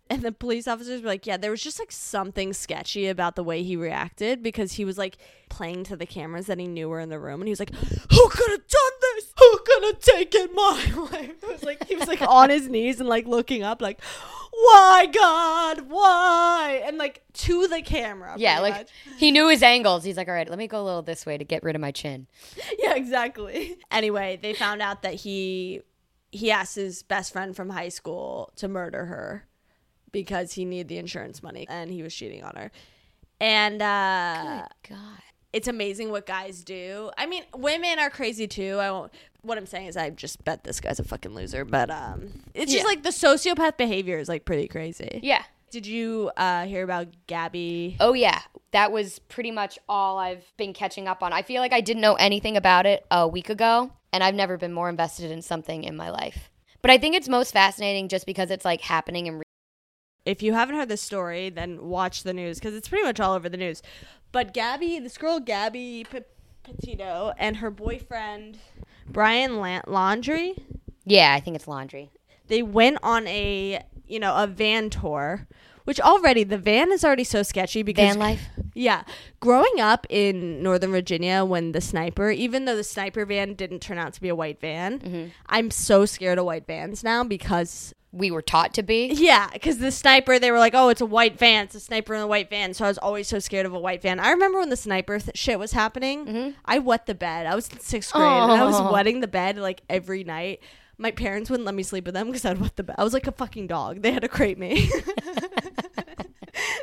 and 0.09 0.23
the 0.23 0.31
police 0.33 0.67
officers 0.67 1.01
were 1.01 1.07
like 1.07 1.25
yeah 1.25 1.37
there 1.37 1.51
was 1.51 1.63
just 1.63 1.79
like 1.79 1.91
something 1.91 2.51
sketchy 2.51 3.07
about 3.07 3.37
the 3.37 3.43
way 3.43 3.63
he 3.63 3.77
reacted 3.77 4.43
because 4.43 4.73
he 4.73 4.83
was 4.83 4.97
like 4.97 5.17
playing 5.49 5.85
to 5.85 5.95
the 5.95 6.05
cameras 6.05 6.47
that 6.47 6.59
he 6.59 6.67
knew 6.67 6.89
were 6.89 6.99
in 6.99 7.07
the 7.07 7.17
room 7.19 7.39
and 7.39 7.47
he 7.47 7.51
was 7.51 7.59
like 7.61 7.73
who 7.73 8.29
could 8.29 8.51
have 8.51 8.67
done 8.67 8.91
this 9.15 9.33
who 9.37 9.57
could 9.65 9.83
have 9.85 9.99
taken 9.99 10.47
my 10.53 10.91
life 11.13 11.43
it 11.43 11.49
was 11.49 11.63
like 11.63 11.87
he 11.87 11.95
was 11.95 12.09
like 12.09 12.21
on 12.21 12.49
his 12.49 12.67
knees 12.67 12.99
and 12.99 13.07
like 13.07 13.25
looking 13.25 13.63
up 13.63 13.81
like 13.81 14.01
why 14.51 15.07
god 15.13 15.89
why 15.89 16.40
and 16.79 16.97
like 16.97 17.21
to 17.33 17.67
the 17.67 17.81
camera 17.81 18.35
Yeah, 18.37 18.59
like 18.59 18.73
much. 18.75 18.89
he 19.17 19.31
knew 19.31 19.47
his 19.49 19.61
angles. 19.63 20.03
He's 20.03 20.17
like, 20.17 20.27
all 20.27 20.33
right, 20.33 20.49
let 20.49 20.57
me 20.57 20.67
go 20.67 20.81
a 20.81 20.85
little 20.85 21.01
this 21.01 21.25
way 21.25 21.37
to 21.37 21.43
get 21.43 21.63
rid 21.63 21.75
of 21.75 21.81
my 21.81 21.91
chin. 21.91 22.27
yeah, 22.79 22.95
exactly. 22.95 23.77
Anyway, 23.91 24.39
they 24.41 24.53
found 24.53 24.81
out 24.81 25.01
that 25.03 25.13
he 25.15 25.81
he 26.31 26.49
asked 26.51 26.75
his 26.75 27.03
best 27.03 27.33
friend 27.33 27.55
from 27.55 27.69
high 27.69 27.89
school 27.89 28.51
to 28.55 28.67
murder 28.67 29.05
her 29.05 29.45
because 30.11 30.53
he 30.53 30.65
needed 30.65 30.87
the 30.87 30.97
insurance 30.97 31.43
money 31.43 31.65
and 31.69 31.91
he 31.91 32.01
was 32.03 32.13
cheating 32.15 32.43
on 32.43 32.55
her. 32.55 32.71
And 33.39 33.81
uh 33.81 34.65
God. 34.87 34.97
it's 35.53 35.67
amazing 35.67 36.11
what 36.11 36.25
guys 36.25 36.63
do. 36.63 37.11
I 37.17 37.25
mean, 37.25 37.43
women 37.55 37.99
are 37.99 38.09
crazy 38.09 38.47
too. 38.47 38.77
I 38.79 38.91
won't 38.91 39.11
what 39.43 39.57
I'm 39.57 39.65
saying 39.65 39.87
is 39.87 39.97
I 39.97 40.11
just 40.11 40.43
bet 40.45 40.63
this 40.63 40.79
guy's 40.79 40.99
a 40.99 41.03
fucking 41.03 41.33
loser, 41.33 41.65
but 41.65 41.89
um 41.89 42.29
it's 42.53 42.71
just 42.71 42.83
Yeah. 42.83 42.89
like 42.89 43.03
the 43.03 43.09
sociopath 43.09 43.75
behavior 43.77 44.19
is 44.19 44.29
like 44.29 44.45
pretty 44.45 44.67
crazy. 44.67 45.19
Yeah. 45.23 45.43
Did 45.71 45.87
you 45.87 46.31
uh 46.37 46.65
hear 46.65 46.83
about 46.83 47.07
Gabby? 47.27 47.95
Oh, 47.99 48.13
yeah. 48.13 48.41
That 48.71 48.91
was 48.91 49.19
pretty 49.19 49.51
much 49.51 49.79
all 49.89 50.17
I've 50.17 50.45
been 50.57 50.73
catching 50.73 51.07
up 51.07 51.23
on. 51.23 51.33
I 51.33 51.41
feel 51.41 51.61
like 51.61 51.73
I 51.73 51.81
didn't 51.81 52.01
know 52.01 52.15
anything 52.15 52.55
about 52.57 52.85
it 52.85 53.05
a 53.09 53.27
week 53.27 53.49
ago, 53.49 53.91
and 54.13 54.23
I've 54.23 54.35
never 54.35 54.57
been 54.57 54.73
more 54.73 54.89
invested 54.89 55.31
in 55.31 55.41
something 55.41 55.83
in 55.83 55.95
my 55.97 56.09
life. 56.09 56.49
But 56.81 56.91
I 56.91 56.97
think 56.97 57.15
it's 57.15 57.27
most 57.29 57.51
fascinating 57.53 58.07
just 58.07 58.25
because 58.25 58.51
it's 58.51 58.65
like 58.65 58.81
happening 58.81 59.27
in. 59.27 59.37
Re- 59.39 59.43
if 60.25 60.41
you 60.43 60.53
haven't 60.53 60.75
heard 60.75 60.89
this 60.89 61.01
story, 61.01 61.49
then 61.49 61.85
watch 61.85 62.23
the 62.23 62.33
news 62.33 62.59
because 62.59 62.75
it's 62.75 62.87
pretty 62.87 63.03
much 63.05 63.19
all 63.19 63.33
over 63.33 63.49
the 63.49 63.57
news. 63.57 63.81
But 64.31 64.53
Gabby, 64.53 64.99
this 64.99 65.17
girl 65.17 65.39
Gabby 65.39 66.05
P- 66.09 66.19
Petito, 66.63 67.33
and 67.37 67.57
her 67.57 67.71
boyfriend 67.71 68.57
Brian 69.09 69.57
La- 69.57 69.81
Laundrie, 69.81 70.61
yeah, 71.05 71.33
I 71.33 71.39
think 71.39 71.55
it's 71.55 71.67
laundry. 71.67 72.11
they 72.47 72.61
went 72.61 72.99
on 73.03 73.27
a 73.27 73.83
you 74.11 74.19
know 74.19 74.35
a 74.35 74.47
van 74.47 74.89
tour. 74.89 75.47
Which 75.83 75.99
already 75.99 76.43
the 76.43 76.59
van 76.59 76.91
is 76.91 77.03
already 77.03 77.23
so 77.23 77.41
sketchy 77.41 77.81
because 77.81 78.09
Van 78.13 78.19
life. 78.19 78.41
yeah, 78.75 79.01
growing 79.39 79.79
up 79.79 80.05
in 80.11 80.61
Northern 80.61 80.91
Virginia 80.91 81.43
when 81.43 81.71
the 81.71 81.81
sniper, 81.81 82.29
even 82.29 82.65
though 82.65 82.75
the 82.75 82.83
sniper 82.83 83.25
van 83.25 83.55
didn't 83.55 83.79
turn 83.79 83.97
out 83.97 84.13
to 84.13 84.21
be 84.21 84.29
a 84.29 84.35
white 84.35 84.61
van, 84.61 84.99
mm-hmm. 84.99 85.29
I'm 85.47 85.71
so 85.71 86.05
scared 86.05 86.37
of 86.37 86.45
white 86.45 86.67
vans 86.67 87.03
now 87.03 87.23
because 87.23 87.95
We 88.13 88.29
were 88.29 88.43
taught 88.43 88.75
to 88.75 88.83
be. 88.83 89.07
yeah, 89.13 89.49
because 89.51 89.79
the 89.79 89.89
sniper, 89.89 90.37
they 90.37 90.51
were 90.51 90.59
like, 90.59 90.75
oh, 90.75 90.89
it's 90.89 91.01
a 91.01 91.05
white 91.05 91.39
van. 91.39 91.63
It's 91.65 91.75
a 91.75 91.79
sniper 91.79 92.13
in 92.13 92.21
a 92.21 92.27
white 92.27 92.49
van. 92.51 92.75
So 92.75 92.85
I 92.85 92.89
was 92.89 92.99
always 92.99 93.27
so 93.27 93.39
scared 93.39 93.65
of 93.65 93.73
a 93.73 93.79
white 93.79 94.03
van. 94.03 94.19
I 94.19 94.29
remember 94.31 94.59
when 94.59 94.69
the 94.69 94.75
sniper 94.77 95.17
th- 95.19 95.35
shit 95.35 95.57
was 95.57 95.71
happening, 95.71 96.25
mm-hmm. 96.27 96.49
I 96.63 96.77
wet 96.77 97.07
the 97.07 97.15
bed. 97.15 97.47
I 97.47 97.55
was 97.55 97.69
in 97.69 97.79
sixth 97.79 98.13
grade 98.13 98.23
and 98.25 98.51
I 98.51 98.65
was 98.65 98.93
wetting 98.93 99.21
the 99.21 99.27
bed 99.27 99.57
like 99.57 99.81
every 99.89 100.23
night. 100.23 100.59
My 101.01 101.09
parents 101.11 101.49
wouldn't 101.49 101.65
let 101.65 101.73
me 101.73 101.81
sleep 101.83 102.05
with 102.05 102.13
them 102.13 102.27
because 102.27 102.45
I'd 102.45 102.59
wet 102.61 102.75
the 102.75 102.83
bed. 102.83 102.95
I 102.99 103.03
was 103.03 103.11
like 103.13 103.25
a 103.25 103.31
fucking 103.31 103.65
dog. 103.67 104.03
They 104.03 104.11
had 104.11 104.21
to 104.21 104.27
crate 104.29 104.59
me. 104.59 104.87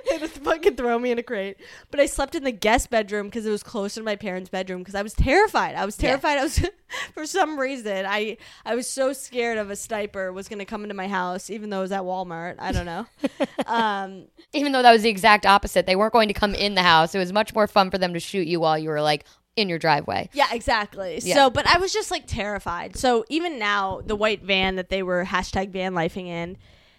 they 0.07 0.13
had 0.19 0.21
to 0.23 0.29
fucking 0.29 0.77
throw 0.77 0.99
me 0.99 1.11
in 1.11 1.19
a 1.19 1.23
crate. 1.23 1.59
But 1.91 2.01
I 2.01 2.07
slept 2.07 2.35
in 2.35 2.43
the 2.43 2.51
guest 2.53 2.91
bedroom 2.91 3.27
because 3.27 3.47
it 3.47 3.51
was 3.51 3.63
closer 3.63 4.01
to 4.01 4.05
my 4.05 4.17
parents' 4.17 4.49
bedroom 4.51 4.81
because 4.81 4.95
I 4.95 5.03
was 5.03 5.13
terrified. 5.15 5.75
I 5.77 5.85
was 5.85 5.97
Yeah. 6.01 6.09
terrified. 6.09 6.39
I 6.39 6.43
was 6.43 6.59
for 7.15 7.27
some 7.27 7.59
reason 7.59 8.07
I 8.07 8.39
I 8.65 8.75
was 8.75 8.89
so 8.89 9.13
scared 9.13 9.59
of 9.59 9.71
a 9.71 9.77
sniper 9.77 10.33
was 10.33 10.49
gonna 10.49 10.65
come 10.65 10.83
into 10.83 10.95
my 10.95 11.07
house, 11.09 11.51
even 11.51 11.71
though 11.71 11.79
it 11.79 11.83
was 11.83 11.93
at 11.93 12.03
Walmart. 12.03 12.57
I 12.59 12.73
don't 12.73 12.87
know. 12.87 13.07
um, 13.67 14.25
Even 14.53 14.73
though 14.73 14.83
that 14.83 14.93
was 14.93 15.03
the 15.03 15.11
exact 15.11 15.47
opposite. 15.47 15.87
They 15.87 15.97
weren't 15.97 16.13
going 16.13 16.29
to 16.29 16.35
come 16.35 16.55
in 16.55 16.75
the 16.75 16.83
house. 16.83 17.15
It 17.15 17.19
was 17.19 17.33
much 17.33 17.55
more 17.55 17.67
fun 17.67 17.91
for 17.91 17.99
them 17.99 18.15
to 18.15 18.21
shoot 18.21 18.47
you 18.49 18.59
while 18.61 18.79
you 18.79 18.89
were 18.89 19.03
like 19.03 19.25
in 19.59 19.69
your 19.69 19.79
driveway. 19.79 20.29
yeah, 20.33 20.47
exactly. 20.53 21.21
Yeah. 21.23 21.35
So, 21.35 21.51
but 21.51 21.67
I 21.67 21.79
was 21.79 21.93
just 21.93 22.11
like 22.11 22.25
terrified. 22.27 22.97
So 22.97 23.25
even 23.29 23.59
now, 23.59 24.01
the 24.05 24.17
white 24.17 24.43
van 24.43 24.77
that 24.77 24.89
they 24.89 25.03
were 25.03 25.25
hashtag 25.25 25.71
van 25.71 25.93
lifing 25.95 26.27
in, 26.27 26.57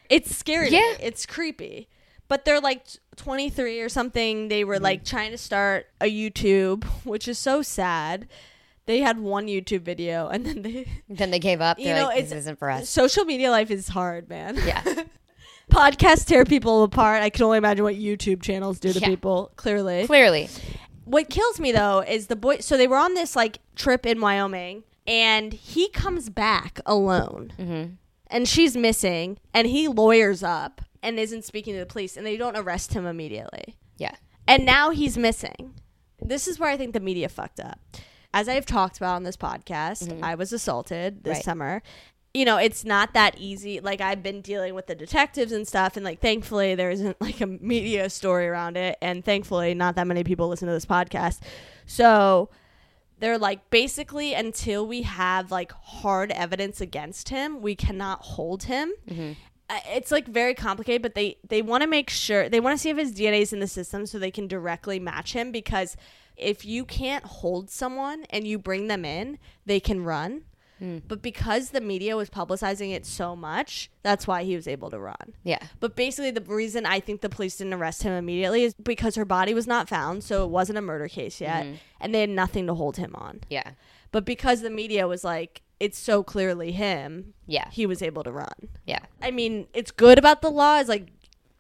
it's 0.10 0.36
scary. 0.36 0.70
Yeah. 0.70 0.96
it's 1.00 1.26
creepy. 1.26 1.88
But 2.28 2.46
they're 2.46 2.60
like 2.62 2.86
23 3.16 3.82
or 3.82 3.90
something. 3.90 4.50
They 4.50 4.64
were 4.64 4.76
Mm-hmm. 4.76 4.84
like 4.84 5.04
trying 5.06 5.32
to 5.32 5.38
start 5.38 5.88
a 6.00 6.06
YouTube, 6.06 6.84
which 7.04 7.28
is 7.28 7.40
so 7.40 7.62
sad. 7.64 8.28
They 8.86 9.00
had 9.02 9.20
one 9.20 9.48
YouTube 9.48 9.82
video 9.82 10.28
and 10.30 10.46
then 10.46 10.62
they 10.64 10.88
Then 11.10 11.32
they 11.32 11.40
gave 11.40 11.62
up. 11.62 11.80
You 11.80 11.86
They're 11.86 11.96
know, 12.02 12.06
like, 12.08 12.18
this 12.18 12.26
it's- 12.32 12.42
isn't 12.44 12.60
for 12.60 12.70
us. 12.70 12.88
social 12.90 13.26
media 13.26 13.50
life 13.52 13.72
is 13.72 13.88
hard, 13.88 14.30
man. 14.30 14.56
Yeah. 14.58 14.84
Podcasts 15.72 16.26
tear 16.26 16.46
people 16.46 16.82
apart. 16.84 17.22
I 17.22 17.30
can 17.30 17.44
only 17.44 17.60
imagine 17.60 17.84
what 17.84 17.94
YouTube 17.96 18.42
channels 18.42 18.80
do 18.80 18.92
to 18.92 19.00
Yeah. 19.00 19.08
people, 19.08 19.52
clearly. 19.56 20.08
Clearly. 20.08 20.50
What 21.10 21.30
kills 21.30 21.60
me 21.60 21.72
though 21.72 22.02
is 22.08 22.28
the 22.28 22.36
boy 22.36 22.60
so 22.60 22.78
they 22.78 22.88
were 22.88 22.98
on 22.98 23.16
this 23.16 23.36
like 23.36 23.58
trip 23.76 24.06
in 24.06 24.22
Wyoming 24.22 24.84
and 25.08 25.54
he 25.54 25.90
comes 25.90 26.30
back 26.30 26.80
alone. 26.86 27.52
Mm-hmm. 27.58 27.94
And 28.28 28.48
she's 28.48 28.78
missing 28.78 29.40
and 29.54 29.66
he 29.68 29.88
lawyers 29.88 30.44
up 30.44 30.82
and 31.02 31.18
isn't 31.18 31.46
speaking 31.46 31.74
to 31.74 31.80
the 31.80 31.86
police 31.88 32.16
and 32.16 32.26
they 32.28 32.38
don't 32.38 32.56
arrest 32.56 32.94
him 32.94 33.08
immediately. 33.08 33.76
Yeah. 33.98 34.16
And 34.48 34.66
now 34.66 34.92
he's 34.92 35.18
missing. 35.18 35.74
This 36.22 36.48
is 36.48 36.60
where 36.60 36.70
I 36.70 36.78
think 36.78 36.94
the 36.94 37.00
media 37.00 37.28
fucked 37.28 37.60
up. 37.60 37.80
As 38.32 38.48
I've 38.48 38.68
talked 38.68 38.98
about 38.98 39.16
on 39.16 39.24
this 39.24 39.38
podcast, 39.38 40.22
I 40.22 40.36
was 40.36 40.54
assaulted 40.54 41.24
this 41.24 41.38
Right. 41.38 41.44
summer. 41.44 41.82
You 42.34 42.46
know, 42.46 42.58
it's 42.58 42.86
not 42.86 43.14
that 43.14 43.36
easy. 43.40 43.80
Like 43.80 44.02
I've 44.02 44.22
been 44.22 44.42
dealing 44.42 44.76
with 44.76 44.88
the 44.88 44.96
detectives 44.96 45.52
and 45.52 45.68
stuff 45.68 45.96
and 45.96 46.06
like 46.06 46.20
thankfully 46.20 46.76
there 46.76 46.92
isn't 46.92 47.20
like 47.22 47.42
a 47.42 47.48
media 47.48 48.10
story 48.10 48.48
around 48.48 48.78
it 48.78 48.98
and 49.02 49.24
thankfully 49.26 49.74
not 49.74 49.96
that 49.96 50.08
many 50.08 50.24
people 50.24 50.48
listen 50.48 50.68
to 50.68 50.74
this 50.74 50.86
podcast. 50.86 51.40
So 51.86 52.50
they're 53.20 53.38
like 53.38 53.70
basically 53.70 54.34
until 54.34 54.86
we 54.86 55.02
have 55.02 55.52
like 55.52 55.72
hard 55.72 56.32
evidence 56.32 56.82
against 56.82 57.30
him, 57.30 57.62
we 57.62 57.76
cannot 57.76 58.22
hold 58.22 58.64
him 58.64 58.94
uh, 59.70 59.80
it's 59.88 60.12
like 60.12 60.28
very 60.28 60.54
complicated 60.54 61.02
but 61.02 61.16
they 61.16 61.38
they 61.48 61.62
want 61.62 61.82
to 61.82 61.88
make 61.88 62.10
sure 62.10 62.50
they 62.50 62.60
want 62.60 62.76
to 62.76 62.82
see 62.82 62.90
if 62.90 62.98
his 62.98 63.14
dna 63.14 63.42
is 63.42 63.54
in 63.54 63.60
the 63.60 63.68
system 63.68 64.06
so 64.06 64.18
they 64.18 64.32
can 64.32 64.48
directly 64.48 65.00
match 65.00 65.34
him 65.34 65.52
because 65.52 65.96
if 66.36 66.66
you 66.66 66.84
can't 66.86 67.24
hold 67.26 67.70
someone 67.70 68.26
and 68.30 68.48
you 68.48 68.58
bring 68.58 68.88
them 68.88 69.06
in 69.06 69.38
they 69.66 69.80
can 69.80 70.04
run 70.04 70.42
Hmm. 70.80 71.00
but 71.08 71.22
because 71.22 71.70
the 71.72 71.82
media 71.82 72.16
was 72.16 72.30
publicizing 72.30 72.94
it 72.94 73.06
so 73.06 73.36
much 73.36 73.90
that's 74.02 74.26
why 74.26 74.44
he 74.44 74.56
was 74.56 74.68
able 74.68 74.90
to 74.90 75.00
run 75.00 75.34
Yeah. 75.44 75.60
but 75.80 75.96
basically 75.96 76.32
the 76.32 76.42
reason 76.42 76.86
i 76.86 77.00
think 77.00 77.22
the 77.22 77.30
police 77.30 77.58
didn't 77.58 77.74
arrest 77.74 78.04
him 78.04 78.14
immediately 78.14 78.64
is 78.64 78.74
because 78.76 79.16
her 79.16 79.26
body 79.26 79.54
was 79.54 79.68
not 79.68 79.90
found 79.90 80.24
so 80.24 80.44
it 80.44 80.50
wasn't 80.50 80.78
a 80.78 80.82
murder 80.82 81.08
case 81.08 81.42
yet 81.42 81.66
mm-hmm. 81.66 81.76
and 82.00 82.16
they 82.16 82.22
had 82.22 82.30
nothing 82.30 82.66
to 82.68 82.74
hold 82.74 82.98
him 82.98 83.14
on 83.16 83.42
Yeah. 83.50 83.72
but 84.12 84.24
because 84.26 84.62
the 84.62 84.70
media 84.70 85.08
was 85.08 85.24
like 85.24 85.62
it's 85.80 85.98
so 85.98 86.24
clearly 86.24 86.72
him 86.72 87.34
Yeah. 87.46 87.70
he 87.72 87.86
was 87.86 88.02
able 88.02 88.24
to 88.24 88.32
run 88.32 88.70
Yeah. 88.86 89.00
I 89.22 89.32
mean, 89.32 89.68
it's 89.74 89.92
good 89.92 90.18
about 90.18 90.42
the 90.42 90.50
law 90.50 90.80
is 90.80 90.88
like 90.90 91.08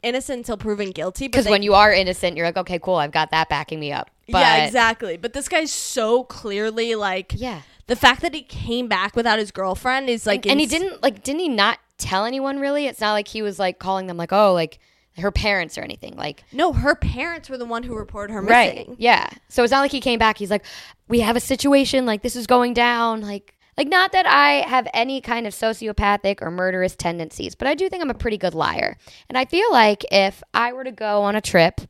innocent 0.02 0.40
until 0.40 0.58
proven 0.58 0.92
guilty. 0.92 1.28
Because 1.28 1.46
when 1.48 1.62
you 1.64 1.74
are 1.74 1.92
innocent, 1.92 2.38
you're 2.38 2.46
like, 2.46 2.58
okay, 2.58 2.80
cool, 2.80 2.96
I've 2.96 3.12
got 3.12 3.32
that 3.32 3.50
backing 3.50 3.80
me 3.80 3.92
up. 3.92 4.10
But 4.30 4.40
yeah, 4.40 4.66
exactly. 4.66 5.18
But 5.18 5.34
this 5.34 5.50
guy's 5.50 5.72
so 5.72 6.24
clearly 6.24 6.96
like 6.96 7.34
Yeah. 7.36 7.62
The 7.90 7.96
fact 7.96 8.22
that 8.22 8.36
he 8.36 8.44
came 8.44 8.88
back 8.88 9.16
without 9.16 9.40
his 9.40 9.52
girlfriend 9.52 10.10
is 10.10 10.28
like, 10.28 10.46
and 10.46 10.60
he 10.60 10.68
didn't 10.68 11.02
like 11.02 11.24
didn't 11.24 11.42
he 11.42 11.50
not 11.50 11.80
tell 11.98 12.24
anyone 12.24 12.60
really? 12.60 12.86
It's 12.86 13.02
not 13.02 13.14
like 13.14 13.28
he 13.28 13.42
was 13.42 13.58
like 13.58 13.80
calling 13.80 14.06
them 14.06 14.16
like, 14.16 14.32
oh, 14.32 14.54
like 14.54 14.80
her 15.18 15.32
parents 15.32 15.76
or 15.76 15.82
anything. 15.82 16.16
Like 16.16 16.44
No, 16.54 16.72
her 16.72 16.96
parents 16.96 17.50
were 17.50 17.58
the 17.58 17.66
one 17.66 17.82
who 17.82 17.96
reported 17.96 18.32
her 18.32 18.44
missing. 18.44 18.90
Right. 18.90 18.96
Yeah. 19.00 19.28
So 19.50 19.64
it's 19.64 19.72
not 19.72 19.82
like 19.82 19.92
he 19.92 20.02
came 20.02 20.20
back. 20.20 20.38
He's 20.38 20.52
like, 20.52 20.66
we 21.08 21.22
have 21.22 21.36
a 21.36 21.40
situation. 21.42 22.06
Like 22.06 22.22
this 22.22 22.36
is 22.36 22.46
going 22.46 22.76
down. 22.76 23.22
Like, 23.22 23.58
like 23.76 23.88
not 23.88 24.12
that 24.12 24.28
I 24.28 24.68
have 24.68 24.88
any 24.94 25.20
kind 25.20 25.48
of 25.48 25.54
sociopathic 25.54 26.44
or 26.44 26.52
murderous 26.52 26.96
tendencies, 26.96 27.56
but 27.56 27.68
I 27.68 27.74
do 27.74 27.90
think 27.90 28.04
I'm 28.04 28.12
a 28.12 28.14
pretty 28.14 28.38
good 28.38 28.54
liar. 28.54 28.98
And 29.28 29.38
I 29.38 29.46
feel 29.46 29.72
like 29.72 30.06
if 30.12 30.44
I 30.54 30.74
were 30.74 30.84
to 30.84 30.92
go 30.92 31.24
on 31.24 31.36
a 31.36 31.42
trip 31.42 31.82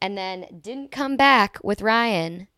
and 0.00 0.16
then 0.16 0.46
didn't 0.62 0.90
come 0.90 1.16
back 1.18 1.58
with 1.62 1.82
Ryan, 1.82 2.48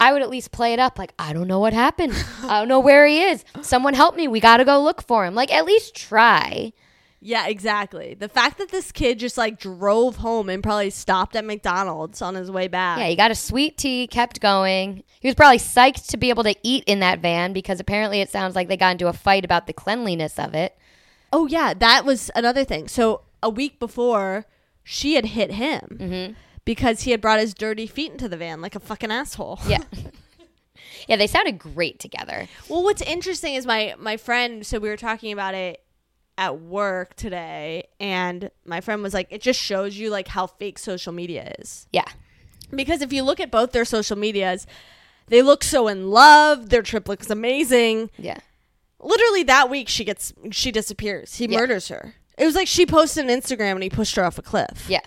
I 0.00 0.12
would 0.12 0.22
at 0.22 0.30
least 0.30 0.52
play 0.52 0.72
it 0.72 0.78
up 0.78 0.98
like, 0.98 1.12
I 1.18 1.32
don't 1.32 1.48
know 1.48 1.58
what 1.58 1.72
happened. 1.72 2.12
I 2.44 2.60
don't 2.60 2.68
know 2.68 2.80
where 2.80 3.06
he 3.06 3.22
is. 3.22 3.44
Someone 3.62 3.94
help 3.94 4.14
me. 4.16 4.28
We 4.28 4.40
got 4.40 4.58
to 4.58 4.64
go 4.64 4.80
look 4.82 5.02
for 5.02 5.24
him. 5.26 5.34
Like, 5.34 5.52
at 5.52 5.64
least 5.64 5.94
try. 5.94 6.72
Yeah, 7.20 7.48
exactly. 7.48 8.14
The 8.14 8.28
fact 8.28 8.58
that 8.58 8.70
this 8.70 8.92
kid 8.92 9.18
just 9.18 9.36
like 9.36 9.58
drove 9.58 10.18
home 10.18 10.48
and 10.48 10.62
probably 10.62 10.90
stopped 10.90 11.34
at 11.34 11.44
McDonald's 11.44 12.22
on 12.22 12.36
his 12.36 12.48
way 12.48 12.68
back. 12.68 12.98
Yeah, 12.98 13.08
he 13.08 13.16
got 13.16 13.32
a 13.32 13.34
sweet 13.34 13.76
tea, 13.76 14.06
kept 14.06 14.40
going. 14.40 15.02
He 15.18 15.26
was 15.26 15.34
probably 15.34 15.58
psyched 15.58 16.06
to 16.08 16.16
be 16.16 16.30
able 16.30 16.44
to 16.44 16.54
eat 16.62 16.84
in 16.86 17.00
that 17.00 17.18
van 17.18 17.52
because 17.52 17.80
apparently 17.80 18.20
it 18.20 18.30
sounds 18.30 18.54
like 18.54 18.68
they 18.68 18.76
got 18.76 18.92
into 18.92 19.08
a 19.08 19.12
fight 19.12 19.44
about 19.44 19.66
the 19.66 19.72
cleanliness 19.72 20.38
of 20.38 20.54
it. 20.54 20.78
Oh 21.32 21.48
yeah, 21.48 21.74
that 21.74 22.04
was 22.04 22.30
another 22.36 22.62
thing. 22.64 22.86
So 22.86 23.22
a 23.42 23.50
week 23.50 23.80
before, 23.80 24.46
she 24.84 25.14
had 25.14 25.26
hit 25.26 25.50
him 25.52 25.98
Mm-hmm. 26.00 26.32
Because 26.68 27.00
he 27.00 27.12
had 27.12 27.22
brought 27.22 27.40
his 27.40 27.54
dirty 27.54 27.86
feet 27.86 28.12
into 28.12 28.28
the 28.28 28.36
van 28.36 28.60
like 28.60 28.74
a 28.74 28.80
fucking 28.80 29.10
asshole. 29.10 29.58
Yeah. 29.66 29.84
yeah, 31.08 31.16
they 31.16 31.26
sounded 31.26 31.58
great 31.58 31.98
together. 31.98 32.46
Well, 32.68 32.82
what's 32.82 33.00
interesting 33.00 33.54
is 33.54 33.64
my 33.64 33.94
my 33.98 34.18
friend. 34.18 34.66
So 34.66 34.78
we 34.78 34.90
were 34.90 34.98
talking 34.98 35.32
about 35.32 35.54
it 35.54 35.82
at 36.36 36.60
work 36.60 37.16
today, 37.16 37.88
and 37.98 38.50
my 38.66 38.82
friend 38.82 39.02
was 39.02 39.14
like, 39.14 39.28
"It 39.30 39.40
just 39.40 39.58
shows 39.58 39.96
you 39.96 40.10
like 40.10 40.28
how 40.28 40.46
fake 40.46 40.78
social 40.78 41.10
media 41.10 41.54
is." 41.58 41.86
Yeah. 41.90 42.04
Because 42.70 43.00
if 43.00 43.14
you 43.14 43.22
look 43.22 43.40
at 43.40 43.50
both 43.50 43.72
their 43.72 43.86
social 43.86 44.18
medias, 44.18 44.66
they 45.28 45.40
look 45.40 45.64
so 45.64 45.88
in 45.88 46.10
love. 46.10 46.68
Their 46.68 46.82
trip 46.82 47.08
looks 47.08 47.30
amazing. 47.30 48.10
Yeah. 48.18 48.40
Literally 49.00 49.44
that 49.44 49.70
week, 49.70 49.88
she 49.88 50.04
gets 50.04 50.34
she 50.50 50.70
disappears. 50.70 51.36
He 51.36 51.46
Yeah. 51.46 51.60
murders 51.60 51.88
her. 51.88 52.16
It 52.36 52.44
was 52.44 52.54
like 52.54 52.68
she 52.68 52.84
posted 52.84 53.26
an 53.26 53.40
Instagram 53.40 53.72
and 53.72 53.82
he 53.82 53.88
pushed 53.88 54.16
her 54.16 54.24
off 54.24 54.36
a 54.36 54.42
cliff. 54.42 54.84
Yeah. 54.86 55.00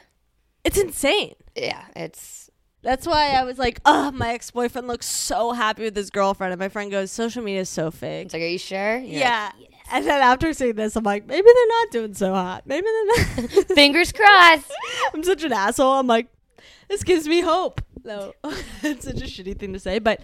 It's 0.64 0.78
insane. 0.80 1.36
Yeah. 1.55 1.83
It's 1.95 2.49
That's 2.81 3.05
why 3.05 3.29
I 3.31 3.43
was 3.43 3.57
like, 3.59 3.79
oh, 3.85 4.11
my 4.11 4.33
ex 4.33 4.51
boyfriend 4.51 4.87
looks 4.87 5.05
so 5.05 5.51
happy 5.51 5.83
with 5.83 5.95
his 5.95 6.09
girlfriend. 6.09 6.53
And 6.53 6.59
my 6.59 6.69
friend 6.69 6.89
goes, 6.91 7.11
social 7.11 7.43
media 7.43 7.61
is 7.61 7.69
so 7.69 7.91
fake. 7.91 8.25
it's 8.25 8.33
like, 8.33 8.43
are 8.43 8.47
you 8.47 8.57
sure? 8.57 8.97
You're 8.97 9.19
yeah. 9.19 9.51
And 9.93 10.05
then 10.05 10.21
after 10.21 10.53
seeing 10.53 10.75
this, 10.75 10.95
I'm 10.95 11.03
like, 11.03 11.27
maybe 11.27 11.45
they're 11.53 11.67
not 11.67 11.91
doing 11.91 12.13
so 12.13 12.33
hot. 12.33 12.65
Maybe 12.65 12.87
they're 12.87 13.05
not. 13.05 13.67
Fingers 13.75 14.11
crossed. 14.13 14.71
I'm 15.13 15.23
such 15.23 15.43
an 15.43 15.51
asshole. 15.51 15.93
I'm 15.93 16.07
like, 16.07 16.27
this 16.87 17.03
gives 17.03 17.27
me 17.27 17.41
hope. 17.41 17.81
No, 18.03 18.33
it's 18.81 19.05
such 19.05 19.21
a 19.21 19.25
shitty 19.25 19.59
thing 19.59 19.73
to 19.73 19.79
say, 19.79 19.99
but 19.99 20.21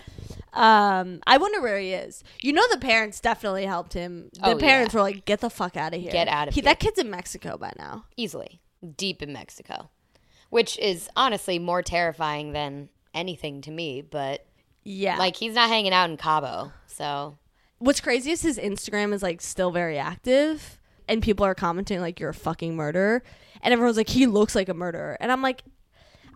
um, 0.53 1.19
I 1.27 1.37
wonder 1.37 1.61
where 1.61 1.77
he 1.77 1.91
is. 1.91 2.23
You 2.41 2.53
know, 2.53 2.63
the 2.71 2.79
parents 2.79 3.19
definitely 3.19 3.65
helped 3.65 3.93
him. 3.93 4.29
The 4.33 4.51
Oh, 4.51 4.57
parents 4.57 4.93
yeah. 4.93 4.99
were 4.99 5.03
like, 5.03 5.25
get 5.25 5.41
the 5.41 5.49
fuck 5.49 5.77
out 5.77 5.93
of 5.93 6.01
here. 6.01 6.11
Get 6.11 6.27
out 6.27 6.47
of 6.47 6.55
he, 6.55 6.61
here. 6.61 6.65
That 6.69 6.79
kid's 6.79 6.97
in 6.97 7.09
Mexico 7.11 7.57
by 7.57 7.73
now. 7.77 8.05
Easily. 8.15 8.61
Deep 8.95 9.21
in 9.21 9.31
Mexico. 9.33 9.89
Which 10.49 10.77
is 10.79 11.09
honestly 11.15 11.59
more 11.59 11.81
terrifying 11.81 12.53
than 12.53 12.89
anything 13.13 13.61
to 13.61 13.71
me, 13.71 14.01
but 14.01 14.45
Yeah. 14.83 15.17
like 15.17 15.35
he's 15.35 15.53
not 15.55 15.69
hanging 15.69 15.93
out 15.93 16.09
in 16.09 16.17
Cabo. 16.17 16.71
So 16.87 17.37
what's 17.79 17.99
crazy 18.01 18.31
is 18.31 18.41
his 18.41 18.57
Instagram 18.57 19.13
is 19.13 19.21
like 19.23 19.41
still 19.41 19.71
very 19.71 19.97
active 19.97 20.79
and 21.07 21.21
people 21.21 21.45
are 21.45 21.55
commenting 21.55 21.99
like 22.01 22.19
you're 22.19 22.29
a 22.31 22.33
fucking 22.33 22.75
murderer 22.75 23.21
and 23.61 23.73
everyone's 23.73 23.97
like 23.97 24.09
he 24.09 24.25
looks 24.25 24.55
like 24.55 24.67
a 24.69 24.73
murderer 24.73 25.15
and 25.19 25.31
I'm 25.31 25.41
like 25.41 25.63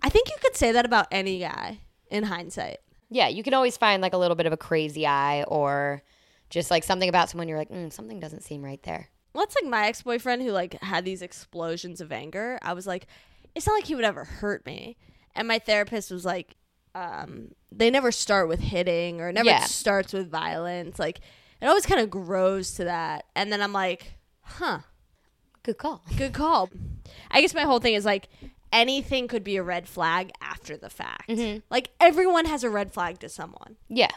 I 0.04 0.10
think 0.10 0.30
you 0.30 0.36
could 0.42 0.56
say 0.56 0.72
that 0.74 0.86
about 0.86 1.08
any 1.12 1.40
guy 1.40 1.80
in 2.10 2.24
hindsight. 2.24 2.78
yeah, 3.10 3.28
you 3.28 3.44
can 3.44 3.54
always 3.54 3.78
find 3.78 4.02
like 4.02 4.14
a 4.14 4.18
little 4.18 4.36
bit 4.36 4.46
of 4.46 4.54
a 4.54 4.58
crazy 4.58 5.06
eye 5.08 5.44
or 5.44 6.02
just 6.50 6.70
like 6.72 6.84
something 6.84 7.08
about 7.10 7.30
someone 7.30 7.48
you're 7.48 7.58
like, 7.58 7.70
mm, 7.70 7.92
something 7.94 8.20
doesn't 8.20 8.44
seem 8.44 8.64
right 8.64 8.82
there. 8.84 9.10
Well, 9.34 9.44
it's 9.46 9.56
like 9.56 9.66
my 9.70 9.88
ex-boyfriend 9.88 10.42
who 10.42 10.52
like 10.52 10.74
had 10.82 11.06
these 11.06 11.22
explosions 11.22 12.02
of 12.02 12.12
anger. 12.12 12.60
I 12.62 12.74
was 12.74 12.86
like 12.88 13.08
it's 13.56 13.68
not 13.68 13.74
like 13.74 13.86
he 13.86 13.96
would 13.96 14.06
ever 14.06 14.24
hurt 14.24 14.66
me. 14.66 14.98
And 15.36 15.48
my 15.48 15.60
therapist 15.60 16.12
was 16.12 16.26
like 16.26 16.56
um 16.94 17.52
they 17.72 17.90
never 17.90 18.12
start 18.12 18.48
with 18.50 18.60
hitting 18.60 19.22
or 19.22 19.30
it 19.30 19.34
never 19.34 19.48
Yeah. 19.50 19.64
starts 19.66 20.12
with 20.14 20.30
violence. 20.30 21.00
Like 21.00 21.20
it 21.62 21.68
always 21.68 21.86
kind 21.86 22.02
of 22.02 22.10
grows 22.10 22.74
to 22.76 22.84
that. 22.86 23.26
And 23.36 23.52
then 23.52 23.62
I'm 23.62 23.74
like, 23.74 24.16
"Huh. 24.42 24.80
Good 25.64 25.78
call. 25.78 26.02
Good 26.18 26.34
call. 26.34 26.70
I 27.30 27.42
guess 27.42 27.54
my 27.54 27.64
whole 27.64 27.80
thing 27.80 27.94
is 27.94 28.04
like 28.06 28.28
anything 28.74 29.28
could 29.28 29.44
be 29.44 29.58
a 29.58 29.64
red 29.64 29.88
flag 29.88 30.32
after 30.42 30.76
the 30.76 30.90
fact. 30.90 31.30
Mm-hmm. 31.30 31.60
Like 31.70 31.92
everyone 32.00 32.46
has 32.46 32.64
a 32.64 32.70
red 32.70 32.92
flag 32.94 33.20
to 33.20 33.30
someone. 33.30 33.76
Yeah. 33.90 34.10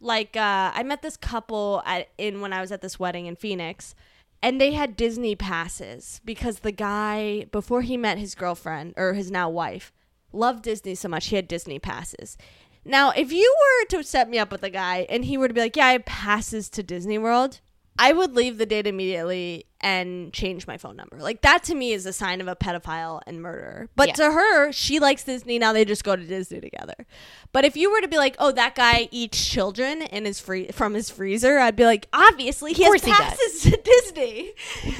Like 0.00 0.36
uh, 0.36 0.70
I 0.74 0.82
met 0.84 1.02
this 1.02 1.16
couple 1.16 1.82
at 1.84 2.08
in 2.16 2.40
when 2.40 2.52
I 2.52 2.60
was 2.60 2.70
at 2.70 2.80
this 2.80 2.98
wedding 3.00 3.26
in 3.26 3.34
Phoenix, 3.34 3.94
and 4.42 4.60
they 4.60 4.72
had 4.72 4.96
Disney 4.96 5.34
passes 5.34 6.20
because 6.24 6.60
the 6.60 6.72
guy 6.72 7.46
before 7.50 7.82
he 7.82 7.96
met 7.96 8.18
his 8.18 8.34
girlfriend 8.34 8.94
or 8.96 9.14
his 9.14 9.30
now 9.30 9.48
wife 9.48 9.92
loved 10.32 10.62
Disney 10.62 10.94
so 10.94 11.08
much 11.08 11.26
he 11.26 11.36
had 11.36 11.48
Disney 11.48 11.78
passes. 11.78 12.36
Now, 12.84 13.10
if 13.10 13.32
you 13.32 13.54
were 13.58 13.86
to 13.88 14.04
set 14.04 14.28
me 14.28 14.38
up 14.38 14.50
with 14.52 14.62
a 14.62 14.70
guy 14.70 15.06
and 15.08 15.24
he 15.24 15.36
were 15.36 15.48
to 15.48 15.54
be 15.54 15.60
like, 15.60 15.76
"Yeah, 15.76 15.86
I 15.86 15.92
have 15.92 16.04
passes 16.04 16.68
to 16.70 16.82
Disney 16.82 17.18
World," 17.18 17.60
I 17.98 18.12
would 18.12 18.34
leave 18.34 18.58
the 18.58 18.66
date 18.66 18.86
immediately 18.86 19.66
and 19.80 20.32
change 20.32 20.66
my 20.66 20.76
phone 20.76 20.96
number. 20.96 21.18
Like 21.18 21.42
that 21.42 21.62
to 21.64 21.74
me 21.74 21.92
is 21.92 22.04
a 22.04 22.12
sign 22.12 22.40
of 22.40 22.48
a 22.48 22.56
pedophile 22.56 23.20
and 23.26 23.40
murderer. 23.40 23.88
But 23.94 24.08
Yeah. 24.08 24.14
to 24.14 24.32
her, 24.32 24.72
she 24.72 24.98
likes 24.98 25.22
Disney. 25.24 25.58
Now 25.58 25.72
they 25.72 25.84
just 25.84 26.02
go 26.02 26.16
to 26.16 26.22
Disney 26.24 26.60
together. 26.60 27.06
But 27.52 27.64
if 27.64 27.76
you 27.76 27.90
were 27.92 28.00
to 28.00 28.08
be 28.08 28.16
like, 28.16 28.34
"Oh, 28.40 28.50
that 28.52 28.74
guy 28.74 29.08
eats 29.12 29.46
children 29.46 30.02
in 30.02 30.24
his 30.24 30.40
free 30.40 30.68
from 30.72 30.94
his 30.94 31.10
freezer," 31.10 31.58
I'd 31.58 31.76
be 31.76 31.84
like, 31.84 32.08
"Obviously, 32.12 32.72
he 32.72 32.82
has 32.82 32.90
course 32.90 33.04
he 33.04 33.12
passes 33.12 33.62
to 33.62 33.76
Disney." 33.84 34.52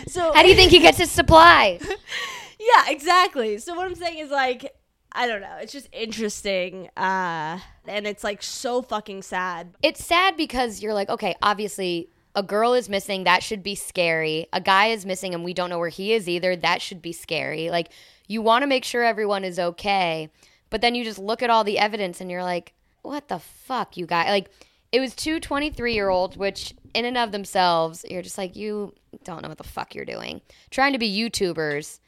So 0.07 0.33
How 0.33 0.43
do 0.43 0.49
you 0.49 0.55
think 0.55 0.71
he 0.71 0.79
gets 0.79 0.99
his 0.99 1.11
supply? 1.11 1.81
yeah, 2.61 2.85
exactly. 2.89 3.59
So 3.59 3.75
what 3.75 3.85
I'm 3.87 3.95
saying 3.95 4.19
is 4.19 4.31
like 4.31 4.75
I 5.11 5.27
don't 5.27 5.41
know. 5.41 5.57
It's 5.61 5.73
just 5.73 5.89
interesting, 5.93 6.89
uh, 6.97 7.59
and 7.87 8.07
it's 8.07 8.23
like 8.23 8.43
so 8.43 8.83
fucking 8.83 9.23
sad. 9.23 9.75
it's 9.83 10.05
sad 10.05 10.37
because 10.37 10.83
you're 10.83 10.93
like, 10.95 11.09
okay, 11.09 11.35
obviously 11.43 12.11
a 12.35 12.43
girl 12.43 12.75
is 12.75 12.89
missing. 12.89 13.25
That 13.25 13.43
should 13.43 13.63
be 13.63 13.75
scary. 13.75 14.47
A 14.53 14.61
guy 14.61 14.87
is 14.89 15.05
missing 15.07 15.35
and 15.35 15.45
we 15.45 15.55
don't 15.55 15.71
know 15.71 15.79
where 15.79 15.89
he 15.89 16.13
is 16.13 16.29
either. 16.29 16.55
That 16.57 16.83
should 16.83 17.03
be 17.03 17.13
scary. 17.13 17.71
Like, 17.71 17.91
you 18.27 18.43
want 18.43 18.63
to 18.63 18.67
make 18.67 18.85
sure 18.85 19.03
everyone 19.03 19.45
is 19.45 19.59
okay. 19.59 20.31
But 20.71 20.81
then 20.81 20.95
you 20.95 21.03
just 21.05 21.19
look 21.19 21.43
at 21.43 21.51
all 21.51 21.65
the 21.65 21.79
evidence 21.79 22.21
and 22.21 22.31
you're 22.31 22.43
like, 22.43 22.75
what 23.03 23.29
the 23.29 23.39
fuck, 23.39 23.97
you 23.97 24.07
guys? 24.07 24.29
Like, 24.29 24.51
it 24.93 25.01
was 25.01 25.15
two 25.15 25.41
23 25.41 25.95
year 25.95 26.09
olds, 26.11 26.37
which 26.37 26.75
in 26.95 27.05
and 27.05 27.17
of 27.19 27.33
themselves, 27.33 28.05
you're 28.09 28.23
just 28.23 28.39
like, 28.39 28.55
you 28.57 28.95
don't 29.25 29.43
know 29.43 29.49
what 29.49 29.59
the 29.59 29.65
fuck 29.65 29.95
you're 29.95 30.05
doing. 30.05 30.41
Trying 30.71 30.93
to 30.93 30.99
be 30.99 31.11
YouTubers, 31.11 32.01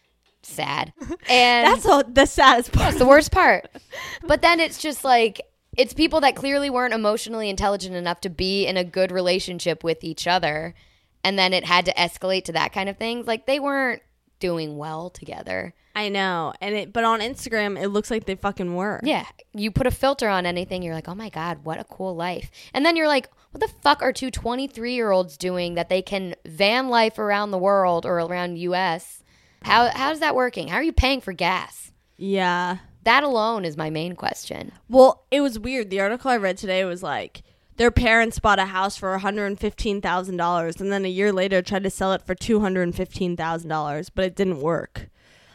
sad. 0.43 0.93
And 1.29 1.67
That's 1.67 1.87
all, 1.87 2.03
the 2.05 2.27
saddest 2.27 2.73
part. 2.73 2.87
that's 2.89 2.99
the 2.99 3.07
worst 3.07 3.33
part. 3.33 3.69
But 4.27 4.43
then 4.43 4.61
it's 4.61 4.79
just 4.79 5.05
like 5.05 5.41
it's 5.81 5.95
people 5.95 6.21
that 6.21 6.37
clearly 6.37 6.69
weren't 6.69 6.93
emotionally 6.93 7.49
intelligent 7.49 7.97
enough 7.97 8.21
to 8.21 8.29
be 8.29 8.67
in 8.67 8.77
a 8.77 8.85
good 8.85 9.11
relationship 9.11 9.83
with 9.83 10.05
each 10.05 10.27
other, 10.27 10.75
and 11.25 11.39
then 11.39 11.55
it 11.55 11.65
had 11.65 11.87
to 11.87 11.95
escalate 11.95 12.45
to 12.45 12.53
that 12.53 12.75
kind 12.75 12.91
of 12.91 12.99
things. 12.99 13.27
Like 13.27 13.47
they 13.47 13.59
weren't 13.59 14.03
doing 14.41 14.77
well 14.77 15.09
together. 15.09 15.73
I 15.95 16.11
know, 16.11 16.53
and 16.61 16.75
it. 16.75 16.93
But 16.93 17.05
on 17.05 17.21
Instagram, 17.21 17.81
it 17.81 17.89
looks 17.89 18.11
like 18.11 18.27
they 18.27 18.35
fucking 18.35 18.75
were. 18.75 19.01
Yeah, 19.03 19.25
you 19.55 19.71
put 19.71 19.87
a 19.87 19.91
filter 19.91 20.29
on 20.29 20.45
anything, 20.45 20.83
you're 20.83 20.95
like, 20.95 21.09
oh 21.09 21.15
my 21.15 21.31
god, 21.31 21.65
what 21.65 21.81
a 21.81 21.85
cool 21.85 22.15
life. 22.15 22.51
And 22.75 22.85
then 22.85 22.95
you're 22.95 23.09
like, 23.09 23.31
what 23.53 23.61
the 23.63 23.75
fuck 23.83 24.03
are 24.03 24.13
two 24.13 24.31
23 24.31 24.93
year 24.93 25.11
olds 25.11 25.39
doing 25.39 25.77
that 25.77 25.89
they 25.89 26.03
can 26.03 26.35
van 26.45 26.89
life 26.89 27.19
around 27.19 27.53
the 27.53 27.59
world 27.59 28.05
or 28.05 28.21
around 28.21 28.59
U.S. 28.59 29.23
How 29.63 29.89
how's 29.89 30.21
that 30.21 30.35
working? 30.37 30.69
How 30.69 30.77
are 30.77 30.83
you 30.83 30.93
paying 30.93 31.23
for 31.23 31.33
gas? 31.33 31.91
Yeah. 32.19 32.77
That 33.05 33.23
alone 33.23 33.65
is 33.65 33.77
my 33.77 33.91
main 33.91 34.15
question. 34.15 34.73
Well, 34.89 35.25
it 35.31 35.41
was 35.41 35.59
weird. 35.59 35.91
The 35.91 36.01
article 36.01 36.31
I 36.31 36.37
read 36.37 36.59
today 36.59 36.85
was 36.85 37.03
like 37.03 37.43
their 37.77 37.91
parents 37.91 38.39
bought 38.39 38.59
a 38.59 38.67
house 38.67 38.97
for 38.97 39.11
one 39.11 39.21
hundred 39.21 39.59
fifteen 39.59 40.01
thousand 40.01 40.37
dollars, 40.37 40.81
and 40.81 40.93
then 40.93 41.05
a 41.05 41.09
year 41.09 41.33
later 41.33 41.63
tried 41.63 41.85
to 41.85 41.91
sell 41.91 42.13
it 42.13 42.27
for 42.27 42.35
two 42.35 42.61
hundred 42.61 42.95
fifteen 42.95 43.37
thousand 43.37 43.71
dollars, 43.71 44.11
but 44.11 44.25
it 44.25 44.37
didn't 44.37 44.61
work. 44.61 45.09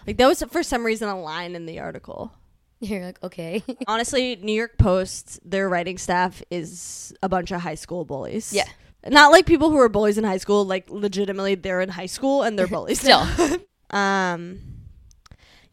Like 0.08 0.18
that 0.18 0.28
was 0.28 0.44
for 0.50 0.64
some 0.64 0.86
reason 0.86 1.08
a 1.08 1.20
line 1.20 1.56
in 1.56 1.66
the 1.66 1.80
article. 1.80 2.34
You're 2.80 3.06
like, 3.06 3.22
okay. 3.24 3.64
Honestly, 3.88 4.36
New 4.38 4.54
York 4.54 4.78
Post, 4.78 5.40
their 5.44 5.70
writing 5.70 5.98
staff 5.98 6.44
is 6.50 7.14
a 7.24 7.30
bunch 7.30 7.52
of 7.52 7.62
high 7.62 7.76
school 7.76 8.06
bullies. 8.06 8.54
Yeah. 8.54 8.68
Not 9.08 9.32
like 9.32 9.46
people 9.46 9.70
who 9.70 9.78
were 9.78 9.90
bullies 9.90 10.18
in 10.18 10.24
high 10.24 10.38
school, 10.38 10.66
like 10.66 10.90
legitimately 10.90 11.56
they're 11.56 11.82
in 11.82 11.90
high 11.90 12.06
school 12.08 12.42
and 12.42 12.58
they're 12.58 12.68
bullies. 12.76 13.00
Still. 13.02 13.26
Um 13.92 14.60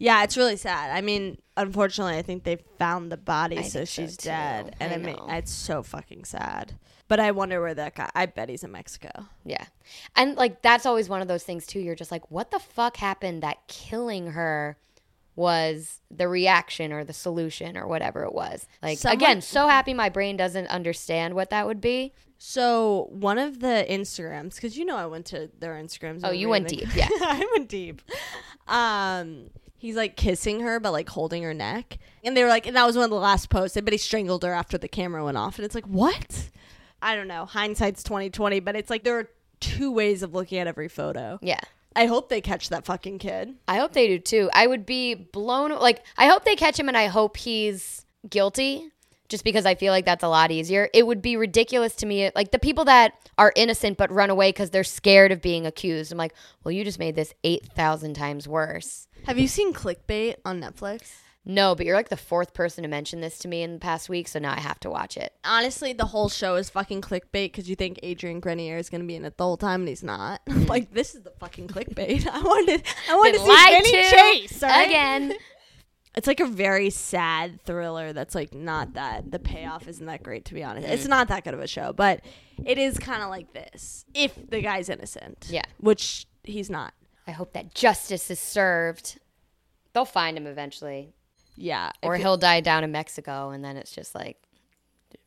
Yeah, 0.03 0.25
it's 0.25 0.37
really 0.37 0.57
sad. 0.57 0.91
I 0.91 1.01
mean, 1.01 1.39
unfortunately, 1.57 2.17
I 2.17 2.23
think 2.23 2.43
they 2.43 2.57
found 2.77 3.13
the 3.13 3.17
body, 3.17 3.59
I 3.59 3.63
so 3.63 3.81
so, 3.81 3.85
she's 3.85 4.17
too. 4.17 4.31
dead, 4.31 4.75
and 4.81 4.93
I 4.93 4.95
I 4.97 4.99
mean, 4.99 5.17
it's 5.29 5.53
so 5.53 5.85
fucking 5.85 6.25
sad. 6.25 6.75
But 7.07 7.21
I 7.21 7.31
wonder 7.31 7.61
where 7.61 7.75
that 7.75 7.95
guy. 7.95 8.11
I 8.13 8.27
bet 8.27 8.49
he's 8.49 8.65
in 8.65 8.73
Mexico. 8.73 9.11
Yeah. 9.45 9.65
And 10.17 10.37
like 10.37 10.61
that's 10.61 10.87
always 10.87 11.09
one 11.09 11.23
of 11.23 11.29
those 11.29 11.45
things 11.45 11.67
too. 11.67 11.79
You're 11.79 11.95
just 11.95 12.11
like, 12.11 12.29
what 12.31 12.51
the 12.51 12.59
fuck 12.59 12.97
happened 12.97 13.45
that 13.45 13.69
killing 13.69 14.29
her 14.29 14.77
was 15.37 16.01
the 16.11 16.27
reaction 16.27 16.93
or 16.93 17.05
the 17.05 17.13
solution 17.13 17.77
or 17.77 17.87
whatever 17.87 18.25
it 18.25 18.33
was. 18.33 18.67
Like 18.83 18.99
Someone- 18.99 19.17
again, 19.19 19.41
so 19.41 19.69
happy 19.69 19.95
my 19.95 20.09
brain 20.09 20.37
doesn't 20.37 20.67
understand 20.67 21.35
what 21.35 21.51
that 21.51 21.67
would 21.67 21.81
be. 21.81 22.13
So 22.39 23.09
one 23.11 23.39
of 23.39 23.61
the 23.61 23.87
Instagrams, 23.89 24.57
because 24.57 24.77
you 24.77 24.85
know 24.85 24.97
I 24.97 25.07
went 25.07 25.27
to 25.27 25.49
their 25.61 25.75
Instagrams. 25.75 26.23
Oh, 26.25 26.33
you 26.33 26.49
went 26.49 26.67
deep, 26.67 26.89
yeah. 26.95 27.09
I 27.21 27.47
went 27.55 27.69
deep. 27.69 28.03
Um, 28.67 29.51
He's 29.83 29.97
like 29.97 30.15
kissing 30.15 30.61
her, 30.61 30.79
but 30.79 30.93
like 30.93 31.09
holding 31.09 31.43
her 31.43 31.53
neck. 31.53 31.99
And 32.23 32.37
they 32.37 32.45
were 32.45 32.49
like, 32.49 32.69
and 32.69 32.77
that 32.77 32.87
was 32.87 32.95
one 32.95 33.03
of 33.03 33.11
the 33.11 33.17
last 33.17 33.51
posts. 33.51 33.77
But 33.83 33.93
he 33.93 33.99
strangled 33.99 34.45
her 34.45 34.53
after 34.53 34.79
the 34.79 34.87
camera 34.87 35.25
went 35.25 35.37
off. 35.37 35.59
And 35.59 35.65
it's 35.65 35.75
like, 35.75 35.87
what? 35.87 36.51
I 37.03 37.17
don't 37.17 37.27
know. 37.27 37.47
Hindsight's 37.47 38.05
twenty 38.05 38.31
twenty, 38.31 38.61
but 38.61 38.77
it's 38.77 38.91
like 38.91 39.03
there 39.03 39.19
are 39.19 39.29
two 39.59 39.91
ways 39.91 40.23
of 40.23 40.35
looking 40.35 40.59
at 40.59 40.69
every 40.69 40.87
photo. 40.87 41.41
Yeah. 41.43 41.59
I 41.97 42.07
hope 42.07 42.29
they 42.29 42.41
catch 42.41 42.69
that 42.69 42.85
fucking 42.85 43.19
kid. 43.19 43.57
I 43.67 43.79
hope 43.79 43.93
they 43.93 44.07
do 44.07 44.21
too. 44.21 44.49
I 44.55 44.69
would 44.69 44.87
be 44.87 45.15
blown 45.15 45.73
like 45.73 46.05
I 46.17 46.29
hope 46.29 46.45
they 46.45 46.55
catch 46.55 46.79
him 46.79 46.87
and 46.87 46.97
I 46.97 47.09
hope 47.09 47.37
he's 47.37 48.07
guilty 48.31 48.89
just 49.33 49.43
because 49.43 49.67
I 49.67 49.75
feel 49.75 49.93
like 49.93 50.05
that's 50.05 50.23
a 50.23 50.29
lot 50.29 50.53
easier. 50.53 50.89
It 50.95 51.05
would 51.05 51.21
be 51.21 51.37
ridiculous 51.37 51.97
to 51.97 52.07
me 52.07 52.31
like 52.37 52.53
the 52.53 52.61
people 52.61 52.85
that 52.85 53.15
are 53.37 53.53
innocent 53.57 53.99
but 53.99 54.13
run 54.13 54.31
away 54.31 54.53
cuz 54.53 54.71
they're 54.71 54.85
scared 54.85 55.33
of 55.33 55.43
being 55.43 55.67
accused. 55.67 56.13
I'm 56.13 56.19
like, 56.19 56.35
"Well, 56.63 56.71
you 56.71 56.85
just 56.85 57.01
made 57.01 57.17
this 57.17 57.35
8,000 57.43 58.15
times 58.15 58.47
worse." 58.47 59.09
Have 59.27 59.39
you 59.39 59.49
seen 59.49 59.73
Clickbait 59.73 60.37
on 60.45 60.61
Netflix? 60.61 61.09
No, 61.45 61.75
but 61.75 61.87
you're 61.87 61.97
like 61.97 62.09
the 62.09 62.17
fourth 62.17 62.55
person 62.55 62.83
to 62.83 62.89
mention 62.89 63.21
this 63.21 63.39
to 63.39 63.49
me 63.49 63.63
in 63.63 63.75
the 63.75 63.79
past 63.81 64.09
week, 64.09 64.29
so 64.29 64.39
now 64.39 64.53
I 64.53 64.61
have 64.61 64.79
to 64.81 64.91
watch 64.91 65.17
it. 65.17 65.33
Honestly, 65.45 65.93
the 65.93 66.07
whole 66.07 66.29
show 66.29 66.55
is 66.55 66.71
fucking 66.71 67.01
clickbait 67.01 67.31
because 67.33 67.69
you 67.69 67.75
think 67.75 67.99
Adrian 68.05 68.39
Grenier 68.39 68.77
is 68.77 68.89
going 68.89 69.01
to 69.01 69.07
be 69.07 69.17
in 69.17 69.25
it 69.25 69.37
the 69.37 69.45
whole 69.45 69.57
time 69.57 69.81
and 69.81 69.89
he's 69.89 70.05
not. 70.05 70.41
like, 70.47 70.93
this 70.93 71.17
is 71.17 71.23
the 71.23 71.33
fucking 71.41 71.67
clickbait. 71.67 72.29
I 72.33 72.41
wanted, 72.41 72.85
I 73.11 73.17
wanted 73.17 73.39
to 73.39 73.45
see 73.45 73.93
Vinny 73.93 74.47
Chase 74.47 74.63
right? 74.63 74.87
again. 74.87 75.35
It's 76.15 76.27
like 76.27 76.41
a 76.41 76.47
very 76.47 76.91
sad 76.91 77.63
thriller 77.63 78.13
that's 78.13 78.35
like 78.35 78.53
not 78.53 78.95
that 78.95 79.31
the 79.31 79.39
payoff 79.39 79.89
isn't 79.89 80.05
that 80.05 80.23
great 80.23 80.45
to 80.47 80.55
be 80.55 80.63
honest. 80.63 80.87
It's 80.87 81.07
mm. 81.07 81.11
not 81.11 81.29
that 81.29 81.45
good 81.45 81.55
of 81.55 81.61
a 81.61 81.67
show, 81.67 81.93
but 81.93 82.21
it 82.65 82.77
is 82.77 82.99
kind 82.99 83.23
of 83.23 83.31
like 83.31 83.53
this. 83.55 84.05
If 84.13 84.51
the 84.51 84.61
guy's 84.61 84.89
innocent. 84.89 85.47
Yeah. 85.49 85.65
Which 85.79 86.27
he's 86.45 86.69
not. 86.69 86.93
I 87.27 87.31
hope 87.31 87.55
that 87.55 87.75
justice 87.75 88.31
is 88.31 88.41
served. 88.41 89.19
They'll 89.95 90.05
find 90.05 90.37
him 90.37 90.47
eventually. 90.47 91.15
Yeah. 91.57 91.93
Or 92.03 92.17
he'll 92.17 92.37
die 92.37 92.61
down 92.61 92.85
in 92.85 92.93
Mexico 92.93 93.51
and 93.51 93.65
then 93.65 93.77
it's 93.79 93.93
just 93.93 94.15
like 94.15 94.37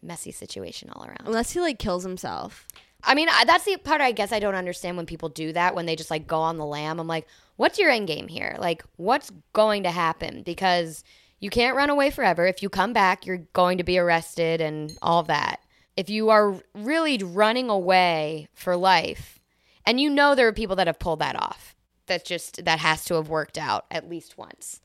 messy 0.04 0.32
situation 0.32 0.90
all 0.92 1.06
around. 1.06 1.24
unless 1.26 1.52
he 1.52 1.60
like 1.62 1.80
kills 1.80 2.04
himself. 2.04 2.68
I 3.04 3.16
mean, 3.16 3.28
I- 3.30 3.46
that's 3.46 3.66
the 3.66 3.78
part 3.78 4.02
I 4.02 4.12
guess 4.12 4.32
I 4.32 4.40
don't 4.40 4.56
understand 4.56 4.98
when 4.98 5.06
people 5.06 5.30
do 5.30 5.52
that 5.54 5.74
when 5.74 5.86
they 5.88 5.96
just 5.96 6.12
like 6.12 6.28
go 6.28 6.40
on 6.40 6.58
the 6.58 6.66
lam. 6.66 7.00
I'm 7.00 7.08
like, 7.08 7.28
what's 7.58 7.80
your 7.80 7.90
end 7.90 8.08
game 8.08 8.28
here? 8.28 8.56
Like, 8.60 8.84
what's 8.98 9.32
going 9.54 9.84
to 9.84 9.92
happen? 9.92 10.44
Because 10.44 11.04
you 11.40 11.50
can't 11.50 11.76
run 11.76 11.90
away 11.90 12.10
forever. 12.10 12.46
If 12.46 12.64
you 12.64 12.70
come 12.70 12.94
back, 12.94 13.26
you're 13.26 13.46
going 13.54 13.78
to 13.78 13.84
be 13.84 13.98
arrested 13.98 14.62
and 14.62 14.98
all 15.02 15.24
that. 15.24 15.60
If 15.98 16.10
you 16.10 16.30
are 16.30 16.60
really 16.74 17.18
running 17.18 17.70
away 17.70 18.48
for 18.54 18.76
life, 18.76 19.40
and 19.86 20.00
you 20.00 20.10
know 20.10 20.36
there 20.36 20.48
are 20.48 20.54
people 20.54 20.76
that 20.78 20.88
have 20.88 21.00
pulled 21.00 21.20
that 21.20 21.36
off, 21.36 21.76
that's 22.08 22.28
just 22.28 22.66
that 22.66 22.80
has 22.80 23.06
to 23.06 23.16
have 23.16 23.30
worked 23.30 23.58
out 23.58 23.86
at 23.90 24.10
least 24.10 24.38
once. 24.38 24.82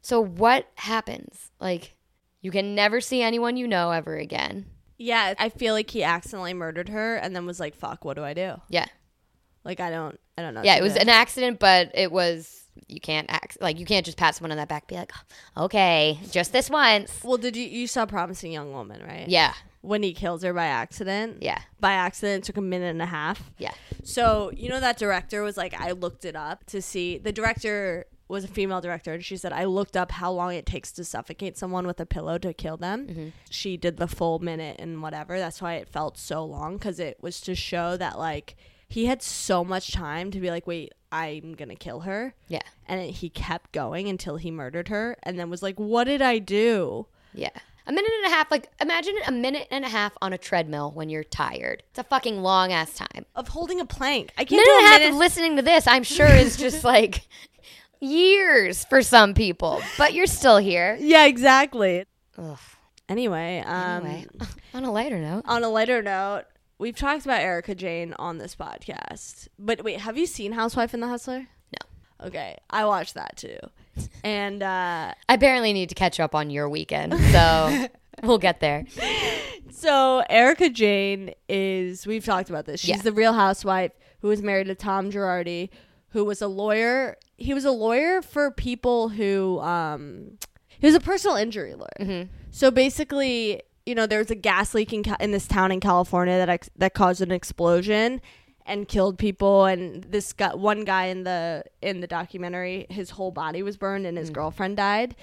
So 0.00 0.20
what 0.20 0.70
happens? 0.76 1.50
Like, 1.60 1.96
you 2.40 2.50
can 2.50 2.74
never 2.74 3.00
see 3.00 3.22
anyone 3.22 3.56
you 3.56 3.66
know 3.66 3.90
ever 3.90 4.16
again. 4.16 4.66
Yeah, 4.98 5.34
I 5.38 5.48
feel 5.48 5.74
like 5.74 5.90
he 5.90 6.02
accidentally 6.02 6.54
murdered 6.54 6.88
her 6.88 7.16
and 7.16 7.36
then 7.36 7.44
was 7.44 7.60
like, 7.60 7.74
"Fuck, 7.74 8.04
what 8.04 8.14
do 8.14 8.24
I 8.24 8.32
do?" 8.32 8.54
Yeah. 8.68 8.86
Like 9.66 9.80
I 9.80 9.90
don't, 9.90 10.18
I 10.38 10.42
don't 10.42 10.54
know. 10.54 10.62
Yeah, 10.62 10.76
it 10.76 10.82
was 10.82 10.96
an 10.96 11.08
accident, 11.10 11.58
but 11.58 11.90
it 11.94 12.10
was 12.10 12.62
you 12.88 13.00
can't 13.00 13.26
act 13.30 13.56
like 13.60 13.78
you 13.80 13.86
can't 13.86 14.04
just 14.04 14.18
pat 14.18 14.34
someone 14.34 14.50
on 14.52 14.58
that 14.58 14.68
back 14.68 14.82
and 14.84 14.88
be 14.88 14.94
like, 14.96 15.12
oh, 15.56 15.64
okay, 15.64 16.18
just 16.30 16.52
this 16.52 16.70
once. 16.70 17.20
Well, 17.24 17.36
did 17.38 17.56
you 17.56 17.64
you 17.64 17.86
saw 17.86 18.06
Promising 18.06 18.52
Young 18.52 18.72
Woman, 18.72 19.02
right? 19.02 19.28
Yeah, 19.28 19.54
When 19.80 20.02
he 20.02 20.12
kills 20.12 20.42
her 20.42 20.52
by 20.52 20.66
accident. 20.66 21.42
yeah, 21.42 21.58
By 21.80 21.92
accident, 21.92 22.44
took 22.44 22.56
a 22.58 22.62
minute 22.62 22.90
and 22.90 23.02
a 23.02 23.06
half. 23.06 23.50
yeah. 23.58 23.72
So 24.04 24.50
you 24.54 24.68
know 24.68 24.78
that 24.80 24.98
director 24.98 25.42
was 25.42 25.56
like, 25.56 25.74
I 25.78 25.92
looked 25.92 26.24
it 26.24 26.36
up 26.36 26.64
to 26.66 26.80
see. 26.82 27.18
The 27.18 27.32
director 27.32 28.06
was 28.28 28.44
a 28.44 28.48
female 28.48 28.80
director, 28.80 29.14
and 29.14 29.24
she 29.24 29.36
said 29.36 29.52
I 29.52 29.64
looked 29.64 29.96
up 29.96 30.10
how 30.10 30.30
long 30.32 30.52
it 30.52 30.66
takes 30.66 30.92
to 30.92 31.04
suffocate 31.04 31.56
someone 31.56 31.86
with 31.86 31.98
a 32.00 32.06
pillow 32.06 32.38
to 32.38 32.52
kill 32.52 32.76
them. 32.76 33.06
Mm-hmm. 33.06 33.28
She 33.50 33.76
did 33.76 33.96
the 33.96 34.08
full 34.08 34.38
minute 34.40 34.76
and 34.80 35.00
whatever. 35.00 35.38
That's 35.38 35.62
why 35.62 35.74
it 35.76 35.88
felt 35.88 36.18
so 36.18 36.44
long 36.44 36.76
because 36.76 36.98
it 37.00 37.16
was 37.22 37.40
to 37.42 37.54
show 37.54 37.96
that 37.96 38.18
like 38.18 38.56
he 38.88 39.06
had 39.06 39.22
so 39.22 39.64
much 39.64 39.92
time 39.92 40.30
to 40.30 40.40
be 40.40 40.50
like, 40.50 40.66
wait, 40.66 40.92
I'm 41.12 41.54
gonna 41.54 41.74
kill 41.76 42.00
her. 42.00 42.34
Yeah. 42.48 42.60
and 42.86 43.00
it, 43.00 43.10
he 43.12 43.28
kept 43.30 43.72
going 43.72 44.08
until 44.08 44.36
he 44.36 44.50
murdered 44.50 44.88
her 44.88 45.16
and 45.22 45.38
then 45.38 45.50
was 45.50 45.62
like 45.62 45.78
what 45.78 46.04
did 46.04 46.20
i 46.22 46.38
do 46.38 47.06
Yeah. 47.34 47.50
A 47.88 47.92
minute 47.92 48.10
and 48.24 48.32
a 48.32 48.34
half, 48.34 48.50
like 48.50 48.68
imagine 48.80 49.14
a 49.28 49.30
minute 49.30 49.68
and 49.70 49.84
a 49.84 49.88
half 49.88 50.12
on 50.20 50.32
a 50.32 50.38
treadmill 50.38 50.90
when 50.90 51.08
you're 51.08 51.22
tired. 51.22 51.84
It's 51.90 52.00
a 52.00 52.04
fucking 52.04 52.42
long 52.42 52.72
ass 52.72 52.94
time. 52.94 53.26
of 53.36 53.46
holding 53.46 53.78
a 53.78 53.84
plank 53.86 54.32
I 54.36 54.44
can't 54.44 54.50
minute 54.50 54.64
do 54.64 54.72
and 54.72 54.80
a 54.84 54.84
a 54.84 54.90
half 54.90 54.98
minute 54.98 55.12
of 55.12 55.18
listening 55.18 55.54
to 55.56 55.62
this, 55.62 55.86
I'm 55.86 56.02
sure, 56.02 56.26
is 56.26 56.56
just 56.56 56.82
like 56.94 57.28
years 58.00 58.84
for 58.84 59.02
some 59.02 59.34
people, 59.34 59.80
but 59.98 60.14
you're 60.14 60.26
still 60.26 60.58
here. 60.58 60.96
yeah 61.00 61.26
exactly 61.26 62.04
Ugh. 62.38 62.58
anyway 63.08 63.62
um 63.64 64.04
Anyway, 64.06 64.26
on 64.74 64.84
a 64.84 64.90
lighter 64.92 65.18
note, 65.18 65.42
on 65.46 65.62
a 65.64 65.68
lighter 65.68 66.02
note 66.02 66.44
we've 66.78 66.96
talked 66.96 67.24
about 67.24 67.40
Erika 67.40 67.74
Jayne 67.74 68.14
on 68.18 68.38
this 68.38 68.54
podcast 68.56 69.48
but 69.58 69.82
wait 69.84 70.00
have 70.00 70.16
you 70.16 70.26
seen 70.26 70.52
housewife 70.52 70.92
and 70.94 71.02
the 71.02 71.08
hustler 71.08 71.46
No. 71.72 72.26
okay 72.26 72.56
i 72.70 72.84
watched 72.84 73.14
that 73.14 73.36
too 73.36 73.58
and 74.22 74.62
uh 74.62 75.12
I 75.28 75.34
apparently 75.34 75.72
need 75.72 75.88
to 75.88 75.94
catch 75.94 76.20
up 76.20 76.34
on 76.34 76.50
your 76.50 76.68
weekend, 76.68 77.14
so 77.32 77.86
we'll 78.22 78.36
get 78.36 78.60
there. 78.60 78.84
So 79.70 80.22
Erika 80.28 80.68
Jayne 80.68 81.32
is 81.48 82.06
we've 82.06 82.24
talked 82.24 82.50
about 82.50 82.66
this. 82.66 82.80
She's 82.80 82.96
Yeah. 82.96 83.02
the 83.02 83.12
real 83.12 83.32
housewife 83.32 83.92
who 84.20 84.28
was 84.28 84.42
married 84.42 84.66
to 84.66 84.74
Tom 84.74 85.10
Girardi, 85.10 85.70
who 86.10 86.26
was 86.26 86.42
a 86.42 86.46
lawyer. 86.46 87.16
He 87.38 87.54
was 87.54 87.64
a 87.64 87.70
lawyer 87.70 88.20
for 88.20 88.50
people 88.50 89.08
who 89.08 89.60
um 89.60 90.36
he 90.78 90.86
was 90.86 90.94
a 90.94 91.00
personal 91.00 91.36
injury 91.36 91.74
lawyer. 91.74 92.28
So 92.50 92.70
basically, 92.70 93.62
you 93.86 93.94
know, 93.94 94.06
there 94.06 94.18
was 94.18 94.30
a 94.30 94.34
gas 94.34 94.74
leak 94.74 94.92
in, 94.92 95.04
in 95.20 95.30
this 95.30 95.46
town 95.46 95.72
in 95.72 95.80
California 95.80 96.36
that 96.36 96.48
ex- 96.48 96.70
that 96.76 96.92
caused 96.92 97.22
an 97.22 97.30
explosion 97.30 98.20
and 98.66 98.88
killed 98.88 99.16
people. 99.16 99.64
And 99.64 100.02
this 100.04 100.32
guy, 100.32 100.54
one 100.54 100.84
guy 100.84 101.06
in 101.06 101.22
the 101.22 101.64
in 101.80 102.00
the 102.00 102.08
documentary 102.08 102.86
his 102.90 103.10
whole 103.10 103.30
body 103.30 103.62
was 103.62 103.76
burned 103.76 104.04
and 104.04 104.18
his 104.18 104.30
mm. 104.30 104.34
girlfriend 104.34 104.76
died 104.76 105.14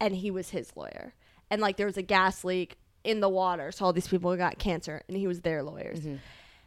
and 0.00 0.16
he 0.16 0.30
was 0.30 0.50
his 0.50 0.72
lawyer. 0.76 1.14
And 1.50 1.60
like 1.60 1.76
there 1.76 1.86
was 1.86 1.98
a 1.98 2.02
gas 2.02 2.44
leak 2.44 2.78
in 3.04 3.18
the 3.18 3.28
water 3.28 3.72
so 3.72 3.84
all 3.84 3.92
these 3.92 4.06
people 4.06 4.34
got 4.36 4.60
cancer 4.60 5.02
and 5.08 5.16
he 5.16 5.26
was 5.26 5.40
their 5.40 5.62
lawyers. 5.62 6.00
Mm-hmm. 6.00 6.16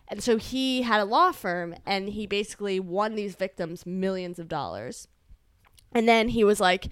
And 0.07 0.21
so 0.21 0.37
he 0.37 0.83
had 0.83 0.99
a 0.99 1.05
law 1.05 1.31
firm 1.31 1.73
and 1.85 2.09
he 2.09 2.27
basically 2.27 2.79
won 2.79 3.15
these 3.15 3.35
victims 3.35 3.85
millions 3.85 4.37
of 4.37 4.47
dollars. 4.47 5.07
And 5.93 6.07
then 6.07 6.27
he 6.29 6.43
was 6.43 6.59
like, 6.59 6.89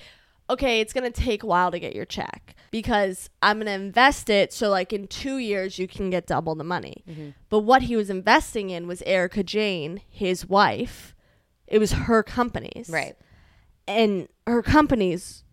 okay, 0.53 0.79
it's 0.79 0.93
going 0.93 1.11
to 1.11 1.21
take 1.21 1.43
a 1.43 1.45
while 1.45 1.71
to 1.71 1.79
get 1.79 1.95
your 1.95 2.05
check 2.05 2.55
because 2.71 3.29
I'm 3.41 3.57
going 3.57 3.67
to 3.67 3.73
invest 3.73 4.29
it 4.29 4.51
so, 4.53 4.69
like, 4.69 4.93
in 4.93 5.07
two 5.07 5.37
years, 5.37 5.77
you 5.77 5.87
can 5.87 6.09
get 6.09 6.25
double 6.25 6.55
the 6.55 6.63
money. 6.63 7.03
Mm-hmm. 7.07 7.29
But 7.49 7.59
what 7.59 7.83
he 7.83 7.95
was 7.95 8.09
investing 8.09 8.69
in 8.69 8.87
was 8.87 9.03
Erika 9.05 9.43
Jayne, 9.43 10.01
his 10.09 10.47
wife. 10.47 11.13
It 11.67 11.79
was 11.79 11.91
her 11.93 12.23
companies. 12.23 12.89
Right. 12.89 13.15
And 13.87 14.27
her 14.47 14.61
companies, 14.63 15.43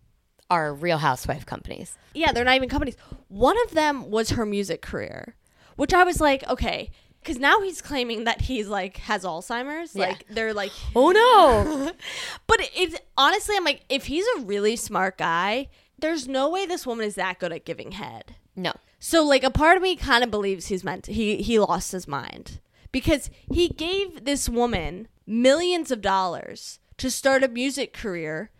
are 0.51 0.73
real 0.73 0.97
housewife 0.97 1.45
companies. 1.45 1.97
yeah, 2.13 2.33
they're 2.33 2.43
not 2.43 2.57
even 2.57 2.67
companies. 2.67 2.97
One 3.29 3.55
of 3.65 3.71
them 3.71 4.11
was 4.11 4.31
her 4.31 4.45
music 4.45 4.81
career, 4.81 5.35
which 5.77 5.93
I 5.93 6.03
was 6.03 6.19
like, 6.19 6.47
okay. 6.49 6.91
Because 7.21 7.37
now 7.37 7.61
he's 7.61 7.81
claiming 7.81 8.23
that 8.23 8.41
he's 8.41 8.67
like 8.67 8.97
has 8.97 9.23
Alzheimer's. 9.23 9.95
Yeah. 9.95 10.07
Like 10.07 10.25
they're 10.29 10.53
like 10.53 10.71
Oh 10.95 11.11
no. 11.11 11.91
But 12.47 12.69
it's 12.75 12.97
honestly, 13.17 13.55
I'm 13.55 13.63
like, 13.63 13.81
if 13.89 14.05
he's 14.07 14.25
a 14.37 14.41
really 14.41 14.75
smart 14.75 15.17
guy, 15.17 15.69
there's 15.99 16.27
no 16.27 16.49
way 16.49 16.65
this 16.65 16.85
woman 16.87 17.05
is 17.05 17.15
that 17.15 17.39
good 17.39 17.53
at 17.53 17.65
giving 17.65 17.91
head. 17.93 18.35
no. 18.55 18.73
So 19.03 19.23
like 19.23 19.43
a 19.43 19.49
part 19.49 19.77
of 19.77 19.83
me 19.83 19.95
kind 19.95 20.23
of 20.23 20.29
believes 20.29 20.67
he's 20.67 20.83
meant 20.83 21.07
he 21.07 21.37
he 21.37 21.57
lost 21.57 21.91
his 21.91 22.07
mind 22.07 22.59
because 22.91 23.31
he 23.51 23.67
gave 23.69 24.25
this 24.25 24.47
woman 24.47 25.07
millions 25.25 25.89
of 25.89 26.01
dollars 26.01 26.77
to 26.97 27.09
start 27.09 27.43
a 27.43 27.47
music 27.47 27.93
career 27.93 28.51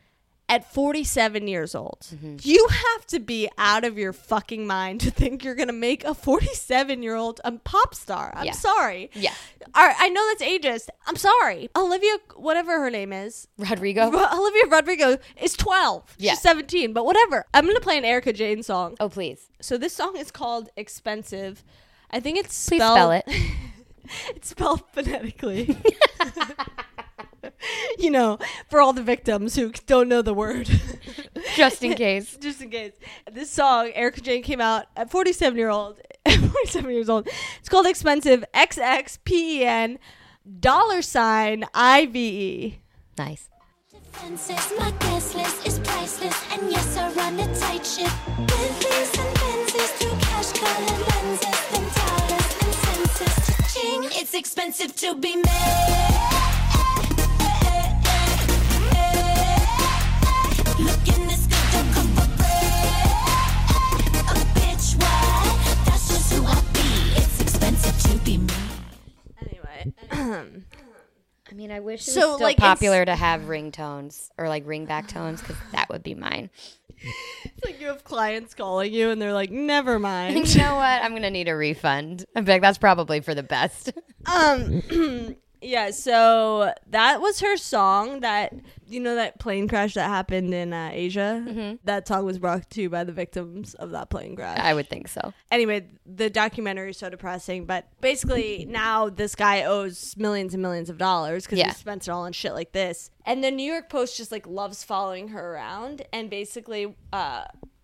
at 0.51 0.71
47 0.73 1.47
years 1.47 1.73
old. 1.73 1.99
Mm-hmm. 2.13 2.35
You 2.41 2.67
have 2.69 3.05
to 3.07 3.19
be 3.19 3.49
out 3.57 3.85
of 3.85 3.97
your 3.97 4.11
fucking 4.11 4.67
mind 4.67 4.99
to 5.01 5.09
think 5.09 5.43
you're 5.45 5.55
going 5.55 5.67
to 5.69 5.73
make 5.73 6.03
a 6.03 6.13
47 6.13 7.01
year 7.01 7.15
old 7.15 7.39
a 7.45 7.53
pop 7.53 7.95
star. 7.95 8.33
I'm 8.35 8.45
Yeah. 8.45 8.51
sorry. 8.51 9.09
Yeah. 9.13 9.33
Right, 9.75 9.95
I 9.97 10.09
know 10.09 10.27
that's 10.27 10.43
ageist. 10.43 10.89
I'm 11.07 11.15
sorry. 11.15 11.69
Olivia, 11.75 12.17
whatever 12.35 12.79
her 12.81 12.89
name 12.89 13.13
is, 13.13 13.47
Rodrigo. 13.57 14.11
Ro- 14.11 14.27
Olivia 14.33 14.65
Rodrigo 14.67 15.17
is 15.41 15.53
12. 15.53 16.15
Yeah. 16.17 16.31
She's 16.31 16.41
17, 16.41 16.91
but 16.91 17.05
whatever. 17.05 17.45
I'm 17.53 17.63
going 17.63 17.75
to 17.77 17.81
play 17.81 17.97
an 17.97 18.03
Erika 18.05 18.33
Jayne 18.33 18.61
song. 18.61 18.97
Oh 18.99 19.07
please. 19.07 19.49
So 19.61 19.77
this 19.77 19.93
song 19.93 20.17
is 20.17 20.31
called 20.31 20.69
Expensive. 20.75 21.63
I 22.11 22.19
think 22.19 22.37
it's 22.37 22.67
Please 22.67 22.79
spell 22.81 23.11
it. 23.11 23.23
it's 24.35 24.49
spelled 24.49 24.83
phonetically. 24.91 25.77
you 27.99 28.11
know, 28.11 28.39
for 28.69 28.81
all 28.81 28.93
the 28.93 29.03
victims 29.03 29.55
who 29.55 29.71
don't 29.85 30.07
know 30.07 30.21
the 30.21 30.33
word. 30.33 30.69
Just 31.55 31.83
in 31.83 31.93
case. 31.95 32.37
Just 32.37 32.61
in 32.61 32.69
case. 32.69 32.93
This 33.31 33.49
song, 33.49 33.91
Erika 33.93 34.21
Jayne 34.21 34.43
came 34.43 34.61
out 34.61 34.85
at 34.95 35.09
47 35.11 35.57
year 35.57 35.69
old. 35.69 35.99
47 36.25 36.91
years 36.91 37.09
old. 37.09 37.27
It's 37.59 37.69
called 37.69 37.87
Expensive. 37.87 38.43
X 38.53 38.77
X 38.77 39.19
P 39.23 39.61
E 39.61 39.65
N 39.65 39.99
dollar 40.59 41.01
sign 41.01 41.65
I 41.73 42.05
V 42.05 42.19
E. 42.19 42.79
Nice. 43.17 43.47
Fences, 44.11 44.73
my 44.77 44.91
guest 44.99 45.35
list 45.35 45.65
is 45.65 45.79
priceless, 45.79 46.43
and 46.51 46.69
yes, 46.69 46.97
I 46.97 47.11
run 47.13 47.39
a 47.39 47.45
tight 47.55 47.85
ship. 47.85 48.11
Bentleys 48.37 49.17
and 49.17 49.37
Benzes 49.37 49.91
through 49.97 50.19
cash 50.19 50.51
colored 50.51 50.99
lenses, 51.07 51.69
then 51.71 51.83
dollars 51.95 52.55
and 52.61 53.09
senses. 53.09 53.73
Ching, 53.73 54.03
it's 54.21 54.33
expensive 54.33 54.93
to 54.97 55.15
be 55.15 55.37
made. 55.37 56.50
I 70.11 71.53
mean, 71.53 71.71
I 71.71 71.79
wish 71.79 72.07
it 72.07 72.11
So, 72.11 72.27
was 72.27 72.35
still 72.35 72.47
like, 72.47 72.57
popular 72.57 73.03
to 73.03 73.15
have 73.15 73.41
ringtones 73.41 74.29
or 74.37 74.47
like 74.47 74.65
ringback 74.65 75.07
tones 75.07 75.41
because 75.41 75.57
that 75.71 75.89
would 75.89 76.03
be 76.03 76.13
mine. 76.15 76.49
it's 77.43 77.65
like 77.65 77.79
you 77.81 77.87
have 77.87 78.03
clients 78.03 78.53
calling 78.53 78.93
you 78.93 79.09
and 79.09 79.21
they're 79.21 79.33
like, 79.33 79.51
"Never 79.51 79.99
mind." 79.99 80.53
you 80.53 80.61
know 80.61 80.75
what? 80.75 81.03
I'm 81.03 81.13
gonna 81.13 81.29
need 81.31 81.47
a 81.49 81.55
refund. 81.55 82.25
I'm 82.35 82.45
like, 82.45 82.61
that's 82.61 82.77
probably 82.77 83.19
for 83.21 83.33
the 83.35 83.43
best. 83.43 83.91
Um, 84.25 84.81
yeah. 85.61 85.91
So 85.91 86.73
that 86.89 87.21
was 87.21 87.39
her 87.39 87.55
song. 87.57 88.21
That 88.21 88.53
you 88.87 88.99
know 88.99 89.15
that 89.15 89.39
plane 89.39 89.67
crash 89.67 89.93
that 89.93 90.07
happened 90.09 90.53
in 90.53 90.73
uh, 90.73 90.89
Asia. 90.91 91.43
Mm-hmm. 91.47 91.75
That 91.83 92.07
song 92.07 92.25
was 92.25 92.39
brought 92.39 92.69
to 92.71 92.81
you 92.81 92.89
by 92.89 93.03
the 93.03 93.11
victims 93.11 93.73
of 93.75 93.91
that 93.91 94.09
plane 94.09 94.35
crash. 94.35 94.59
I 94.59 94.73
would 94.73 94.89
think 94.89 95.07
so. 95.07 95.33
anyway, 95.51 95.87
the 96.05 96.29
documentary 96.29 96.89
is 96.91 96.97
so 96.97 97.09
depressing. 97.09 97.65
But 97.65 97.87
basically, 98.01 98.65
now 98.69 99.09
this 99.09 99.35
guy 99.35 99.63
owes 99.63 100.15
millions 100.17 100.53
and 100.53 100.61
millions 100.61 100.89
of 100.89 100.97
dollars 100.97 101.45
because 101.45 101.59
Yeah. 101.59 101.67
he 101.67 101.73
spent 101.73 102.07
it 102.07 102.11
all 102.11 102.23
on 102.23 102.33
shit 102.33 102.53
like 102.53 102.71
this. 102.71 103.09
And 103.25 103.43
the 103.43 103.51
New 103.51 103.69
York 103.71 103.89
Post 103.89 104.17
just 104.17 104.31
like 104.31 104.47
loves 104.47 104.83
following 104.83 105.29
her 105.29 105.53
around. 105.53 106.01
And 106.11 106.29
basically, 106.29 106.95
uh, 107.13 107.43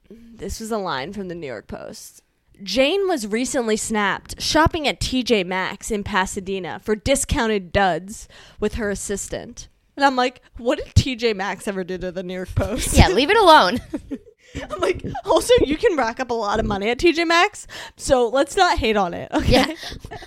this 0.10 0.60
was 0.60 0.72
a 0.72 0.78
line 0.78 1.14
from 1.14 1.28
the 1.28 1.36
New 1.36 1.48
York 1.48 1.68
Post. 1.68 2.24
Jayne 2.64 3.08
was 3.08 3.28
recently 3.28 3.78
snapped 3.78 4.42
shopping 4.42 4.88
at 4.88 5.00
TJ 5.00 5.46
Maxx 5.46 5.92
in 5.92 6.04
Pasadena 6.04 6.80
for 6.84 6.96
discounted 6.96 7.72
duds 7.72 8.28
with 8.60 8.76
her 8.76 8.90
assistant. 8.90 9.68
And 9.96 10.06
I'm 10.06 10.16
like, 10.16 10.42
what 10.58 10.78
did 10.78 10.88
TJ 10.94 11.36
Maxx 11.36 11.68
ever 11.68 11.84
do 11.84 11.98
to 11.98 12.12
the 12.12 12.24
New 12.24 12.36
York 12.36 12.54
Post? 12.56 12.96
Yeah, 12.96 13.10
leave 13.10 13.30
it 13.30 13.38
alone. 13.38 13.80
I'm 14.72 14.80
like, 14.80 15.06
also, 15.26 15.54
you 15.66 15.78
can 15.78 15.96
rack 15.98 16.20
up 16.20 16.30
a 16.32 16.34
lot 16.34 16.60
of 16.60 16.66
money 16.66 16.90
at 16.90 16.98
TJ 16.98 17.28
Maxx, 17.28 17.68
so 17.96 18.28
let's 18.28 18.56
not 18.56 18.78
hate 18.80 18.98
on 18.98 19.14
it. 19.14 19.30
Okay. 19.38 19.52
yeah. 19.52 19.66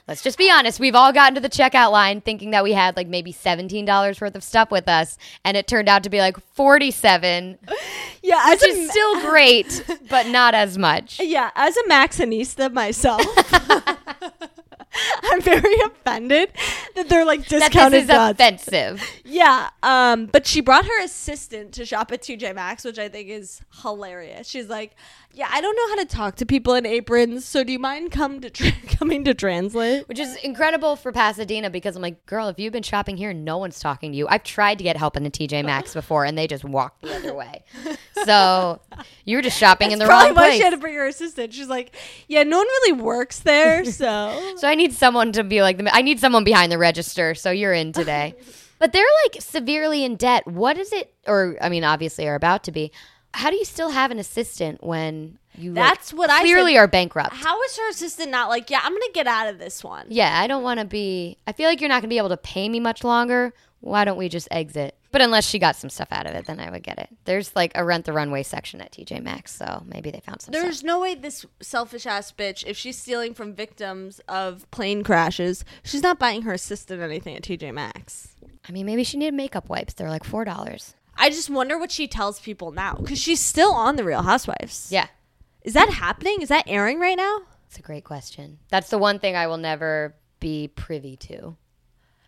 Let's 0.06 0.22
just 0.22 0.38
be 0.38 0.50
honest. 0.50 0.78
We've 0.78 0.94
all 0.94 1.12
gotten 1.12 1.34
to 1.34 1.40
the 1.40 1.48
checkout 1.48 1.90
line 1.90 2.20
thinking 2.20 2.50
that 2.52 2.62
we 2.64 2.72
had 2.72 2.96
like 2.96 3.08
maybe 3.08 3.32
$17 3.32 4.20
worth 4.20 4.34
of 4.36 4.44
stuff 4.44 4.70
with 4.70 4.88
us, 4.88 5.18
and 5.44 5.56
it 5.56 5.66
turned 5.66 5.88
out 5.88 6.04
to 6.04 6.10
be 6.10 6.18
like 6.18 6.38
47 6.54 7.58
Yeah, 8.22 8.40
as 8.46 8.60
which 8.60 8.70
a, 8.70 8.74
is 8.74 8.90
still 8.90 9.20
great, 9.28 9.84
but 10.08 10.26
not 10.28 10.54
as 10.54 10.76
much. 10.78 11.18
yeah, 11.20 11.50
as 11.56 11.76
a 11.76 11.82
Maxinista 11.84 12.72
myself, 12.72 13.22
I'm 15.22 15.40
very 15.40 15.74
offended 15.86 16.50
that 16.96 17.08
they're 17.08 17.24
like 17.24 17.46
That 17.48 17.70
discounted 17.72 18.08
this 18.08 18.16
is 18.16 18.30
offensive. 18.30 19.02
Yeah, 19.24 19.70
um, 19.82 20.26
but 20.26 20.46
she 20.46 20.60
brought 20.60 20.84
her 20.84 21.04
assistant 21.04 21.72
to 21.74 21.84
shop 21.86 22.10
at 22.12 22.22
TJ 22.22 22.54
Maxx, 22.54 22.84
which 22.84 22.98
I 22.98 23.08
think 23.08 23.28
is 23.28 23.60
hilarious. 23.82 24.48
She's 24.48 24.68
like, 24.68 24.96
"Yeah, 25.32 25.48
I 25.50 25.60
don't 25.60 25.76
know 25.76 25.88
how 25.90 25.96
to 26.02 26.06
talk 26.06 26.36
to 26.36 26.46
people 26.46 26.74
in 26.74 26.84
aprons, 26.86 27.44
so 27.44 27.62
do 27.62 27.72
you 27.72 27.78
mind 27.78 28.10
come 28.10 28.40
to 28.40 28.50
tra- 28.50 28.72
coming 28.88 29.24
to 29.24 29.34
translate?" 29.34 30.08
Which 30.08 30.18
is 30.18 30.34
incredible 30.36 30.96
for 30.96 31.12
Pasadena 31.12 31.70
because 31.70 31.94
I'm 31.94 32.02
like, 32.02 32.26
girl, 32.26 32.48
if 32.48 32.58
you've 32.58 32.72
been 32.72 32.82
shopping 32.82 33.16
here, 33.16 33.32
no 33.32 33.58
one's 33.58 33.78
talking 33.78 34.10
to 34.12 34.18
you. 34.18 34.26
I've 34.28 34.42
tried 34.42 34.78
to 34.78 34.84
get 34.84 34.96
help 34.96 35.16
in 35.16 35.22
the 35.22 35.30
TJ 35.30 35.64
Maxx 35.64 35.94
before, 36.00 36.24
and 36.24 36.36
they 36.36 36.46
just 36.48 36.64
walk 36.64 37.00
the 37.00 37.14
other 37.14 37.32
way. 37.34 37.62
So 38.24 38.80
you 39.24 39.36
were 39.36 39.42
just 39.42 39.56
shopping 39.58 39.92
in 39.92 39.98
the 39.98 40.04
Probably 40.04 40.28
wrong 40.28 40.34
why 40.36 40.48
place. 40.48 40.56
she 40.58 40.62
had 40.64 40.70
to 40.70 40.76
bring 40.78 40.94
her 40.94 41.06
assistant. 41.06 41.54
She's 41.54 41.68
like, 41.68 41.94
"Yeah, 42.28 42.42
no 42.42 42.58
one 42.58 42.66
really 42.66 42.92
works 43.00 43.38
there, 43.40 43.84
so." 43.84 44.54
So 44.56 44.68
I 44.68 44.74
need 44.80 44.92
someone 44.92 45.32
to 45.32 45.44
be 45.44 45.62
like, 45.62 45.78
the. 45.78 45.94
I 45.94 46.02
need 46.02 46.20
someone 46.20 46.44
behind 46.44 46.72
the 46.72 46.78
register. 46.78 47.34
So 47.34 47.50
you're 47.50 47.72
in 47.72 47.92
today. 47.92 48.34
but 48.78 48.92
they're 48.92 49.04
like 49.24 49.40
severely 49.42 50.04
in 50.04 50.16
debt. 50.16 50.46
What 50.46 50.78
is 50.78 50.92
it? 50.92 51.12
Or, 51.26 51.56
I 51.60 51.68
mean, 51.68 51.84
obviously 51.84 52.26
are 52.28 52.34
about 52.34 52.64
to 52.64 52.72
be. 52.72 52.92
How 53.32 53.50
do 53.50 53.56
you 53.56 53.64
still 53.64 53.90
have 53.90 54.10
an 54.10 54.18
assistant 54.18 54.82
when 54.82 55.38
you 55.54 55.72
like, 55.72 55.84
That's 55.84 56.12
what 56.12 56.30
I 56.30 56.40
clearly 56.40 56.74
said. 56.74 56.80
are 56.80 56.88
bankrupt? 56.88 57.34
How 57.34 57.62
is 57.62 57.76
her 57.76 57.90
assistant 57.90 58.30
not 58.30 58.48
like, 58.48 58.70
yeah, 58.70 58.80
I'm 58.82 58.92
gonna 58.92 59.12
get 59.14 59.26
out 59.26 59.48
of 59.48 59.58
this 59.58 59.84
one? 59.84 60.06
Yeah, 60.08 60.40
I 60.40 60.46
don't 60.46 60.62
want 60.62 60.80
to 60.80 60.86
be. 60.86 61.36
I 61.46 61.52
feel 61.52 61.68
like 61.68 61.80
you're 61.80 61.88
not 61.88 62.02
going 62.02 62.08
to 62.08 62.08
be 62.08 62.18
able 62.18 62.30
to 62.30 62.36
pay 62.36 62.68
me 62.68 62.80
much 62.80 63.04
longer. 63.04 63.52
Why 63.80 64.04
don't 64.04 64.16
we 64.16 64.28
just 64.28 64.48
exit? 64.50 64.96
But 65.12 65.22
unless 65.22 65.46
she 65.48 65.58
got 65.58 65.74
some 65.76 65.90
stuff 65.90 66.08
out 66.12 66.26
of 66.26 66.34
it, 66.34 66.46
then 66.46 66.60
I 66.60 66.70
would 66.70 66.82
get 66.84 66.98
it. 66.98 67.08
There's 67.24 67.54
like 67.56 67.72
a 67.74 67.84
rent 67.84 68.04
the 68.04 68.12
runway 68.12 68.42
section 68.44 68.80
at 68.80 68.92
TJ 68.92 69.22
Maxx, 69.22 69.52
so 69.52 69.82
maybe 69.86 70.10
they 70.10 70.20
found 70.20 70.40
some 70.40 70.52
There's 70.52 70.78
stuff. 70.78 70.86
no 70.86 71.00
way 71.00 71.14
this 71.16 71.44
selfish 71.60 72.06
ass 72.06 72.30
bitch, 72.32 72.64
if 72.66 72.76
she's 72.76 72.96
stealing 72.96 73.34
from 73.34 73.52
victims 73.54 74.20
of 74.28 74.70
plane 74.70 75.02
crashes, 75.02 75.64
she's 75.82 76.02
not 76.02 76.18
buying 76.20 76.42
her 76.42 76.52
assistant 76.52 77.02
anything 77.02 77.34
at 77.36 77.42
TJ 77.42 77.74
Maxx. 77.74 78.36
I 78.68 78.72
mean, 78.72 78.86
maybe 78.86 79.02
she 79.02 79.16
needed 79.16 79.34
makeup 79.34 79.68
wipes. 79.68 79.94
They're 79.94 80.08
like 80.10 80.24
four 80.24 80.44
dollars. 80.44 80.94
I 81.16 81.28
just 81.30 81.50
wonder 81.50 81.76
what 81.78 81.90
she 81.90 82.06
tells 82.06 82.38
people 82.40 82.70
now 82.70 82.94
because 82.94 83.18
she's 83.18 83.40
still 83.40 83.72
on 83.72 83.96
the 83.96 84.04
Real 84.04 84.22
Housewives. 84.22 84.88
Yeah, 84.92 85.08
Is 85.62 85.74
that 85.74 85.90
happening? 85.90 86.36
Is 86.40 86.48
that 86.50 86.64
airing 86.68 86.98
right 87.00 87.16
now? 87.16 87.40
it's 87.66 87.78
a 87.78 87.82
great 87.82 88.04
question. 88.04 88.58
That's 88.68 88.90
the 88.90 88.98
one 88.98 89.18
thing 89.18 89.36
I 89.36 89.46
will 89.46 89.56
never 89.58 90.14
be 90.40 90.68
privy 90.68 91.16
to. 91.18 91.56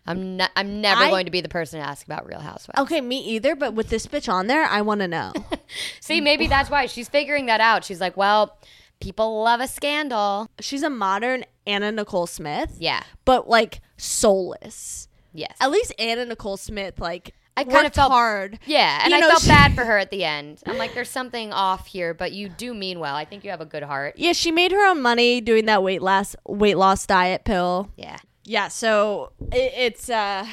I'm 0.05 0.37
not. 0.37 0.51
I'm 0.55 0.81
never 0.81 1.03
I- 1.03 1.09
going 1.09 1.25
to 1.25 1.31
be 1.31 1.41
the 1.41 1.49
person 1.49 1.79
to 1.79 1.85
ask 1.87 2.05
about 2.05 2.25
Real 2.25 2.39
Housewives. 2.41 2.79
Okay, 2.81 2.99
me 3.01 3.19
either. 3.35 3.55
But 3.55 3.73
with 3.73 3.89
this 3.89 4.05
bitch 4.07 4.31
on 4.31 4.47
there, 4.47 4.63
I 4.65 4.81
want 4.81 5.01
to 5.01 5.07
know. 5.07 5.31
See, 6.01 6.19
maybe 6.21 6.47
that's 6.47 6.69
why 6.69 6.87
she's 6.87 7.07
figuring 7.09 7.45
that 7.45 7.61
out. 7.61 7.85
She's 7.85 8.01
like, 8.01 8.17
well, 8.17 8.57
people 8.99 9.43
love 9.43 9.59
a 9.61 9.67
scandal. 9.67 10.49
she's 10.59 10.83
a 10.83 10.89
modern 10.89 11.45
Anna 11.65 11.91
Nicole 11.91 12.27
Smith. 12.27 12.75
Yeah. 12.79 13.03
but 13.25 13.47
like 13.49 13.79
soulless. 13.97 15.07
Yes. 15.33 15.55
At 15.59 15.71
least 15.71 15.93
Anna 15.97 16.25
Nicole 16.25 16.57
Smith, 16.57 16.99
like, 16.99 17.33
I 17.55 17.63
kind 17.63 17.85
of 17.87 17.93
felt 17.93 18.11
hard. 18.11 18.59
Yeah, 18.65 18.99
and 19.03 19.11
You 19.11 19.17
I 19.17 19.19
know, 19.21 19.29
felt 19.29 19.41
she- 19.43 19.47
bad 19.49 19.73
for 19.75 19.83
her 19.85 19.97
at 19.97 20.09
the 20.11 20.23
end. 20.23 20.61
I'm 20.65 20.77
like, 20.77 20.93
there's 20.93 21.09
something 21.09 21.53
off 21.53 21.87
here, 21.87 22.13
but 22.13 22.31
you 22.33 22.49
do 22.49 22.73
mean 22.73 22.99
well. 22.99 23.15
I 23.15 23.25
think 23.25 23.43
you 23.43 23.51
have 23.51 23.61
a 23.61 23.65
good 23.65 23.83
heart. 23.83 24.15
Yeah, 24.17 24.33
she 24.33 24.51
made 24.51 24.71
her 24.71 24.85
own 24.89 25.01
money 25.01 25.39
doing 25.41 25.65
that 25.65 25.81
weight 25.83 26.01
loss 26.01 26.35
weight 26.47 26.77
loss 26.77 27.05
diet 27.05 27.45
pill. 27.45 27.89
Yeah. 27.95 28.17
Yeah, 28.45 28.67
so 28.67 29.31
it, 29.51 29.73
it's 29.75 30.09
uh 30.09 30.45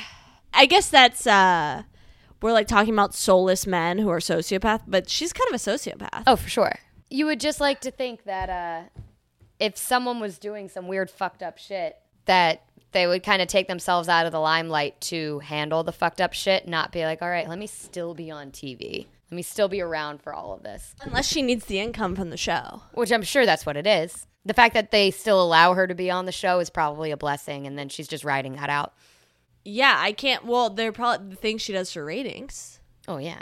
I 0.54 0.66
guess 0.66 0.88
that's 0.90 1.26
uh 1.26 1.82
we're 2.42 2.52
like 2.52 2.68
talking 2.68 2.94
about 2.94 3.14
soulless 3.14 3.66
men 3.66 3.98
who 3.98 4.08
are 4.08 4.18
sociopath, 4.18 4.82
but 4.86 5.08
she's 5.08 5.32
kind 5.32 5.48
of 5.48 5.54
a 5.54 5.58
sociopath. 5.58 6.22
Oh, 6.26 6.36
for 6.36 6.48
sure. 6.48 6.72
You 7.10 7.26
would 7.26 7.40
just 7.40 7.60
like 7.60 7.80
to 7.82 7.90
think 7.90 8.24
that 8.24 8.48
uh, 8.48 8.82
if 9.58 9.76
someone 9.76 10.20
was 10.20 10.38
doing 10.38 10.68
some 10.68 10.88
weird 10.88 11.10
fucked 11.10 11.42
up 11.42 11.58
shit, 11.58 11.96
that 12.24 12.62
they 12.92 13.06
would 13.06 13.22
kind 13.22 13.42
of 13.42 13.48
take 13.48 13.68
themselves 13.68 14.08
out 14.08 14.26
of 14.26 14.32
the 14.32 14.40
limelight 14.40 15.00
to 15.02 15.40
handle 15.40 15.82
the 15.82 15.92
fucked 15.92 16.20
up 16.20 16.32
shit, 16.32 16.66
not 16.66 16.92
be 16.92 17.04
like, 17.04 17.20
all 17.20 17.28
right, 17.28 17.48
let 17.48 17.58
me 17.58 17.66
still 17.66 18.14
be 18.14 18.30
on 18.30 18.50
TV. 18.50 19.06
Let 19.30 19.36
me 19.36 19.42
still 19.42 19.68
be 19.68 19.80
around 19.80 20.22
for 20.22 20.32
all 20.34 20.54
of 20.54 20.62
this. 20.62 20.94
Unless 21.02 21.28
she 21.28 21.42
needs 21.42 21.66
the 21.66 21.78
income 21.78 22.16
from 22.16 22.30
the 22.30 22.36
show. 22.36 22.82
Which 22.94 23.12
I'm 23.12 23.22
sure 23.22 23.46
that's 23.46 23.66
what 23.66 23.76
it 23.76 23.86
is. 23.86 24.26
The 24.44 24.54
fact 24.54 24.74
that 24.74 24.90
they 24.90 25.10
still 25.10 25.42
allow 25.42 25.74
her 25.74 25.86
to 25.86 25.94
be 25.94 26.10
on 26.10 26.24
the 26.26 26.32
show 26.32 26.60
is 26.60 26.70
probably 26.70 27.10
a 27.10 27.16
blessing, 27.16 27.66
and 27.66 27.78
then 27.78 27.88
she's 27.88 28.08
just 28.08 28.24
riding 28.24 28.54
that 28.56 28.70
out. 28.70 28.94
Yeah, 29.64 29.94
I 29.98 30.12
can't 30.12 30.46
well, 30.46 30.70
they're 30.70 30.92
probably 30.92 31.28
the 31.30 31.36
things 31.36 31.60
she 31.62 31.72
does 31.72 31.92
for 31.92 32.04
ratings. 32.04 32.80
Oh, 33.06 33.18
yeah. 33.18 33.40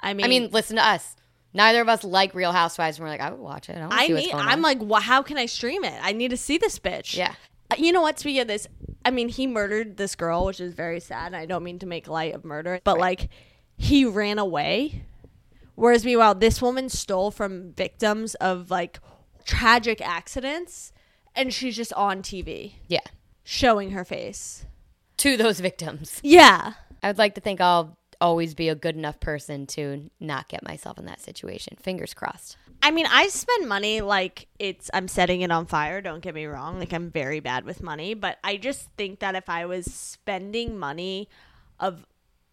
I 0.00 0.14
mean 0.14 0.24
I 0.24 0.28
mean, 0.28 0.50
listen 0.50 0.76
to 0.76 0.84
us. 0.86 1.16
Neither 1.54 1.82
of 1.82 1.88
us 1.88 2.02
like 2.02 2.34
Real 2.34 2.52
Housewives, 2.52 2.96
and 2.98 3.04
we're 3.04 3.10
like, 3.10 3.20
I 3.20 3.30
would 3.30 3.38
watch 3.38 3.68
it. 3.68 3.76
I, 3.76 3.86
I 3.90 4.06
see 4.06 4.14
what's 4.14 4.26
need 4.26 4.32
going 4.32 4.44
I'm 4.46 4.58
on. 4.58 4.62
like, 4.62 4.78
well, 4.80 5.02
how 5.02 5.22
can 5.22 5.36
I 5.36 5.44
stream 5.46 5.84
it? 5.84 5.98
I 6.02 6.12
need 6.12 6.30
to 6.30 6.36
see 6.38 6.56
this 6.56 6.78
bitch. 6.78 7.14
Yeah. 7.16 7.34
Uh, 7.70 7.74
You 7.78 7.92
know 7.92 8.00
what? 8.00 8.18
Speaking 8.18 8.40
of 8.40 8.48
this, 8.48 8.66
I 9.04 9.10
mean, 9.10 9.28
he 9.28 9.46
murdered 9.46 9.98
this 9.98 10.14
girl, 10.14 10.46
which 10.46 10.60
is 10.60 10.72
very 10.72 10.98
sad. 10.98 11.26
And 11.26 11.36
I 11.36 11.44
don't 11.44 11.62
mean 11.62 11.78
to 11.80 11.86
make 11.86 12.08
light 12.08 12.34
of 12.34 12.42
murder, 12.42 12.80
but 12.84 12.98
like, 12.98 13.28
he 13.76 14.06
ran 14.06 14.38
away. 14.38 15.04
Whereas, 15.74 16.04
meanwhile, 16.06 16.34
this 16.34 16.62
woman 16.62 16.88
stole 16.88 17.30
from 17.30 17.72
victims 17.72 18.34
of 18.36 18.70
like 18.70 18.98
tragic 19.44 20.00
accidents, 20.00 20.92
and 21.34 21.52
she's 21.52 21.76
just 21.76 21.92
on 21.94 22.22
TV 22.22 22.74
yeah. 22.88 23.00
showing 23.44 23.90
her 23.92 24.04
face. 24.04 24.64
To 25.18 25.36
those 25.36 25.60
victims. 25.60 26.20
Yeah. 26.22 26.74
I 27.02 27.08
would 27.08 27.18
like 27.18 27.34
to 27.34 27.40
think 27.40 27.60
I'll 27.60 27.96
always 28.20 28.54
be 28.54 28.68
a 28.68 28.74
good 28.74 28.96
enough 28.96 29.18
person 29.20 29.66
to 29.66 30.10
not 30.20 30.48
get 30.48 30.62
myself 30.62 30.98
in 30.98 31.06
that 31.06 31.20
situation. 31.20 31.76
Fingers 31.80 32.14
crossed. 32.14 32.56
I 32.80 32.90
mean, 32.90 33.06
I 33.06 33.28
spend 33.28 33.68
money 33.68 34.00
like 34.00 34.48
it's 34.58 34.90
I'm 34.94 35.08
setting 35.08 35.42
it 35.42 35.50
on 35.50 35.66
fire. 35.66 36.00
Don't 36.00 36.20
get 36.20 36.34
me 36.34 36.46
wrong. 36.46 36.78
Like 36.78 36.92
I'm 36.92 37.10
very 37.10 37.40
bad 37.40 37.64
with 37.64 37.82
money, 37.82 38.14
but 38.14 38.38
I 38.42 38.56
just 38.56 38.88
think 38.96 39.20
that 39.20 39.34
if 39.34 39.48
I 39.48 39.66
was 39.66 39.86
spending 39.86 40.78
money 40.78 41.28
of 41.78 42.06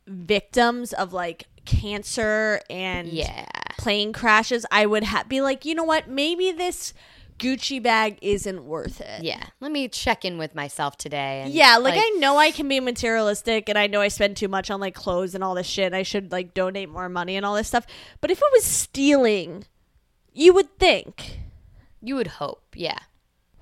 victims 0.08 0.94
of 0.94 1.14
like 1.14 1.46
cancer 1.66 2.62
and 2.70 3.08
Yeah. 3.08 3.46
Plane 3.78 4.14
crashes, 4.14 4.66
I 4.72 4.86
would 4.86 5.04
ha- 5.06 5.24
be 5.28 5.42
like, 5.42 5.66
you 5.66 5.76
know 5.76 5.84
what? 5.84 6.08
Maybe 6.08 6.52
this 6.52 6.94
Gucci 7.38 7.82
bag 7.82 8.18
isn't 8.22 8.66
worth 8.66 9.00
it. 9.00 9.24
Yeah. 9.24 9.44
Let 9.62 9.72
me 9.72 9.88
check 9.88 10.26
in 10.26 10.38
with 10.38 10.54
myself 10.56 10.98
today. 10.98 11.42
And, 11.46 11.54
Yeah, 11.54 11.78
like, 11.78 11.94
I 11.98 12.10
know 12.20 12.38
I 12.38 12.52
can 12.52 12.68
be 12.68 12.80
materialistic 12.82 13.70
and 13.70 13.78
I 13.78 13.88
know 13.88 14.02
I 14.02 14.10
spend 14.10 14.36
too 14.36 14.50
much 14.50 14.70
on 14.70 14.82
like 14.82 14.94
clothes 14.94 15.36
and 15.36 15.44
all 15.44 15.56
this 15.56 15.66
shit. 15.68 15.94
I 15.94 16.04
should 16.04 16.32
like 16.34 16.54
donate 16.54 16.90
more 16.90 17.08
money 17.08 17.38
and 17.38 17.46
all 17.46 17.56
this 17.56 17.70
stuff. 17.70 17.86
But 18.20 18.30
if 18.30 18.40
it 18.40 18.48
was 18.52 18.66
stealing, 18.66 19.64
you 20.34 20.54
would 20.54 20.78
think. 20.80 21.40
you 22.02 22.16
would 22.16 22.28
hope. 22.28 22.64
Yeah. 22.76 23.00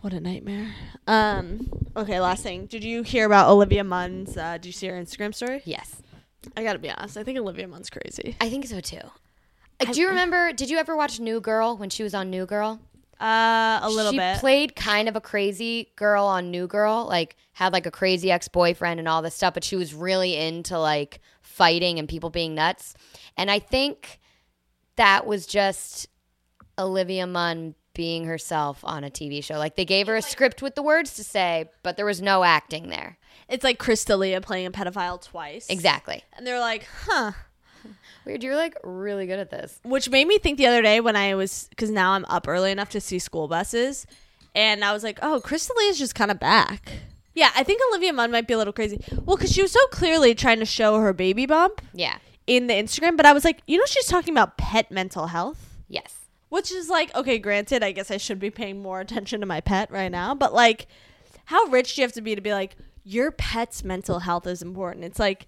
What 0.02 0.14
a 0.14 0.20
nightmare. 0.20 0.74
Um. 1.08 1.70
Okay, 1.96 2.20
last 2.20 2.44
thing. 2.44 2.68
Did 2.68 2.84
you 2.84 3.02
hear 3.04 3.26
about 3.26 3.50
Olivia 3.50 3.84
Munn's? 3.84 4.38
Uh, 4.38 4.54
did 4.54 4.66
you 4.68 4.72
see 4.72 4.88
her 4.88 4.94
Instagram 4.94 5.34
story? 5.34 5.62
Yes. 5.66 5.96
I 6.56 6.64
gotta 6.64 6.80
be 6.80 6.90
honest. 6.90 7.18
I 7.18 7.24
think 7.24 7.38
Olivia 7.40 7.68
Munn's 7.68 7.90
crazy. 7.90 8.38
I 8.40 8.50
think 8.50 8.66
so 8.68 8.80
too. 8.80 9.02
Uh, 9.80 9.92
Do 9.92 10.00
you 10.00 10.08
remember? 10.08 10.54
Did 10.54 10.70
you 10.70 10.78
ever 10.78 10.96
watch 10.96 11.20
New 11.20 11.40
Girl 11.40 11.78
when 11.78 11.90
she 11.90 12.04
was 12.04 12.14
on 12.14 12.30
New 12.30 12.46
Girl? 12.46 12.80
Uh, 13.20 13.80
a 13.82 13.90
little 13.90 14.12
she 14.12 14.18
bit. 14.18 14.36
She 14.36 14.40
played 14.40 14.76
kind 14.76 15.10
of 15.10 15.16
a 15.16 15.22
crazy 15.22 15.92
girl 15.96 16.26
on 16.26 16.52
New 16.52 16.68
Girl, 16.68 17.06
like 17.08 17.36
had 17.54 17.74
like 17.74 17.86
a 17.86 17.92
crazy 17.92 18.32
ex 18.32 18.48
boyfriend 18.48 19.00
and 19.00 19.08
all 19.08 19.22
this 19.22 19.34
stuff, 19.34 19.54
but 19.56 19.64
she 19.64 19.76
was 19.76 19.94
really 19.94 20.36
into 20.36 20.78
like 20.78 21.20
fighting 21.42 21.98
and 21.98 22.08
people 22.08 22.30
being 22.30 22.54
nuts. 22.54 22.94
And 23.36 23.50
I 23.50 23.58
think 23.60 24.20
that 24.98 25.26
was 25.26 25.48
just 25.48 26.08
Olivia 26.78 27.26
Munn 27.26 27.74
being 27.94 28.26
herself 28.26 28.82
on 28.84 29.04
a 29.04 29.10
TV 29.10 29.44
show. 29.44 29.58
Like 29.58 29.76
they 29.76 29.86
gave 29.86 30.06
her 30.06 30.16
a 30.16 30.22
script 30.22 30.62
with 30.62 30.76
the 30.76 30.84
words 30.84 31.16
to 31.16 31.24
say, 31.24 31.72
but 31.82 31.98
there 31.98 32.06
was 32.06 32.22
no 32.22 32.44
acting 32.44 32.90
there. 32.90 33.18
it's 33.50 33.64
like 33.64 33.80
Crystalia 33.80 34.40
playing 34.42 34.68
a 34.68 34.72
pedophile 34.72 35.20
twice. 35.20 35.68
Exactly. 35.70 36.24
And 36.34 36.46
they're 36.46 36.60
like, 36.60 36.88
huh. 37.08 37.32
Weird. 38.26 38.44
You're 38.44 38.56
like 38.56 38.76
really 38.84 39.26
good 39.28 39.40
at 39.40 39.50
this. 39.50 39.80
Which 39.84 40.10
made 40.10 40.28
me 40.28 40.38
think 40.38 40.58
the 40.58 40.68
other 40.68 40.82
day 40.82 41.00
when 41.00 41.16
I 41.16 41.36
was, 41.36 41.68
because 41.70 41.90
now 41.90 42.12
I'm 42.12 42.26
up 42.26 42.48
early 42.48 42.72
enough 42.72 42.90
to 42.90 43.02
see 43.02 43.20
school 43.20 43.48
buses. 43.48 44.06
And 44.56 44.84
I 44.84 44.92
was 44.94 45.04
like, 45.04 45.20
oh, 45.22 45.42
Crystalia 45.44 45.90
is 45.90 46.00
just 46.00 46.16
kind 46.16 46.32
of 46.32 46.40
back. 46.40 46.92
Yeah, 47.36 47.52
I 47.56 47.64
think 47.64 47.82
Olivia 47.92 48.12
Munn 48.14 48.32
might 48.32 48.48
be 48.48 48.54
a 48.56 48.58
little 48.58 48.74
crazy. 48.74 49.00
Well, 49.24 49.38
because 49.38 49.52
she 49.52 49.62
was 49.62 49.72
so 49.72 49.86
clearly 49.92 50.34
trying 50.34 50.60
to 50.60 50.66
show 50.66 51.00
her 51.00 51.14
baby 51.14 51.46
bump 51.46 51.82
Yeah. 51.94 52.18
in 52.48 52.66
the 52.68 52.74
Instagram. 52.74 53.16
But 53.16 53.28
I 53.28 53.34
was 53.34 53.46
like, 53.46 53.62
you 53.68 53.78
know, 53.78 53.86
she's 53.86 54.08
talking 54.08 54.34
about 54.34 54.58
pet 54.58 54.92
mental 54.92 55.28
health. 55.28 55.76
Yes. 55.88 56.16
Which 56.50 56.72
is 56.72 56.90
like, 56.90 57.14
okay, 57.16 57.38
granted, 57.38 57.84
I 57.84 57.92
guess 57.92 58.10
I 58.10 58.18
should 58.18 58.40
be 58.40 58.50
paying 58.50 58.82
more 58.82 59.00
attention 59.00 59.42
to 59.42 59.46
my 59.46 59.62
pet 59.62 59.92
right 59.92 60.12
now, 60.12 60.34
but 60.34 60.54
like, 60.54 60.88
how 61.46 61.64
rich 61.66 61.96
do 61.96 62.02
you 62.02 62.06
have 62.08 62.14
to 62.14 62.22
be 62.22 62.34
to 62.36 62.42
be 62.42 62.54
like, 62.54 62.76
your 63.04 63.32
pet's 63.32 63.84
mental 63.84 64.20
health 64.20 64.48
is 64.48 64.62
important? 64.62 65.06
It's 65.06 65.20
like, 65.20 65.46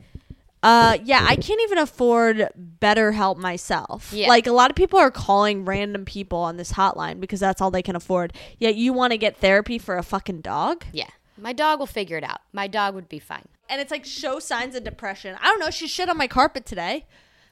uh, 0.62 0.98
yeah, 1.04 1.26
I 1.28 1.36
can't 1.36 1.62
even 1.62 1.78
afford 1.78 2.50
better 2.56 3.12
help 3.14 3.38
myself. 3.38 4.12
Yeah. 4.14 4.28
Like, 4.28 4.48
a 4.48 4.52
lot 4.52 4.70
of 4.70 4.76
people 4.76 5.00
are 5.00 5.12
calling 5.12 5.64
random 5.66 6.06
people 6.06 6.40
on 6.40 6.58
this 6.58 6.74
hotline 6.74 7.20
because 7.20 7.40
that's 7.40 7.62
all 7.62 7.72
they 7.72 7.82
can 7.82 7.96
afford. 7.96 8.34
Yet 8.58 8.76
you 8.76 8.92
want 8.92 9.12
to 9.12 9.18
get 9.18 9.38
therapy 9.38 9.78
for 9.78 9.98
a 9.98 10.04
fucking 10.04 10.42
dog? 10.42 10.86
Yeah. 10.92 11.10
My 11.38 11.54
dog 11.54 11.80
will 11.80 11.86
figure 11.86 12.18
it 12.18 12.24
out. 12.24 12.42
My 12.52 12.68
dog 12.68 12.96
would 12.96 13.08
be 13.08 13.20
fine. 13.20 13.48
And 13.70 13.80
it's 13.80 13.92
like, 13.92 14.04
show 14.04 14.40
signs 14.40 14.76
of 14.76 14.84
depression. 14.84 15.38
I 15.42 15.46
don't 15.46 15.60
know. 15.60 15.70
She 15.70 15.88
shit 15.88 16.10
on 16.10 16.18
my 16.18 16.28
carpet 16.28 16.66
today. 16.66 17.06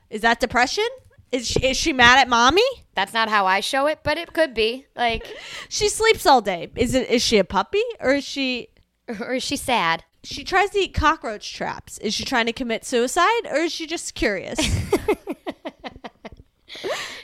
Is 0.09 0.21
that 0.21 0.39
depression? 0.41 0.87
Is 1.31 1.47
she, 1.47 1.59
is 1.65 1.77
she 1.77 1.93
mad 1.93 2.19
at 2.19 2.27
mommy? 2.27 2.63
That's 2.95 3.13
not 3.13 3.29
how 3.29 3.45
I 3.45 3.59
show 3.59 3.87
it, 3.87 3.99
but 4.03 4.17
it 4.17 4.33
could 4.33 4.53
be. 4.53 4.85
Like, 4.95 5.25
She 5.69 5.87
sleeps 5.89 6.25
all 6.25 6.41
day. 6.41 6.69
Is 6.75 6.93
it? 6.93 7.09
Is 7.09 7.21
she 7.21 7.37
a 7.37 7.43
puppy 7.43 7.83
or 7.99 8.11
is 8.11 8.23
she? 8.23 8.69
or 9.19 9.35
is 9.35 9.43
she 9.43 9.55
sad? 9.55 10.03
She 10.27 10.43
tries 10.43 10.69
to 10.71 10.79
eat 10.79 10.93
cockroach 10.93 11.53
traps. 11.53 11.97
Is 11.99 12.13
she 12.13 12.23
trying 12.25 12.45
to 12.47 12.53
commit 12.53 12.83
suicide 12.85 13.45
or 13.49 13.57
is 13.57 13.71
she 13.71 13.87
just 13.87 14.13
curious? 14.13 14.59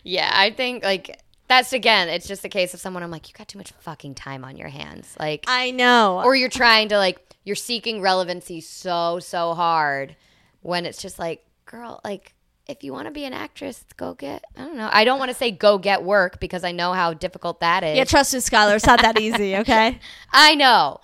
Yeah, 0.03 0.29
I 0.33 0.51
think 0.51 0.83
like 0.83 1.19
that's 1.47 1.71
again, 1.73 2.09
it's 2.09 2.27
just 2.27 2.43
a 2.43 2.49
case 2.49 2.73
of 2.73 2.79
someone 2.79 3.03
I'm 3.03 3.11
like, 3.11 3.29
you 3.29 3.35
got 3.37 3.47
too 3.47 3.57
much 3.57 3.71
fucking 3.79 4.15
time 4.15 4.43
on 4.43 4.57
your 4.57 4.67
hands. 4.69 5.15
Like 5.19 5.45
I 5.47 5.71
know. 5.71 6.21
or 6.23 6.35
you're 6.35 6.49
trying 6.49 6.89
to 6.89 6.97
like 6.97 7.19
you're 7.45 7.55
seeking 7.55 8.01
relevancy 8.01 8.61
so, 8.61 9.19
so 9.19 9.53
hard 9.53 10.15
when 10.61 10.85
it's 10.85 11.01
just 11.01 11.19
like, 11.19 11.45
girl, 11.65 12.01
like 12.03 12.33
if 12.67 12.83
you 12.83 12.93
want 12.93 13.07
to 13.07 13.11
be 13.11 13.25
an 13.25 13.33
actress, 13.33 13.83
go 13.97 14.13
get 14.13 14.43
I 14.57 14.61
don't 14.61 14.75
know. 14.77 14.89
I 14.91 15.03
don't 15.05 15.19
want 15.19 15.29
to 15.31 15.35
say 15.35 15.51
go 15.51 15.77
get 15.77 16.03
work 16.03 16.39
because 16.39 16.63
I 16.63 16.71
know 16.73 16.91
how 16.93 17.13
difficult 17.13 17.59
that 17.61 17.83
is. 17.83 17.97
yeah, 17.97 18.03
trust 18.05 18.33
me, 18.33 18.39
Skylar. 18.39 18.75
It's 18.75 18.85
not 18.85 19.01
that 19.01 19.19
easy. 19.19 19.55
Okay. 19.63 19.99
I 20.31 20.55
know. 20.55 20.99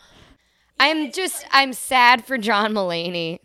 I'm 0.80 1.11
just 1.11 1.45
I'm 1.51 1.73
sad 1.73 2.25
for 2.25 2.38
John 2.38 2.73
Mulaney. 2.73 3.39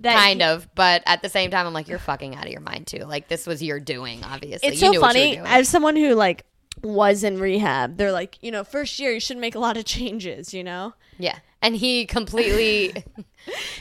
That 0.00 0.16
kind 0.16 0.40
he- 0.40 0.46
of, 0.46 0.66
but 0.74 1.02
at 1.04 1.20
the 1.22 1.28
same 1.28 1.50
time, 1.50 1.66
I'm 1.66 1.74
like, 1.74 1.86
you're 1.88 1.98
fucking 1.98 2.34
out 2.34 2.46
of 2.46 2.50
your 2.50 2.62
mind 2.62 2.86
too. 2.86 3.04
Like 3.04 3.28
this 3.28 3.46
was 3.46 3.62
your 3.62 3.78
doing, 3.78 4.24
obviously. 4.24 4.68
It's 4.68 4.80
You 4.80 4.86
so 4.88 4.90
knew 4.92 5.00
what 5.00 5.14
you 5.14 5.20
were 5.20 5.24
funny. 5.26 5.36
doing. 5.36 5.46
As 5.46 5.68
someone 5.68 5.94
who 5.96 6.14
like 6.14 6.44
was 6.82 7.22
in 7.22 7.38
rehab, 7.38 7.98
they're 7.98 8.12
like, 8.12 8.38
you 8.40 8.50
know, 8.50 8.64
first 8.64 8.98
year 8.98 9.12
you 9.12 9.20
should 9.20 9.36
make 9.36 9.54
a 9.54 9.58
lot 9.58 9.76
of 9.76 9.84
changes. 9.84 10.54
You 10.54 10.64
know. 10.64 10.94
Yeah. 11.18 11.38
And 11.62 11.76
he 11.76 12.06
completely, 12.06 12.86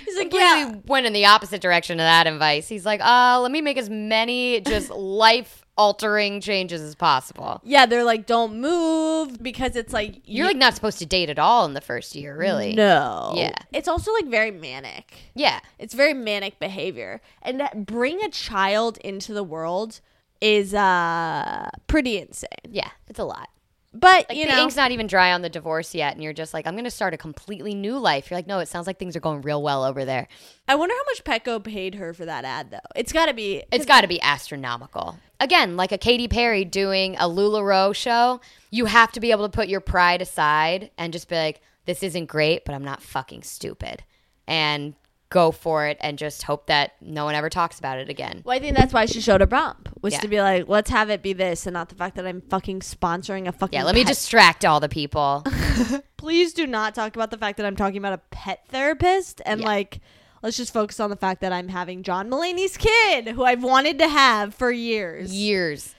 He's 0.05 0.17
like, 0.17 0.29
completely 0.29 0.81
went 0.85 1.05
in 1.05 1.13
the 1.13 1.25
opposite 1.27 1.61
direction 1.61 1.93
of 1.93 2.03
that 2.03 2.27
advice. 2.27 2.67
He's 2.67 2.85
like, 2.85 2.99
uh, 3.01 3.39
let 3.41 3.51
me 3.53 3.61
make 3.61 3.77
as 3.77 3.89
many 3.89 4.59
just 4.59 4.89
life 4.89 5.65
altering 5.79 6.41
changes 6.41 6.81
as 6.81 6.93
possible. 6.93 7.61
Yeah, 7.63 7.85
they're 7.85 8.03
like, 8.03 8.25
don't 8.25 8.59
move 8.59 9.41
because 9.41 9.77
it's 9.77 9.93
like 9.93 10.21
You're 10.25 10.47
like 10.47 10.57
not 10.57 10.75
supposed 10.75 10.99
to 10.99 11.05
date 11.05 11.29
at 11.29 11.39
all 11.39 11.65
in 11.65 11.73
the 11.73 11.79
first 11.81 12.15
year, 12.15 12.35
really. 12.37 12.73
no. 12.75 13.31
Yeah. 13.35 13.55
It's 13.71 13.87
also 13.87 14.11
like 14.11 14.27
very 14.27 14.51
manic. 14.51 15.13
Yeah. 15.35 15.61
It's 15.79 15.93
very 15.93 16.13
manic 16.13 16.59
behavior. 16.59 17.21
And 17.41 17.59
that 17.61 17.85
bring 17.85 18.21
a 18.21 18.29
child 18.29 18.97
into 18.97 19.33
the 19.33 19.43
world 19.43 20.01
is 20.41 20.73
uh 20.73 21.69
pretty 21.87 22.17
insane. 22.17 22.49
Yeah. 22.69 22.89
It's 23.07 23.19
a 23.19 23.23
lot. 23.25 23.49
But 23.91 24.27
Like 24.29 24.37
you 24.37 24.45
the 24.45 24.51
know, 24.53 24.63
ink's 24.63 24.75
not 24.75 24.91
even 24.91 25.07
dry 25.07 25.33
on 25.33 25.41
the 25.41 25.49
divorce 25.49 25.95
yet, 25.95 26.13
and 26.13 26.23
you're 26.23 26.33
just 26.33 26.53
like, 26.53 26.67
I'm 26.67 26.75
gonna 26.75 26.91
start 26.91 27.15
a 27.15 27.17
completely 27.17 27.73
new 27.73 27.97
life. 27.97 28.29
You're 28.29 28.37
like, 28.37 28.45
no, 28.45 28.59
it 28.59 28.67
sounds 28.67 28.85
like 28.85 28.99
things 28.99 29.15
are 29.15 29.19
going 29.19 29.41
real 29.41 29.63
well 29.63 29.83
over 29.83 30.05
there. 30.05 30.27
I 30.67 30.75
wonder 30.75 30.93
how 30.93 31.03
much 31.05 31.23
Petco 31.23 31.63
paid 31.63 31.95
her 31.95 32.13
for 32.13 32.25
that 32.25 32.45
ad 32.45 32.69
though. 32.69 32.77
It's 32.95 33.11
got 33.11 33.25
to 33.25 33.33
be 33.33 33.63
It's 33.71 33.85
got 33.85 34.01
to 34.01 34.07
be 34.07 34.21
astronomical. 34.21 35.17
Again, 35.39 35.75
like 35.75 35.91
a 35.91 35.97
Katy 35.97 36.27
Perry 36.27 36.65
doing 36.65 37.15
a 37.15 37.21
LuLaRoe 37.23 37.95
show, 37.95 38.41
you 38.69 38.85
have 38.85 39.11
to 39.13 39.19
be 39.19 39.31
able 39.31 39.47
to 39.47 39.55
put 39.55 39.69
your 39.69 39.79
pride 39.79 40.21
aside 40.21 40.91
and 40.97 41.11
just 41.11 41.27
be 41.27 41.35
like, 41.35 41.61
this 41.85 42.03
isn't 42.03 42.27
great, 42.27 42.65
but 42.65 42.75
I'm 42.75 42.83
not 42.83 43.01
fucking 43.01 43.41
stupid. 43.41 44.03
And 44.47 44.93
go 45.29 45.51
for 45.51 45.85
it 45.85 45.97
and 46.01 46.17
just 46.17 46.43
hope 46.43 46.65
that 46.67 46.93
no 47.01 47.23
one 47.25 47.35
ever 47.35 47.49
talks 47.49 47.77
about 47.77 47.99
it 47.99 48.09
again. 48.09 48.41
Well, 48.43 48.55
I 48.55 48.59
think 48.59 48.75
that's 48.75 48.93
why 48.93 49.05
she 49.05 49.21
showed 49.21 49.41
a 49.41 49.47
bump 49.47 49.89
was 50.01 50.13
Yeah. 50.13 50.19
to 50.21 50.27
be 50.27 50.41
like, 50.41 50.67
let's 50.67 50.89
have 50.89 51.09
it 51.09 51.21
be 51.21 51.33
this, 51.33 51.67
and 51.67 51.73
not 51.75 51.89
the 51.89 51.95
fact 51.95 52.15
that 52.15 52.25
I'm 52.25 52.41
fucking 52.41 52.79
sponsoring 52.79 53.47
a 53.47 53.51
fucking. 53.51 53.77
Yeah, 53.77 53.85
let 53.85 53.93
me 53.95 54.03
distract 54.03 54.65
all 54.65 54.79
the 54.79 54.89
people. 54.89 55.43
please 56.17 56.53
do 56.53 56.65
not 56.65 56.95
talk 56.95 57.15
about 57.15 57.29
the 57.31 57.37
fact 57.37 57.57
that 57.57 57.65
I'm 57.65 57.75
talking 57.75 57.97
about 57.97 58.13
a 58.13 58.21
pet 58.31 58.65
therapist 58.69 59.41
and 59.45 59.61
Yeah. 59.61 59.67
like. 59.67 59.99
Let's 60.41 60.55
just 60.55 60.71
focus 60.71 61.01
on 61.01 61.09
the 61.09 61.17
fact 61.17 61.41
that 61.41 61.51
I'm 61.51 61.67
having 61.67 62.01
John 62.01 62.29
Mulaney's 62.29 62.77
kid, 62.77 63.27
who 63.27 63.43
I've 63.43 63.61
wanted 63.61 63.99
to 63.99 64.07
have 64.07 64.55
for 64.55 64.71
years. 64.71 65.33
Years. 65.33 65.93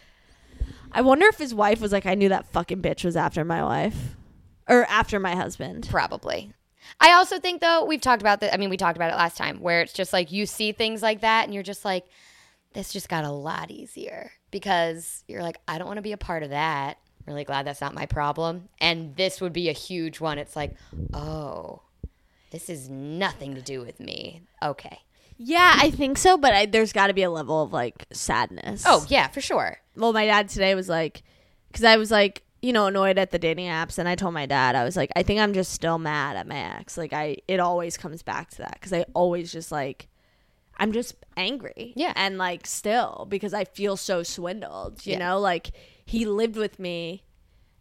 I 0.92 1.02
wonder 1.02 1.26
if 1.26 1.36
his 1.36 1.54
wife 1.54 1.78
was 1.78 1.92
like, 1.92 2.06
I 2.06 2.14
knew 2.14 2.30
that 2.30 2.50
fucking 2.50 2.80
bitch 2.80 3.04
was 3.04 3.16
after 3.16 3.44
my 3.44 3.62
wife. 3.62 4.16
Or 4.66 4.86
after 4.86 5.20
my 5.20 5.36
husband. 5.36 5.86
Probably. 5.90 6.54
I 6.98 7.12
also 7.12 7.38
think 7.38 7.60
though 7.60 7.84
we've 7.84 8.00
talked 8.00 8.22
about 8.22 8.40
that. 8.40 8.54
I 8.54 8.56
mean, 8.56 8.70
we 8.70 8.76
talked 8.76 8.96
about 8.96 9.12
it 9.12 9.16
last 9.16 9.36
time, 9.36 9.60
where 9.60 9.80
it's 9.82 9.92
just 9.92 10.12
like 10.12 10.32
you 10.32 10.46
see 10.46 10.72
things 10.72 11.02
like 11.02 11.20
that, 11.20 11.44
and 11.44 11.54
you're 11.54 11.62
just 11.62 11.84
like, 11.84 12.06
this 12.72 12.92
just 12.92 13.08
got 13.08 13.24
a 13.24 13.30
lot 13.30 13.70
easier 13.70 14.32
because 14.50 15.24
you're 15.28 15.42
like, 15.42 15.58
I 15.68 15.78
don't 15.78 15.86
want 15.86 15.98
to 15.98 16.02
be 16.02 16.12
a 16.12 16.16
part 16.18 16.42
of 16.42 16.50
that. 16.50 16.98
I'm 17.26 17.32
Really 17.34 17.44
glad 17.44 17.66
that's 17.66 17.80
not 17.80 17.94
my 17.94 18.06
problem, 18.06 18.68
and 18.80 19.14
this 19.16 19.40
would 19.40 19.52
be 19.52 19.68
a 19.68 19.72
huge 19.72 20.20
one. 20.20 20.38
It's 20.38 20.56
like, 20.56 20.74
oh, 21.12 21.82
this 22.50 22.68
is 22.68 22.88
nothing 22.88 23.54
to 23.54 23.62
do 23.62 23.80
with 23.80 24.00
me. 24.00 24.42
Okay. 24.62 25.00
Yeah, 25.42 25.76
I 25.78 25.90
think 25.90 26.18
so, 26.18 26.36
but 26.36 26.52
I, 26.52 26.66
there's 26.66 26.92
got 26.92 27.06
to 27.06 27.14
be 27.14 27.22
a 27.22 27.30
level 27.30 27.62
of 27.62 27.72
like 27.72 28.06
sadness. 28.12 28.84
Oh 28.86 29.06
yeah, 29.08 29.28
for 29.28 29.40
sure. 29.40 29.78
well, 29.96 30.12
my 30.12 30.26
dad 30.26 30.48
today 30.48 30.74
was 30.74 30.88
like, 30.88 31.22
because 31.68 31.84
I 31.84 31.96
was 31.96 32.10
like, 32.10 32.42
you 32.62 32.72
know, 32.72 32.86
annoyed 32.86 33.18
at 33.18 33.30
the 33.30 33.38
dating 33.38 33.66
apps, 33.68 33.98
and 33.98 34.08
I 34.08 34.14
told 34.14 34.34
my 34.34 34.46
dad, 34.46 34.74
I 34.76 34.84
was 34.84 34.96
like, 34.96 35.10
I 35.16 35.22
think 35.22 35.40
I'm 35.40 35.52
just 35.54 35.72
still 35.72 35.98
mad 35.98 36.36
at 36.36 36.46
my 36.46 36.58
ex. 36.78 36.98
Like, 36.98 37.12
I, 37.12 37.38
it 37.48 37.58
always 37.60 37.96
comes 37.96 38.22
back 38.22 38.50
to 38.50 38.58
that 38.58 38.74
because 38.74 38.92
I 38.92 39.04
always 39.14 39.50
just 39.52 39.72
like, 39.72 40.08
I'm 40.78 40.92
just 40.92 41.14
angry. 41.36 41.92
Yeah. 41.96 42.12
And 42.16 42.38
like, 42.38 42.66
still, 42.66 43.26
because 43.28 43.52
I 43.54 43.64
feel 43.64 43.96
so 43.96 44.22
swindled, 44.22 45.04
you 45.06 45.12
Yeah. 45.12 45.18
know, 45.18 45.38
like 45.40 45.70
he 46.04 46.24
lived 46.26 46.56
with 46.56 46.78
me. 46.78 47.22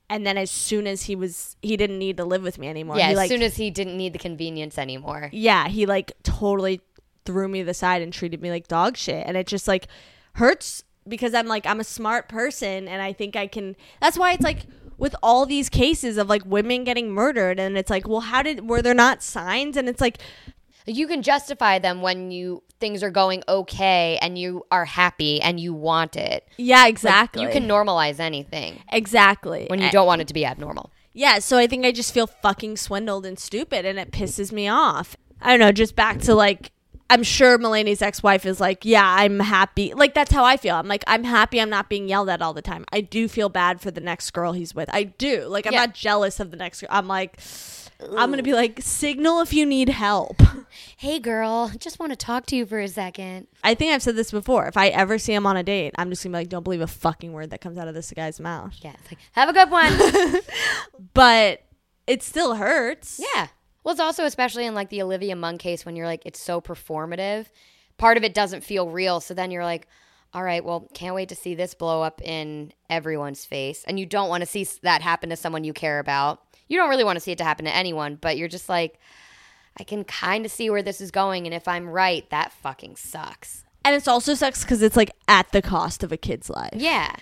And 0.09 0.25
then 0.25 0.38
as 0.38 0.49
soon 0.49 0.88
as 0.88 1.03
he 1.03 1.15
was, 1.15 1.55
he 1.61 1.77
didn't 1.77 1.99
need 1.99 2.17
to 2.17 2.25
live 2.25 2.41
with 2.41 2.57
me 2.57 2.67
anymore. 2.67 2.97
Yeah, 2.97 3.07
he, 3.07 3.11
as 3.11 3.17
like, 3.17 3.30
soon 3.30 3.43
as 3.43 3.57
he 3.57 3.69
didn't 3.69 3.95
need 3.95 4.11
the 4.13 4.19
convenience 4.19 4.77
anymore. 4.77 5.30
yeah, 5.32 5.67
he 5.67 5.86
like 5.86 6.11
totally 6.23 6.82
threw 7.25 7.47
me 7.47 7.59
to 7.59 7.65
the 7.65 7.73
side 7.75 8.01
and 8.01 8.11
treated 8.11 8.41
me 8.41 8.49
like 8.49 8.67
dog 8.67 8.97
shit. 8.97 9.23
And 9.27 9.38
it 9.38 9.45
just 9.45 9.67
like 9.67 9.88
hurts 10.34 10.84
because 11.08 11.34
I'm 11.34 11.47
like, 11.47 11.66
I'm 11.66 11.80
a 11.80 11.84
smart 11.84 12.30
person 12.30 12.88
and 12.88 13.02
I 13.02 13.14
think 13.14 13.36
I 13.36 13.47
can. 13.47 13.76
That's 14.02 14.18
why 14.18 14.34
it's 14.34 14.43
like 14.43 14.66
with 14.97 15.16
all 15.24 15.45
these 15.45 15.70
cases 15.70 16.18
of 16.18 16.28
like 16.30 16.45
women 16.45 16.84
getting 16.84 17.12
murdered 17.12 17.60
and 17.60 17.78
it's 17.78 17.89
like, 17.89 18.08
well, 18.08 18.20
how 18.20 18.41
did, 18.41 18.70
were 18.70 18.82
there 18.82 18.93
not 18.93 19.24
signs? 19.24 19.78
And 19.78 19.88
it's 19.88 20.02
like, 20.02 20.20
Like, 20.86 20.95
You 20.97 21.08
can 21.08 21.22
justify 21.22 21.80
them 21.80 22.02
when 22.02 22.32
you 22.32 22.64
things 22.80 23.04
are 23.04 23.12
going 23.12 23.43
okay 23.47 24.18
and 24.22 24.38
you 24.38 24.66
are 24.72 24.86
happy 24.86 25.41
and 25.41 25.60
you 25.60 25.74
want 25.74 26.16
it. 26.16 26.47
Yeah, 26.58 26.84
Like, 26.84 26.89
exactly. 26.89 27.41
you 27.43 27.50
can 27.50 27.68
normalize 27.68 28.20
anything 28.20 28.82
exactly 28.91 29.68
when 29.70 29.82
you 29.82 29.89
don't 29.91 30.08
want 30.08 30.22
it 30.22 30.28
to 30.30 30.34
be 30.34 30.45
abnormal. 30.45 30.91
Yeah, 31.14 31.39
so 31.39 31.58
I 31.58 31.68
think 31.68 31.86
I 31.86 31.91
just 31.91 32.14
feel 32.14 32.28
fucking 32.28 32.78
swindled 32.78 33.26
and 33.26 33.38
stupid 33.38 33.86
and 33.86 34.00
it 34.00 34.12
pisses 34.12 34.52
me 34.52 34.68
off. 34.68 35.18
I 35.41 35.52
don't 35.52 35.60
know, 35.60 35.72
just 35.72 35.95
back 35.95 36.20
to 36.22 36.36
like 36.36 36.72
I'm 37.10 37.24
sure 37.24 37.57
Mulaney's 37.57 38.01
ex-wife 38.01 38.45
is 38.45 38.60
like, 38.60 38.86
"Yeah, 38.86 39.03
I'm 39.05 39.39
happy." 39.39 39.93
Like 39.93 40.14
that's 40.14 40.32
how 40.32 40.43
I 40.45 40.57
feel. 40.57 40.76
I'm 40.76 40.88
like, 40.88 41.03
"I'm 41.07 41.24
happy 41.24 41.60
I'm 41.60 41.70
not 41.70 41.89
being 41.89 42.07
yelled 42.07 42.30
at 42.30 42.41
all 42.41 42.53
the 42.53 42.62
time." 42.62 42.86
I 42.91 43.01
do 43.01 43.28
feel 43.28 43.49
bad 43.49 43.82
for 43.82 43.89
the 43.91 44.01
next 44.01 44.32
girl 44.32 44.53
he's 44.53 44.76
with. 44.76 44.89
I 44.93 45.03
do. 45.03 45.45
Like 45.45 45.66
I'm 45.66 45.74
Yeah. 45.74 45.80
not 45.86 45.93
jealous 45.95 46.39
of 46.39 46.51
the 46.51 46.57
next 46.57 46.82
girl. 46.82 46.89
I'm 46.91 47.07
like 47.07 47.39
I'm 48.01 48.30
going 48.30 48.38
to 48.38 48.43
be 48.43 48.53
like, 48.53 48.80
"Signal 48.82 49.41
if 49.41 49.51
you 49.53 49.66
need 49.66 49.89
help." 49.89 50.41
Hey 50.97 51.20
girl, 51.20 51.72
just 51.80 51.99
want 51.99 52.12
to 52.12 52.16
talk 52.16 52.45
to 52.45 52.55
you 52.55 52.66
for 52.66 52.80
a 52.80 52.88
second. 52.88 53.47
I 53.64 53.74
think 53.74 53.91
I've 53.91 54.01
said 54.03 54.16
this 54.16 54.32
before. 54.32 54.68
If 54.68 54.78
I 54.78 54.88
ever 54.89 55.18
see 55.18 55.34
him 55.34 55.45
on 55.47 55.57
a 55.57 55.64
date, 55.64 55.93
I'm 55.97 56.10
just 56.10 56.24
going 56.24 56.32
to 56.32 56.38
be 56.38 56.41
like, 56.41 56.49
"Don't 56.49 56.64
believe 56.64 56.80
a 56.82 56.88
fucking 56.88 57.34
word 57.34 57.49
that 57.49 57.60
comes 57.60 57.78
out 57.78 57.88
of 57.89 57.95
this 57.95 58.12
guy's 58.16 58.39
mouth." 58.39 58.74
Yeah, 58.82 58.93
it's 59.01 59.12
like, 59.12 59.20
have 59.34 59.49
a 59.49 59.53
good 59.53 59.70
one. 59.72 60.41
But 61.14 61.64
it 62.07 62.24
still 62.24 62.55
hurts. 62.55 63.20
yeah. 63.36 63.47
Well, 63.84 63.93
it's 63.93 64.01
also 64.01 64.25
especially 64.25 64.65
in 64.65 64.75
like 64.75 64.89
the 64.89 65.01
Olivia 65.01 65.36
Munn 65.36 65.57
case 65.57 65.86
when 65.86 65.95
you're 65.95 66.05
like, 66.05 66.23
it's 66.25 66.39
so 66.39 66.61
performative. 66.61 67.47
Part 67.97 68.17
of 68.17 68.23
it 68.23 68.34
doesn't 68.34 68.63
feel 68.63 68.89
real. 68.89 69.19
So 69.19 69.34
then 69.34 69.51
you're 69.51 69.63
like, 69.63 69.88
all 70.34 70.43
right, 70.43 70.63
well, 70.63 70.88
can't 70.93 71.15
wait 71.15 71.30
to 71.30 71.36
see 71.36 71.55
this 71.55 71.73
blow 71.73 72.01
up 72.01 72.21
in 72.21 72.71
everyone's 72.89 73.45
face. 73.45 73.84
And 73.88 73.99
you 73.99 74.05
don't 74.05 74.30
want 74.30 74.41
to 74.41 74.45
see 74.45 74.67
that 74.84 75.01
happen 75.01 75.30
to 75.30 75.36
someone 75.36 75.63
you 75.63 75.73
care 75.73 75.99
about. 75.99 76.41
You 76.67 76.77
don't 76.77 76.89
really 76.89 77.03
want 77.03 77.15
to 77.15 77.19
see 77.19 77.32
it 77.32 77.39
to 77.39 77.43
happen 77.43 77.65
to 77.65 77.75
anyone, 77.75 78.15
but 78.15 78.38
you're 78.38 78.47
just 78.47 78.69
like, 78.69 78.99
I 79.80 79.84
can 79.84 80.03
kind 80.03 80.45
of 80.45 80.51
see 80.51 80.69
where 80.69 80.84
this 80.84 81.01
is 81.01 81.09
going. 81.09 81.45
And 81.45 81.53
if 81.53 81.67
I'm 81.67 81.89
right, 81.89 82.30
that 82.30 82.51
fucking 82.51 82.97
sucks. 82.97 83.63
And 83.84 83.95
it's 83.95 84.07
also 84.07 84.36
sucks 84.36 84.63
because 84.63 84.82
it's 84.82 84.97
like 84.97 85.11
at 85.27 85.51
the 85.51 85.61
cost 85.61 86.03
of 86.03 86.11
a 86.11 86.17
kid's 86.17 86.49
life. 86.49 86.75
Yeah. 86.75 87.15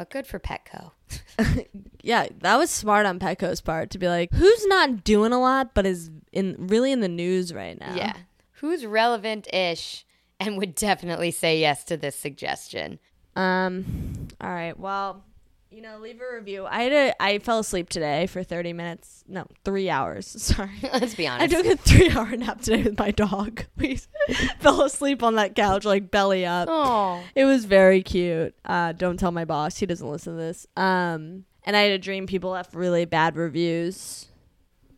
But 0.00 0.08
good 0.08 0.26
for 0.26 0.38
Petco. 0.38 0.92
Yeah, 2.02 2.28
that 2.38 2.56
was 2.56 2.70
smart 2.70 3.04
on 3.04 3.18
Petco's 3.18 3.60
part 3.60 3.90
to 3.90 3.98
be 3.98 4.08
like, 4.08 4.32
who's 4.32 4.66
not 4.68 5.04
doing 5.04 5.32
a 5.32 5.38
lot 5.38 5.74
but 5.74 5.84
is 5.84 6.10
in 6.32 6.56
really 6.58 6.92
in 6.92 7.00
the 7.00 7.08
news 7.08 7.52
right 7.52 7.78
now. 7.78 7.94
Yeah. 7.94 8.14
Who's 8.52 8.86
relevant 8.86 9.46
ish 9.52 10.06
and 10.38 10.56
would 10.56 10.74
definitely 10.74 11.30
say 11.30 11.60
yes 11.60 11.84
to 11.84 11.98
this 11.98 12.16
suggestion? 12.16 12.98
Um. 13.36 14.28
All 14.40 14.48
right. 14.48 14.78
Well, 14.78 15.22
you 15.70 15.80
know, 15.80 15.98
leave 15.98 16.20
a 16.20 16.34
review. 16.34 16.66
I 16.66 16.82
had 16.82 16.92
a 16.92 17.22
I 17.22 17.38
fell 17.38 17.60
asleep 17.60 17.88
today 17.88 18.26
for 18.26 18.42
thirty 18.42 18.72
minutes. 18.72 19.24
No, 19.28 19.46
three 19.64 19.88
hours. 19.88 20.26
Sorry. 20.42 20.72
Let's 20.82 21.14
be 21.14 21.26
honest. 21.26 21.54
I 21.54 21.62
took 21.62 21.72
a 21.72 21.76
three 21.76 22.10
hour 22.10 22.36
nap 22.36 22.60
today 22.60 22.82
with 22.82 22.98
my 22.98 23.10
dog. 23.10 23.64
We 23.76 23.98
fell 24.60 24.82
asleep 24.82 25.22
on 25.22 25.36
that 25.36 25.54
couch, 25.54 25.84
like 25.84 26.10
belly 26.10 26.44
up. 26.44 26.68
Oh. 26.70 27.22
It 27.34 27.44
was 27.44 27.64
very 27.64 28.02
cute. 28.02 28.54
Uh, 28.64 28.92
don't 28.92 29.18
tell 29.18 29.32
my 29.32 29.44
boss; 29.44 29.78
he 29.78 29.86
doesn't 29.86 30.08
listen 30.08 30.34
to 30.34 30.38
this. 30.38 30.66
Um, 30.76 31.44
and 31.64 31.76
I 31.76 31.82
had 31.82 31.92
a 31.92 31.98
dream 31.98 32.26
people 32.26 32.50
left 32.50 32.74
really 32.74 33.06
bad 33.06 33.36
reviews, 33.36 34.26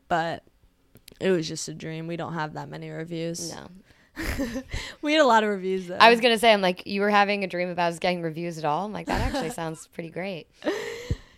but 0.09 0.43
it 1.21 1.31
was 1.31 1.47
just 1.47 1.69
a 1.69 1.75
dream. 1.75 2.09
We 2.09 2.17
don't 2.17 2.35
have 2.35 2.55
that 2.55 2.69
many 2.69 2.91
reviews. 2.91 3.53
No. 3.53 3.69
we 5.03 5.13
had 5.13 5.23
a 5.23 5.27
lot 5.27 5.43
of 5.43 5.51
reviews 5.51 5.87
though. 5.87 5.97
I 5.99 6.11
was 6.11 6.21
going 6.21 6.35
to 6.35 6.39
say, 6.39 6.53
I'm 6.53 6.61
like, 6.61 6.87
you 6.87 7.01
were 7.01 7.11
having 7.11 7.45
a 7.45 7.47
dream 7.47 7.69
about 7.69 7.93
us 7.93 7.99
getting 7.99 8.23
reviews 8.23 8.59
at 8.59 8.65
all? 8.65 8.85
I'm 8.85 8.93
like, 8.93 9.07
that 9.07 9.21
actually 9.21 9.51
sounds 9.61 9.87
pretty 9.89 10.11
great. 10.11 10.49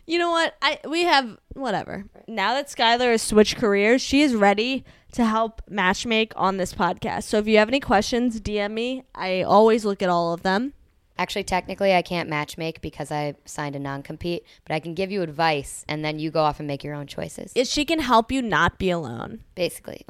you 0.07 0.19
know 0.19 0.31
what? 0.31 0.55
I 0.61 0.79
we 0.89 1.03
have 1.05 1.39
whatever. 1.55 2.05
Now 2.27 2.55
that 2.55 2.69
Skylar 2.69 3.11
has 3.13 3.23
switched 3.23 3.57
careers, 3.57 4.03
she 4.03 4.23
is 4.23 4.35
ready 4.35 4.85
to 5.13 5.25
help 5.25 5.63
matchmake 5.71 6.33
on 6.37 6.57
this 6.57 6.75
podcast. 6.75 7.25
So 7.25 7.39
if 7.39 7.47
you 7.47 7.59
have 7.59 7.69
any 7.69 7.81
questions, 7.81 8.41
DM 8.41 8.73
me. 8.73 9.05
I 9.15 9.43
always 9.43 9.85
look 9.85 10.03
at 10.03 10.09
all 10.09 10.33
of 10.33 10.43
them. 10.43 10.75
Actually, 11.17 11.45
technically, 11.45 11.95
I 11.95 12.03
can't 12.03 12.29
matchmake 12.29 12.81
because 12.81 13.13
I 13.13 13.35
signed 13.45 13.77
a 13.77 13.79
non 13.79 14.03
compete, 14.03 14.45
but 14.65 14.75
I 14.75 14.81
can 14.81 14.95
give 14.95 15.13
you 15.13 15.23
advice 15.23 15.85
and 15.89 16.05
then 16.05 16.19
you 16.19 16.33
go 16.33 16.43
off 16.43 16.59
and 16.59 16.67
make 16.67 16.83
your 16.83 16.95
own 16.95 17.07
choices. 17.07 17.53
If 17.55 17.69
she 17.69 17.85
can 17.85 18.01
help 18.01 18.33
you 18.33 18.43
not 18.43 18.79
be 18.79 18.91
alone. 18.91 19.45
Basically. 19.55 20.05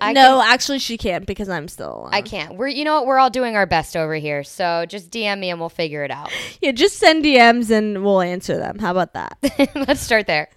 I 0.00 0.12
no, 0.12 0.40
can- 0.40 0.52
actually, 0.52 0.78
she 0.78 0.96
can't 0.96 1.26
because 1.26 1.48
I'm 1.48 1.68
still 1.68 2.00
alone. 2.00 2.10
I 2.12 2.22
can't. 2.22 2.56
We're, 2.56 2.68
you 2.68 2.84
know 2.84 2.94
what? 2.94 3.06
We're 3.06 3.18
all 3.18 3.30
doing 3.30 3.56
our 3.56 3.66
best 3.66 3.96
over 3.96 4.14
here. 4.14 4.42
So 4.44 4.86
just 4.88 5.10
DM 5.10 5.38
me 5.38 5.50
and 5.50 5.60
we'll 5.60 5.68
figure 5.68 6.04
it 6.04 6.10
out. 6.10 6.30
Yeah, 6.62 6.72
just 6.72 6.98
send 6.98 7.24
DMs 7.24 7.70
and 7.70 8.04
we'll 8.04 8.20
answer 8.20 8.56
them. 8.58 8.78
How 8.78 8.90
about 8.90 9.14
that? 9.14 9.38
Let's 9.74 10.00
start 10.00 10.26
there. 10.26 10.48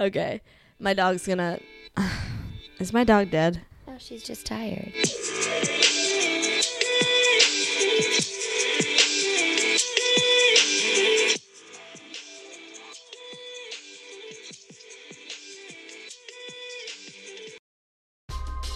okay. 0.00 0.40
My 0.78 0.94
dog's 0.94 1.26
gonna. 1.26 1.58
Is 2.78 2.92
my 2.92 3.04
dog 3.04 3.30
dead? 3.30 3.60
Oh, 3.86 3.96
she's 3.98 4.22
just 4.22 4.46
tired. 4.46 4.92